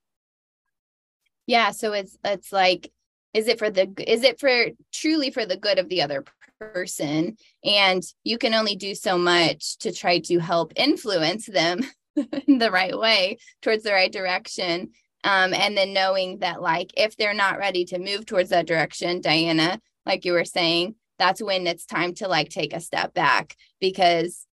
Yeah, 1.47 1.71
so 1.71 1.93
it's 1.93 2.17
it's 2.23 2.51
like 2.51 2.91
is 3.33 3.47
it 3.47 3.59
for 3.59 3.69
the 3.69 3.91
is 4.05 4.23
it 4.23 4.39
for 4.39 4.67
truly 4.93 5.31
for 5.31 5.45
the 5.45 5.57
good 5.57 5.79
of 5.79 5.89
the 5.89 6.01
other 6.01 6.25
person 6.59 7.37
and 7.63 8.03
you 8.23 8.37
can 8.37 8.53
only 8.53 8.75
do 8.75 8.95
so 8.95 9.17
much 9.17 9.77
to 9.77 9.91
try 9.91 10.19
to 10.19 10.39
help 10.39 10.71
influence 10.75 11.45
them 11.45 11.81
in 12.47 12.59
the 12.59 12.71
right 12.71 12.97
way 12.97 13.37
towards 13.61 13.83
the 13.83 13.91
right 13.91 14.11
direction 14.11 14.89
um, 15.25 15.53
and 15.53 15.75
then 15.75 15.91
knowing 15.91 16.39
that 16.39 16.61
like 16.61 16.91
if 16.95 17.17
they're 17.17 17.33
not 17.33 17.57
ready 17.57 17.83
to 17.83 17.99
move 17.99 18.25
towards 18.25 18.51
that 18.51 18.67
direction 18.67 19.19
diana 19.19 19.81
like 20.05 20.23
you 20.23 20.31
were 20.31 20.45
saying 20.45 20.95
that's 21.17 21.41
when 21.41 21.67
it's 21.67 21.85
time 21.85 22.13
to 22.15 22.27
like 22.27 22.49
take 22.49 22.73
a 22.73 22.79
step 22.79 23.13
back 23.13 23.55
because 23.79 24.45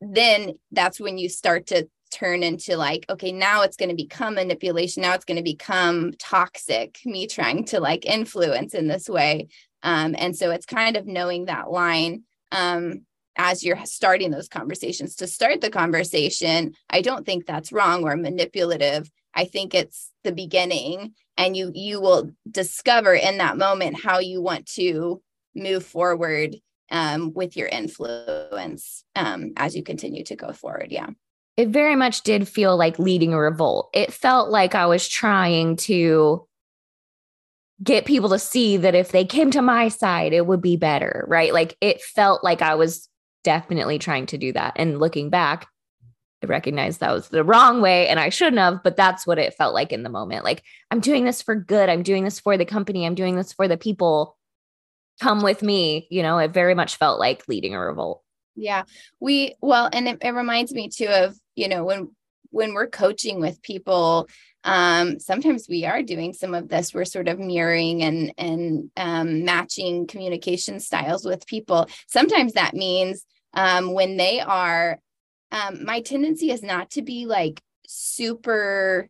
then 0.00 0.54
that's 0.72 1.00
when 1.00 1.18
you 1.18 1.28
start 1.28 1.66
to 1.68 1.88
turn 2.10 2.42
into 2.42 2.76
like 2.76 3.06
okay 3.08 3.32
now 3.32 3.62
it's 3.62 3.76
going 3.76 3.88
to 3.88 3.94
become 3.94 4.34
manipulation 4.34 5.00
now 5.00 5.14
it's 5.14 5.24
going 5.24 5.36
to 5.36 5.42
become 5.42 6.12
toxic 6.18 6.98
me 7.06 7.26
trying 7.26 7.64
to 7.64 7.80
like 7.80 8.04
influence 8.04 8.74
in 8.74 8.86
this 8.86 9.08
way. 9.08 9.48
Um, 9.82 10.14
and 10.16 10.36
so 10.36 10.50
it's 10.50 10.66
kind 10.66 10.96
of 10.96 11.06
knowing 11.06 11.46
that 11.46 11.70
line 11.70 12.22
um, 12.52 13.06
as 13.36 13.64
you're 13.64 13.84
starting 13.86 14.30
those 14.30 14.48
conversations 14.48 15.16
to 15.16 15.26
start 15.26 15.62
the 15.62 15.70
conversation 15.70 16.74
i 16.90 17.00
don't 17.00 17.24
think 17.24 17.46
that's 17.46 17.72
wrong 17.72 18.04
or 18.04 18.16
manipulative. 18.16 19.10
I 19.34 19.46
think 19.46 19.74
it's 19.74 20.10
the 20.24 20.32
beginning 20.32 21.14
and 21.36 21.56
you 21.56 21.72
you 21.74 22.00
will 22.00 22.30
discover 22.50 23.14
in 23.14 23.38
that 23.38 23.56
moment 23.56 24.02
how 24.02 24.18
you 24.18 24.42
want 24.42 24.66
to 24.72 25.22
move 25.54 25.84
forward 25.84 26.56
um, 26.90 27.32
with 27.32 27.56
your 27.56 27.68
influence 27.68 29.04
um, 29.16 29.52
as 29.56 29.74
you 29.74 29.82
continue 29.82 30.24
to 30.24 30.36
go 30.36 30.52
forward 30.52 30.88
yeah 30.90 31.08
it 31.56 31.68
very 31.68 31.96
much 31.96 32.22
did 32.22 32.48
feel 32.48 32.76
like 32.76 32.98
leading 32.98 33.34
a 33.34 33.38
revolt. 33.38 33.90
It 33.92 34.12
felt 34.12 34.50
like 34.50 34.74
I 34.74 34.86
was 34.86 35.06
trying 35.06 35.76
to 35.76 36.46
get 37.82 38.06
people 38.06 38.30
to 38.30 38.38
see 38.38 38.76
that 38.78 38.94
if 38.94 39.10
they 39.10 39.24
came 39.24 39.50
to 39.50 39.60
my 39.60 39.88
side, 39.88 40.32
it 40.32 40.46
would 40.46 40.62
be 40.62 40.76
better, 40.76 41.24
right? 41.28 41.52
Like 41.52 41.76
it 41.80 42.00
felt 42.00 42.42
like 42.42 42.62
I 42.62 42.74
was 42.74 43.08
definitely 43.44 43.98
trying 43.98 44.26
to 44.26 44.38
do 44.38 44.52
that. 44.52 44.74
And 44.76 44.98
looking 44.98 45.30
back, 45.30 45.66
I 46.42 46.46
recognized 46.46 47.00
that 47.00 47.12
was 47.12 47.28
the 47.28 47.44
wrong 47.44 47.82
way 47.82 48.08
and 48.08 48.18
I 48.18 48.30
shouldn't 48.30 48.58
have, 48.58 48.82
but 48.82 48.96
that's 48.96 49.26
what 49.26 49.38
it 49.38 49.54
felt 49.54 49.74
like 49.74 49.92
in 49.92 50.04
the 50.04 50.08
moment. 50.08 50.44
Like, 50.44 50.62
I'm 50.90 51.00
doing 51.00 51.24
this 51.24 51.42
for 51.42 51.54
good. 51.54 51.88
I'm 51.88 52.02
doing 52.02 52.24
this 52.24 52.40
for 52.40 52.56
the 52.56 52.64
company. 52.64 53.04
I'm 53.04 53.14
doing 53.14 53.36
this 53.36 53.52
for 53.52 53.68
the 53.68 53.76
people. 53.76 54.36
Come 55.22 55.40
with 55.40 55.62
me. 55.62 56.08
You 56.10 56.24
know, 56.24 56.38
it 56.38 56.52
very 56.52 56.74
much 56.74 56.96
felt 56.96 57.20
like 57.20 57.46
leading 57.46 57.76
a 57.76 57.78
revolt. 57.78 58.22
Yeah. 58.56 58.82
We, 59.20 59.54
well, 59.60 59.88
and 59.92 60.08
it, 60.08 60.18
it 60.20 60.30
reminds 60.30 60.74
me 60.74 60.88
too 60.88 61.06
of, 61.06 61.36
you 61.54 61.68
know, 61.68 61.84
when, 61.84 62.10
when 62.50 62.74
we're 62.74 62.88
coaching 62.88 63.40
with 63.40 63.62
people, 63.62 64.28
um, 64.64 65.20
sometimes 65.20 65.68
we 65.68 65.84
are 65.84 66.02
doing 66.02 66.32
some 66.32 66.54
of 66.54 66.68
this. 66.68 66.92
We're 66.92 67.04
sort 67.04 67.28
of 67.28 67.38
mirroring 67.38 68.02
and, 68.02 68.34
and 68.36 68.90
um, 68.96 69.44
matching 69.44 70.08
communication 70.08 70.80
styles 70.80 71.24
with 71.24 71.46
people. 71.46 71.86
Sometimes 72.08 72.54
that 72.54 72.74
means 72.74 73.24
um, 73.54 73.92
when 73.92 74.16
they 74.16 74.40
are, 74.40 74.98
um, 75.52 75.84
my 75.84 76.00
tendency 76.00 76.50
is 76.50 76.64
not 76.64 76.90
to 76.90 77.02
be 77.02 77.26
like 77.26 77.62
super 77.86 79.08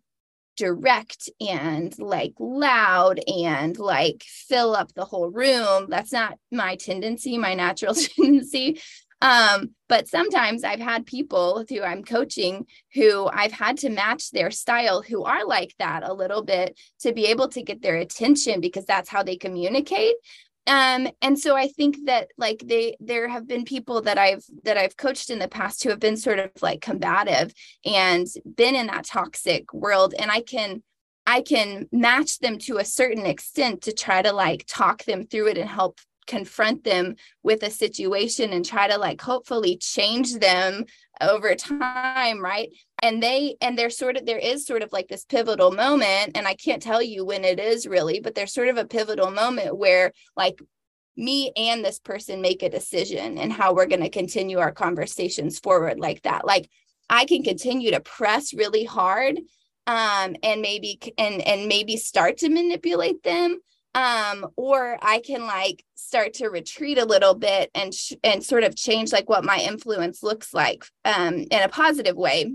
direct 0.57 1.29
and 1.41 1.97
like 1.99 2.35
loud 2.39 3.21
and 3.27 3.79
like 3.79 4.25
fill 4.27 4.75
up 4.75 4.93
the 4.95 5.05
whole 5.05 5.31
room. 5.31 5.87
That's 5.89 6.13
not 6.13 6.39
my 6.51 6.77
tendency, 6.77 7.39
my 7.39 7.55
natural 7.55 7.95
tendency. 8.17 8.81
Um, 9.23 9.71
but 9.89 10.09
sometimes 10.09 10.65
I've 10.65 10.81
had 10.81 11.07
people 11.07 11.65
who 11.69 11.81
I'm 11.81 12.03
coaching 12.03 12.67
who 12.93 13.29
I've 13.33 13.53
had 13.53 13.79
to 13.79 13.89
match 13.89 14.33
their 14.33 14.51
style 14.51 15.01
who 15.01 15.23
are 15.23 15.47
like 15.47 15.75
that 15.79 16.03
a 16.03 16.13
little 16.13 16.43
bit 16.43 16.77
to 17.03 17.13
be 17.13 17.27
able 17.27 17.49
to 17.51 17.63
get 17.63 17.83
their 17.83 17.97
attention 17.97 18.61
because 18.61 18.85
that's 18.85 19.09
how 19.09 19.23
they 19.23 19.37
communicate 19.37 20.17
um 20.67 21.09
and 21.21 21.39
so 21.39 21.57
i 21.57 21.67
think 21.67 21.97
that 22.07 22.29
like 22.39 22.63
they 22.65 22.97
there 23.01 23.29
have 23.29 23.49
been 23.49 23.65
people 23.65 24.01
that 24.01 24.17
i've 24.17 24.45
that 24.63 24.77
i've 24.77 24.97
coached 24.97 25.29
in 25.31 25.39
the 25.39 25.49
past 25.49 25.83
who 25.83 25.91
have 25.91 25.99
been 25.99 26.17
sort 26.17 26.39
of 26.39 26.51
like 26.61 26.81
combative 26.81 27.53
and 27.85 28.27
been 28.57 28.75
in 28.75 28.87
that 28.87 29.05
toxic 29.05 29.73
world 29.75 30.15
and 30.19 30.31
i 30.31 30.41
can 30.41 30.83
i 31.27 31.41
can 31.41 31.89
match 31.91 32.39
them 32.39 32.59
to 32.59 32.79
a 32.79 32.85
certain 32.85 33.27
extent 33.27 33.83
to 33.83 33.93
try 33.93 34.23
to 34.23 34.33
like 34.33 34.65
talk 34.69 35.05
them 35.05 35.27
through 35.27 35.49
it 35.49 35.59
and 35.59 35.69
help 35.69 35.99
confront 36.27 36.85
them 36.85 37.17
with 37.43 37.63
a 37.63 37.71
situation 37.71 38.53
and 38.53 38.65
try 38.65 38.89
to 38.89 38.99
like 38.99 39.21
hopefully 39.21 39.77
change 39.77 40.35
them 40.35 40.85
over 41.21 41.55
time 41.55 42.43
right? 42.43 42.71
And 43.03 43.23
they 43.23 43.57
and 43.61 43.77
there's 43.77 43.99
sort 43.99 44.17
of 44.17 44.27
there 44.27 44.39
is 44.39 44.67
sort 44.67 44.83
of 44.83 44.93
like 44.93 45.09
this 45.09 45.25
pivotal 45.25 45.73
moment 45.73 46.37
and 46.37 46.47
i 46.47 46.55
can't 46.55 46.83
tell 46.83 47.03
you 47.03 47.25
when 47.25 47.45
it 47.45 47.59
is 47.59 47.87
really 47.87 48.21
but 48.21 48.37
there's 48.37 48.55
sort 48.55 48.69
of 48.69 48.77
a 48.77 48.85
pivotal 48.85 49.33
moment 49.33 49.77
where 49.77 50.13
like 50.37 50.61
me 51.17 51.53
and 51.57 51.85
this 51.85 51.99
person 51.99 52.41
make 52.41 52.63
a 52.63 52.71
decision 52.71 53.39
and 53.39 53.53
how 53.53 53.75
we're 53.75 53.87
going 53.87 54.01
to 54.03 54.09
continue 54.09 54.59
our 54.59 54.73
conversations 54.73 55.59
forward 55.59 55.99
like 55.99 56.23
that. 56.23 56.47
Like 56.47 56.69
i 57.11 57.25
can 57.25 57.43
continue 57.43 57.91
to 57.91 58.01
press 58.01 58.55
really 58.55 58.85
hard 58.85 59.39
um 59.87 60.37
and 60.43 60.63
maybe 60.63 60.99
and 61.19 61.43
and 61.43 61.69
maybe 61.69 61.97
start 61.97 62.39
to 62.39 62.49
manipulate 62.49 63.23
them 63.23 63.59
um 63.95 64.47
or 64.57 64.99
i 65.03 65.21
can 65.21 65.47
like 65.47 65.85
start 65.95 66.33
to 66.35 66.49
retreat 66.49 66.99
a 66.99 67.05
little 67.05 67.35
bit 67.35 67.71
and 67.75 67.93
sh- 67.93 68.15
and 68.25 68.43
sort 68.43 68.65
of 68.65 68.75
change 68.75 69.13
like 69.13 69.29
what 69.29 69.45
my 69.45 69.59
influence 69.59 70.23
looks 70.23 70.55
like 70.55 70.85
um 71.05 71.35
in 71.35 71.63
a 71.63 71.69
positive 71.69 72.17
way 72.17 72.51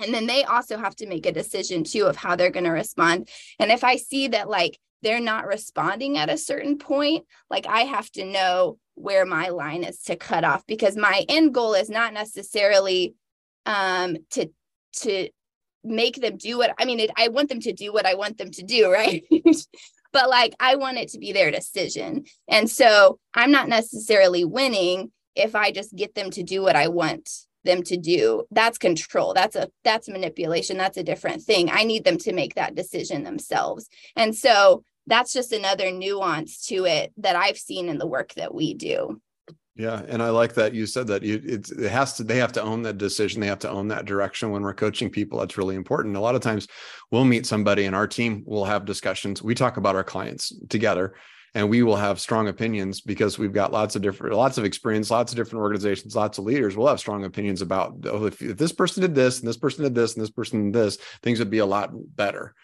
and 0.00 0.14
then 0.14 0.26
they 0.26 0.44
also 0.44 0.76
have 0.76 0.94
to 0.94 1.06
make 1.06 1.26
a 1.26 1.32
decision 1.32 1.84
too 1.84 2.04
of 2.04 2.16
how 2.16 2.36
they're 2.36 2.50
going 2.50 2.64
to 2.64 2.70
respond 2.70 3.28
and 3.58 3.70
if 3.70 3.82
i 3.82 3.96
see 3.96 4.28
that 4.28 4.48
like 4.48 4.78
they're 5.00 5.20
not 5.20 5.46
responding 5.46 6.18
at 6.18 6.28
a 6.28 6.36
certain 6.36 6.76
point 6.76 7.24
like 7.48 7.66
i 7.66 7.80
have 7.80 8.10
to 8.10 8.24
know 8.24 8.78
where 8.94 9.24
my 9.24 9.48
line 9.48 9.84
is 9.84 10.02
to 10.02 10.16
cut 10.16 10.44
off 10.44 10.66
because 10.66 10.96
my 10.96 11.24
end 11.28 11.54
goal 11.54 11.72
is 11.72 11.88
not 11.88 12.12
necessarily 12.12 13.14
um 13.64 14.16
to 14.30 14.50
to 14.92 15.28
make 15.84 16.20
them 16.20 16.36
do 16.36 16.58
what 16.58 16.74
I 16.78 16.84
mean, 16.84 17.00
it, 17.00 17.10
I 17.16 17.28
want 17.28 17.48
them 17.48 17.60
to 17.60 17.72
do 17.72 17.92
what 17.92 18.06
I 18.06 18.14
want 18.14 18.38
them 18.38 18.50
to 18.52 18.62
do, 18.62 18.92
right? 18.92 19.24
But 20.12 20.28
like 20.28 20.54
I 20.60 20.76
want 20.76 20.98
it 20.98 21.08
to 21.10 21.18
be 21.18 21.32
their 21.32 21.50
decision. 21.50 22.24
And 22.48 22.70
so 22.70 23.18
I'm 23.34 23.50
not 23.50 23.68
necessarily 23.68 24.44
winning 24.44 25.12
if 25.34 25.54
I 25.54 25.70
just 25.70 25.94
get 25.94 26.14
them 26.14 26.30
to 26.30 26.42
do 26.42 26.62
what 26.62 26.76
I 26.76 26.88
want 26.88 27.30
them 27.64 27.82
to 27.84 27.96
do. 27.96 28.44
That's 28.50 28.78
control. 28.78 29.34
That's 29.34 29.56
a 29.56 29.68
that's 29.84 30.08
manipulation. 30.08 30.76
That's 30.76 30.96
a 30.96 31.02
different 31.02 31.42
thing. 31.42 31.70
I 31.70 31.84
need 31.84 32.04
them 32.04 32.18
to 32.18 32.32
make 32.32 32.54
that 32.54 32.74
decision 32.74 33.24
themselves. 33.24 33.88
And 34.16 34.34
so 34.34 34.84
that's 35.08 35.32
just 35.32 35.52
another 35.52 35.90
nuance 35.90 36.66
to 36.66 36.84
it 36.84 37.12
that 37.16 37.34
i've 37.34 37.58
seen 37.58 37.88
in 37.88 37.98
the 37.98 38.06
work 38.06 38.34
that 38.34 38.54
we 38.54 38.74
do 38.74 39.20
yeah, 39.78 40.02
and 40.08 40.20
I 40.20 40.30
like 40.30 40.54
that 40.54 40.74
you 40.74 40.86
said 40.86 41.06
that 41.06 41.22
it, 41.22 41.70
it 41.70 41.88
has 41.88 42.14
to. 42.14 42.24
They 42.24 42.38
have 42.38 42.52
to 42.54 42.62
own 42.62 42.82
that 42.82 42.98
decision. 42.98 43.40
They 43.40 43.46
have 43.46 43.60
to 43.60 43.70
own 43.70 43.86
that 43.88 44.06
direction 44.06 44.50
when 44.50 44.62
we're 44.62 44.74
coaching 44.74 45.08
people. 45.08 45.38
That's 45.38 45.56
really 45.56 45.76
important. 45.76 46.16
A 46.16 46.20
lot 46.20 46.34
of 46.34 46.40
times, 46.40 46.66
we'll 47.12 47.24
meet 47.24 47.46
somebody, 47.46 47.84
and 47.84 47.94
our 47.94 48.08
team 48.08 48.42
We'll 48.44 48.64
have 48.64 48.84
discussions. 48.84 49.40
We 49.40 49.54
talk 49.54 49.76
about 49.76 49.94
our 49.94 50.02
clients 50.02 50.52
together, 50.68 51.14
and 51.54 51.70
we 51.70 51.84
will 51.84 51.94
have 51.94 52.18
strong 52.18 52.48
opinions 52.48 53.00
because 53.00 53.38
we've 53.38 53.52
got 53.52 53.72
lots 53.72 53.94
of 53.94 54.02
different, 54.02 54.34
lots 54.34 54.58
of 54.58 54.64
experience, 54.64 55.12
lots 55.12 55.30
of 55.30 55.36
different 55.36 55.62
organizations, 55.62 56.16
lots 56.16 56.38
of 56.38 56.44
leaders. 56.44 56.76
We'll 56.76 56.88
have 56.88 56.98
strong 56.98 57.24
opinions 57.24 57.62
about 57.62 58.04
oh, 58.06 58.26
if, 58.26 58.42
if 58.42 58.56
this 58.56 58.72
person 58.72 59.02
did 59.02 59.14
this, 59.14 59.38
and 59.38 59.48
this 59.48 59.56
person 59.56 59.84
did 59.84 59.94
this, 59.94 60.14
and 60.14 60.22
this 60.22 60.30
person 60.30 60.72
did 60.72 60.72
this, 60.72 60.96
things 61.22 61.38
would 61.38 61.50
be 61.50 61.58
a 61.58 61.66
lot 61.66 61.90
better 62.16 62.56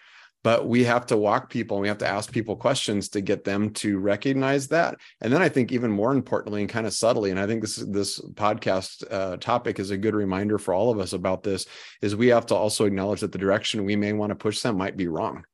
but 0.44 0.68
we 0.68 0.84
have 0.84 1.06
to 1.06 1.16
walk 1.16 1.50
people 1.50 1.78
and 1.78 1.82
we 1.82 1.88
have 1.88 1.98
to 1.98 2.06
ask 2.06 2.30
people 2.30 2.54
questions 2.54 3.08
to 3.08 3.20
get 3.20 3.42
them 3.42 3.70
to 3.70 3.98
recognize 3.98 4.68
that. 4.68 4.96
And 5.20 5.32
then 5.32 5.42
i 5.42 5.48
think 5.48 5.72
even 5.72 5.90
more 5.90 6.12
importantly 6.12 6.60
and 6.60 6.70
kind 6.70 6.86
of 6.86 6.92
subtly 6.92 7.30
and 7.32 7.40
i 7.40 7.46
think 7.46 7.62
this 7.62 7.76
this 7.76 8.20
podcast 8.20 9.02
uh, 9.10 9.36
topic 9.38 9.80
is 9.80 9.90
a 9.90 9.96
good 9.96 10.14
reminder 10.14 10.58
for 10.58 10.72
all 10.72 10.92
of 10.92 11.00
us 11.00 11.12
about 11.12 11.42
this 11.42 11.66
is 12.02 12.14
we 12.14 12.28
have 12.28 12.46
to 12.46 12.54
also 12.54 12.84
acknowledge 12.84 13.20
that 13.20 13.32
the 13.32 13.38
direction 13.38 13.84
we 13.84 13.96
may 13.96 14.12
want 14.12 14.30
to 14.30 14.36
push 14.36 14.60
them 14.60 14.76
might 14.76 14.96
be 14.96 15.08
wrong. 15.08 15.44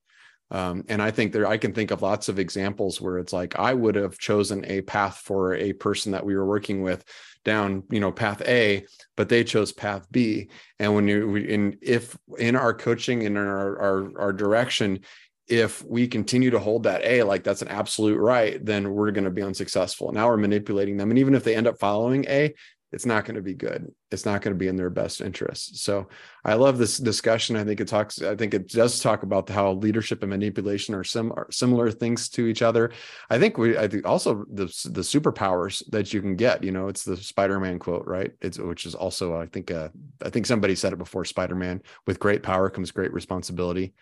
Um, 0.53 0.85
and 0.89 1.01
I 1.01 1.13
think 1.13 1.33
there, 1.33 1.47
I 1.47 1.59
can 1.59 1.73
think 1.73 1.93
of 1.93 2.03
lots 2.03 2.29
of 2.29 2.39
examples 2.39 3.01
where 3.01 3.19
it's 3.19 3.33
like 3.33 3.57
I 3.59 3.73
would 3.73 3.95
have 3.95 4.19
chosen 4.19 4.65
a 4.67 4.81
path 4.81 5.19
for 5.19 5.55
a 5.55 5.73
person 5.73 6.13
that 6.13 6.27
we 6.27 6.35
were 6.35 6.47
working 6.47 6.83
with 6.83 7.05
down, 7.45 7.85
you 7.91 8.01
know, 8.01 8.11
path 8.11 8.43
A, 8.43 8.85
but 9.21 9.29
they 9.29 9.45
chose 9.45 9.71
path 9.71 10.07
B. 10.11 10.49
And 10.79 10.95
when 10.95 11.07
you 11.07 11.37
in 11.37 11.77
if 11.83 12.17
in 12.39 12.57
our 12.57 12.73
coaching 12.73 13.27
and 13.27 13.37
in 13.37 13.47
our, 13.47 13.79
our 13.79 14.19
our 14.19 14.33
direction, 14.33 15.01
if 15.47 15.85
we 15.85 16.09
continue 16.09 16.49
to 16.49 16.59
hold 16.59 16.85
that 16.85 17.05
A 17.05 17.23
like 17.23 17.45
that's 17.45 17.61
an 17.61 17.69
absolute 17.69 18.17
right, 18.17 18.65
then 18.65 18.91
we're 18.95 19.11
going 19.11 19.25
to 19.25 19.31
be 19.31 19.43
unsuccessful. 19.43 20.11
Now 20.11 20.29
we're 20.29 20.39
manipulating 20.39 20.97
them, 20.97 21.11
and 21.11 21.19
even 21.19 21.35
if 21.35 21.45
they 21.45 21.55
end 21.55 21.67
up 21.67 21.79
following 21.79 22.25
A, 22.31 22.55
it's 22.93 23.07
not 23.07 23.25
going 23.25 23.37
to 23.37 23.43
be 23.43 23.55
good. 23.55 23.93
It's 24.11 24.27
not 24.27 24.43
going 24.43 24.53
to 24.53 24.59
be 24.59 24.67
in 24.67 24.75
their 24.75 24.91
best 24.91 25.21
interest. 25.21 25.79
So 25.79 26.09
I 26.45 26.55
love 26.55 26.77
this 26.77 26.99
discussion. 26.99 27.55
I 27.55 27.63
think 27.63 27.81
it 27.81 27.87
talks, 27.87 28.21
I 28.21 28.35
think 28.35 28.53
it 28.53 28.69
does 28.69 29.01
talk 29.01 29.23
about 29.23 29.49
how 29.49 29.73
leadership 29.73 30.23
and 30.23 30.31
manipulation 30.31 30.95
are, 30.95 31.05
sim- 31.05 31.33
are 31.33 31.47
similar 31.53 31.93
things 31.93 32.29
to 32.31 32.47
each 32.47 32.63
other. 32.63 32.91
I 33.31 33.39
think 33.39 33.59
we, 33.59 33.79
I 33.79 33.87
think 33.87 34.07
also 34.07 34.45
the, 34.53 34.65
the 34.91 35.03
superpowers 35.03 35.83
that 35.91 36.13
you 36.13 36.21
can 36.21 36.35
get, 36.35 36.65
you 36.65 36.73
know, 36.73 36.89
it's 36.89 37.05
the 37.05 37.17
Spider-Man 37.17 37.79
quote, 37.79 38.07
right? 38.07 38.33
It's, 38.41 38.59
which 38.59 38.87
is 38.87 38.97
also, 38.97 39.41
I 39.41 39.47
think, 39.47 39.71
uh, 39.71 39.91
I 40.25 40.31
think 40.31 40.47
somebody 40.47 40.75
said 40.75 40.93
it 40.93 40.99
before 40.99 41.25
Spider-Man 41.25 41.83
with 42.07 42.19
great 42.19 42.43
power 42.43 42.71
comes 42.71 42.91
great 42.91 43.13
responsibility. 43.13 43.95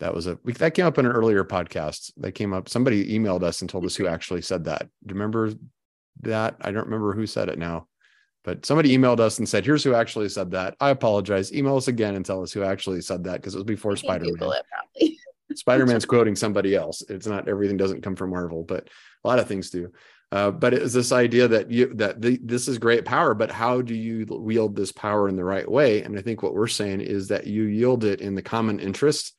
That 0.00 0.14
was 0.14 0.26
a, 0.26 0.38
that 0.44 0.74
came 0.74 0.86
up 0.86 0.98
in 0.98 1.06
an 1.06 1.12
earlier 1.12 1.44
podcast 1.44 2.12
that 2.18 2.32
came 2.32 2.52
up. 2.52 2.68
Somebody 2.68 3.18
emailed 3.18 3.42
us 3.42 3.60
and 3.60 3.68
told 3.68 3.84
us 3.84 3.96
who 3.96 4.06
actually 4.06 4.42
said 4.42 4.64
that. 4.64 4.80
Do 4.80 5.14
you 5.14 5.14
remember 5.14 5.52
that? 6.22 6.56
I 6.60 6.70
don't 6.70 6.86
remember 6.86 7.14
who 7.14 7.26
said 7.26 7.48
it 7.48 7.58
now 7.58 7.86
but 8.44 8.64
somebody 8.64 8.96
emailed 8.96 9.20
us 9.20 9.38
and 9.38 9.48
said, 9.48 9.64
"Here's 9.64 9.84
who 9.84 9.94
actually 9.94 10.28
said 10.28 10.50
that." 10.52 10.76
I 10.80 10.90
apologize. 10.90 11.52
Email 11.52 11.76
us 11.76 11.88
again 11.88 12.14
and 12.14 12.24
tell 12.24 12.42
us 12.42 12.52
who 12.52 12.62
actually 12.62 13.00
said 13.00 13.24
that 13.24 13.34
because 13.34 13.54
it 13.54 13.58
was 13.58 13.64
before 13.64 13.96
Spider 13.96 14.26
Man. 14.38 14.62
Spider 15.54 15.86
Man's 15.86 16.04
quoting 16.04 16.36
somebody 16.36 16.74
else. 16.74 17.02
It's 17.08 17.26
not 17.26 17.48
everything 17.48 17.76
doesn't 17.76 18.02
come 18.02 18.16
from 18.16 18.30
Marvel, 18.30 18.62
but 18.62 18.88
a 19.24 19.28
lot 19.28 19.38
of 19.38 19.48
things 19.48 19.70
do. 19.70 19.92
Uh, 20.32 20.50
but 20.50 20.72
it's 20.72 20.94
this 20.94 21.10
idea 21.10 21.48
that 21.48 21.70
you 21.70 21.92
that 21.94 22.22
the, 22.22 22.38
this 22.42 22.68
is 22.68 22.78
great 22.78 23.04
power, 23.04 23.34
but 23.34 23.50
how 23.50 23.82
do 23.82 23.94
you 23.94 24.24
wield 24.28 24.76
this 24.76 24.92
power 24.92 25.28
in 25.28 25.34
the 25.34 25.44
right 25.44 25.68
way? 25.68 26.02
And 26.02 26.16
I 26.16 26.22
think 26.22 26.42
what 26.42 26.54
we're 26.54 26.68
saying 26.68 27.00
is 27.00 27.28
that 27.28 27.48
you 27.48 27.64
yield 27.64 28.04
it 28.04 28.20
in 28.20 28.36
the 28.36 28.42
common 28.42 28.78
interest, 28.78 29.34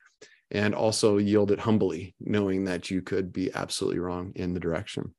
and 0.51 0.75
also 0.75 1.17
yield 1.17 1.51
it 1.51 1.59
humbly, 1.59 2.13
knowing 2.19 2.65
that 2.65 2.91
you 2.91 3.01
could 3.01 3.31
be 3.31 3.53
absolutely 3.53 3.99
wrong 3.99 4.33
in 4.35 4.53
the 4.53 4.59
direction. 4.59 5.13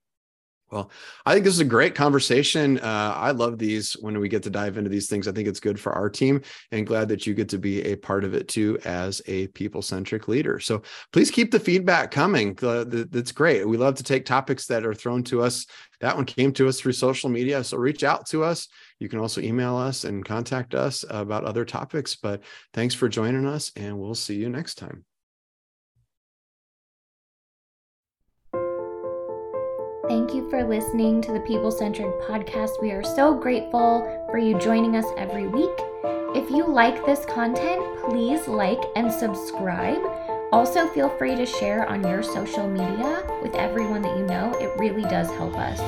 Well, 0.72 0.90
I 1.26 1.34
think 1.34 1.44
this 1.44 1.52
is 1.52 1.60
a 1.60 1.66
great 1.66 1.94
conversation. 1.94 2.78
Uh, 2.78 3.12
I 3.14 3.32
love 3.32 3.58
these 3.58 3.92
when 4.00 4.18
we 4.18 4.30
get 4.30 4.42
to 4.44 4.50
dive 4.50 4.78
into 4.78 4.88
these 4.88 5.06
things. 5.06 5.28
I 5.28 5.32
think 5.32 5.46
it's 5.46 5.60
good 5.60 5.78
for 5.78 5.92
our 5.92 6.08
team 6.08 6.40
and 6.70 6.86
glad 6.86 7.08
that 7.10 7.26
you 7.26 7.34
get 7.34 7.50
to 7.50 7.58
be 7.58 7.82
a 7.82 7.94
part 7.94 8.24
of 8.24 8.32
it 8.32 8.48
too 8.48 8.78
as 8.86 9.20
a 9.26 9.48
people 9.48 9.82
centric 9.82 10.28
leader. 10.28 10.58
So 10.58 10.80
please 11.12 11.30
keep 11.30 11.50
the 11.50 11.60
feedback 11.60 12.10
coming. 12.10 12.54
That's 12.54 13.32
great. 13.32 13.68
We 13.68 13.76
love 13.76 13.96
to 13.96 14.02
take 14.02 14.24
topics 14.24 14.66
that 14.68 14.86
are 14.86 14.94
thrown 14.94 15.22
to 15.24 15.42
us. 15.42 15.66
That 16.00 16.16
one 16.16 16.24
came 16.24 16.52
to 16.54 16.68
us 16.68 16.80
through 16.80 16.92
social 16.92 17.28
media. 17.28 17.62
So 17.62 17.76
reach 17.76 18.02
out 18.02 18.26
to 18.28 18.42
us. 18.42 18.66
You 18.98 19.10
can 19.10 19.18
also 19.18 19.42
email 19.42 19.76
us 19.76 20.04
and 20.04 20.24
contact 20.24 20.74
us 20.74 21.04
about 21.10 21.44
other 21.44 21.66
topics. 21.66 22.16
But 22.16 22.44
thanks 22.72 22.94
for 22.94 23.10
joining 23.10 23.46
us, 23.46 23.72
and 23.76 23.98
we'll 23.98 24.14
see 24.14 24.36
you 24.36 24.48
next 24.48 24.76
time. 24.76 25.04
Thank 30.12 30.34
you 30.34 30.46
for 30.50 30.62
listening 30.62 31.22
to 31.22 31.32
the 31.32 31.40
People 31.40 31.70
Centered 31.70 32.12
podcast. 32.20 32.82
We 32.82 32.90
are 32.90 33.02
so 33.02 33.32
grateful 33.32 34.26
for 34.30 34.36
you 34.36 34.58
joining 34.58 34.94
us 34.94 35.06
every 35.16 35.46
week. 35.46 35.70
If 36.36 36.50
you 36.50 36.66
like 36.66 37.06
this 37.06 37.24
content, 37.24 37.80
please 38.04 38.46
like 38.46 38.82
and 38.94 39.10
subscribe. 39.10 40.02
Also, 40.52 40.86
feel 40.88 41.08
free 41.16 41.34
to 41.34 41.46
share 41.46 41.88
on 41.88 42.06
your 42.06 42.22
social 42.22 42.68
media 42.68 43.26
with 43.42 43.54
everyone 43.54 44.02
that 44.02 44.18
you 44.18 44.26
know. 44.26 44.52
It 44.60 44.78
really 44.78 45.00
does 45.04 45.30
help 45.30 45.56
us. 45.56 45.80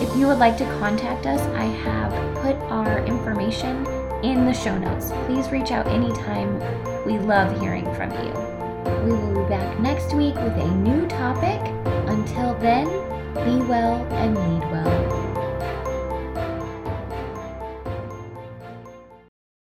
If 0.00 0.16
you 0.16 0.26
would 0.26 0.38
like 0.38 0.56
to 0.56 0.78
contact 0.78 1.26
us, 1.26 1.42
I 1.54 1.64
have 1.64 2.12
put 2.36 2.56
our 2.72 3.04
information 3.04 3.86
in 4.24 4.46
the 4.46 4.54
show 4.54 4.78
notes. 4.78 5.12
Please 5.26 5.50
reach 5.50 5.70
out 5.70 5.86
anytime. 5.88 6.58
We 7.04 7.18
love 7.18 7.60
hearing 7.60 7.84
from 7.94 8.10
you. 8.24 8.32
We 9.04 9.12
will 9.12 9.42
be 9.42 9.48
back 9.50 9.78
next 9.80 10.14
week 10.14 10.34
with 10.36 10.56
a 10.56 10.76
new 10.76 11.06
topic. 11.08 11.60
Until 12.08 12.54
then, 12.54 13.13
be 13.34 13.56
well 13.62 14.06
and 14.12 14.36
lead 14.36 14.70
well. 14.70 15.23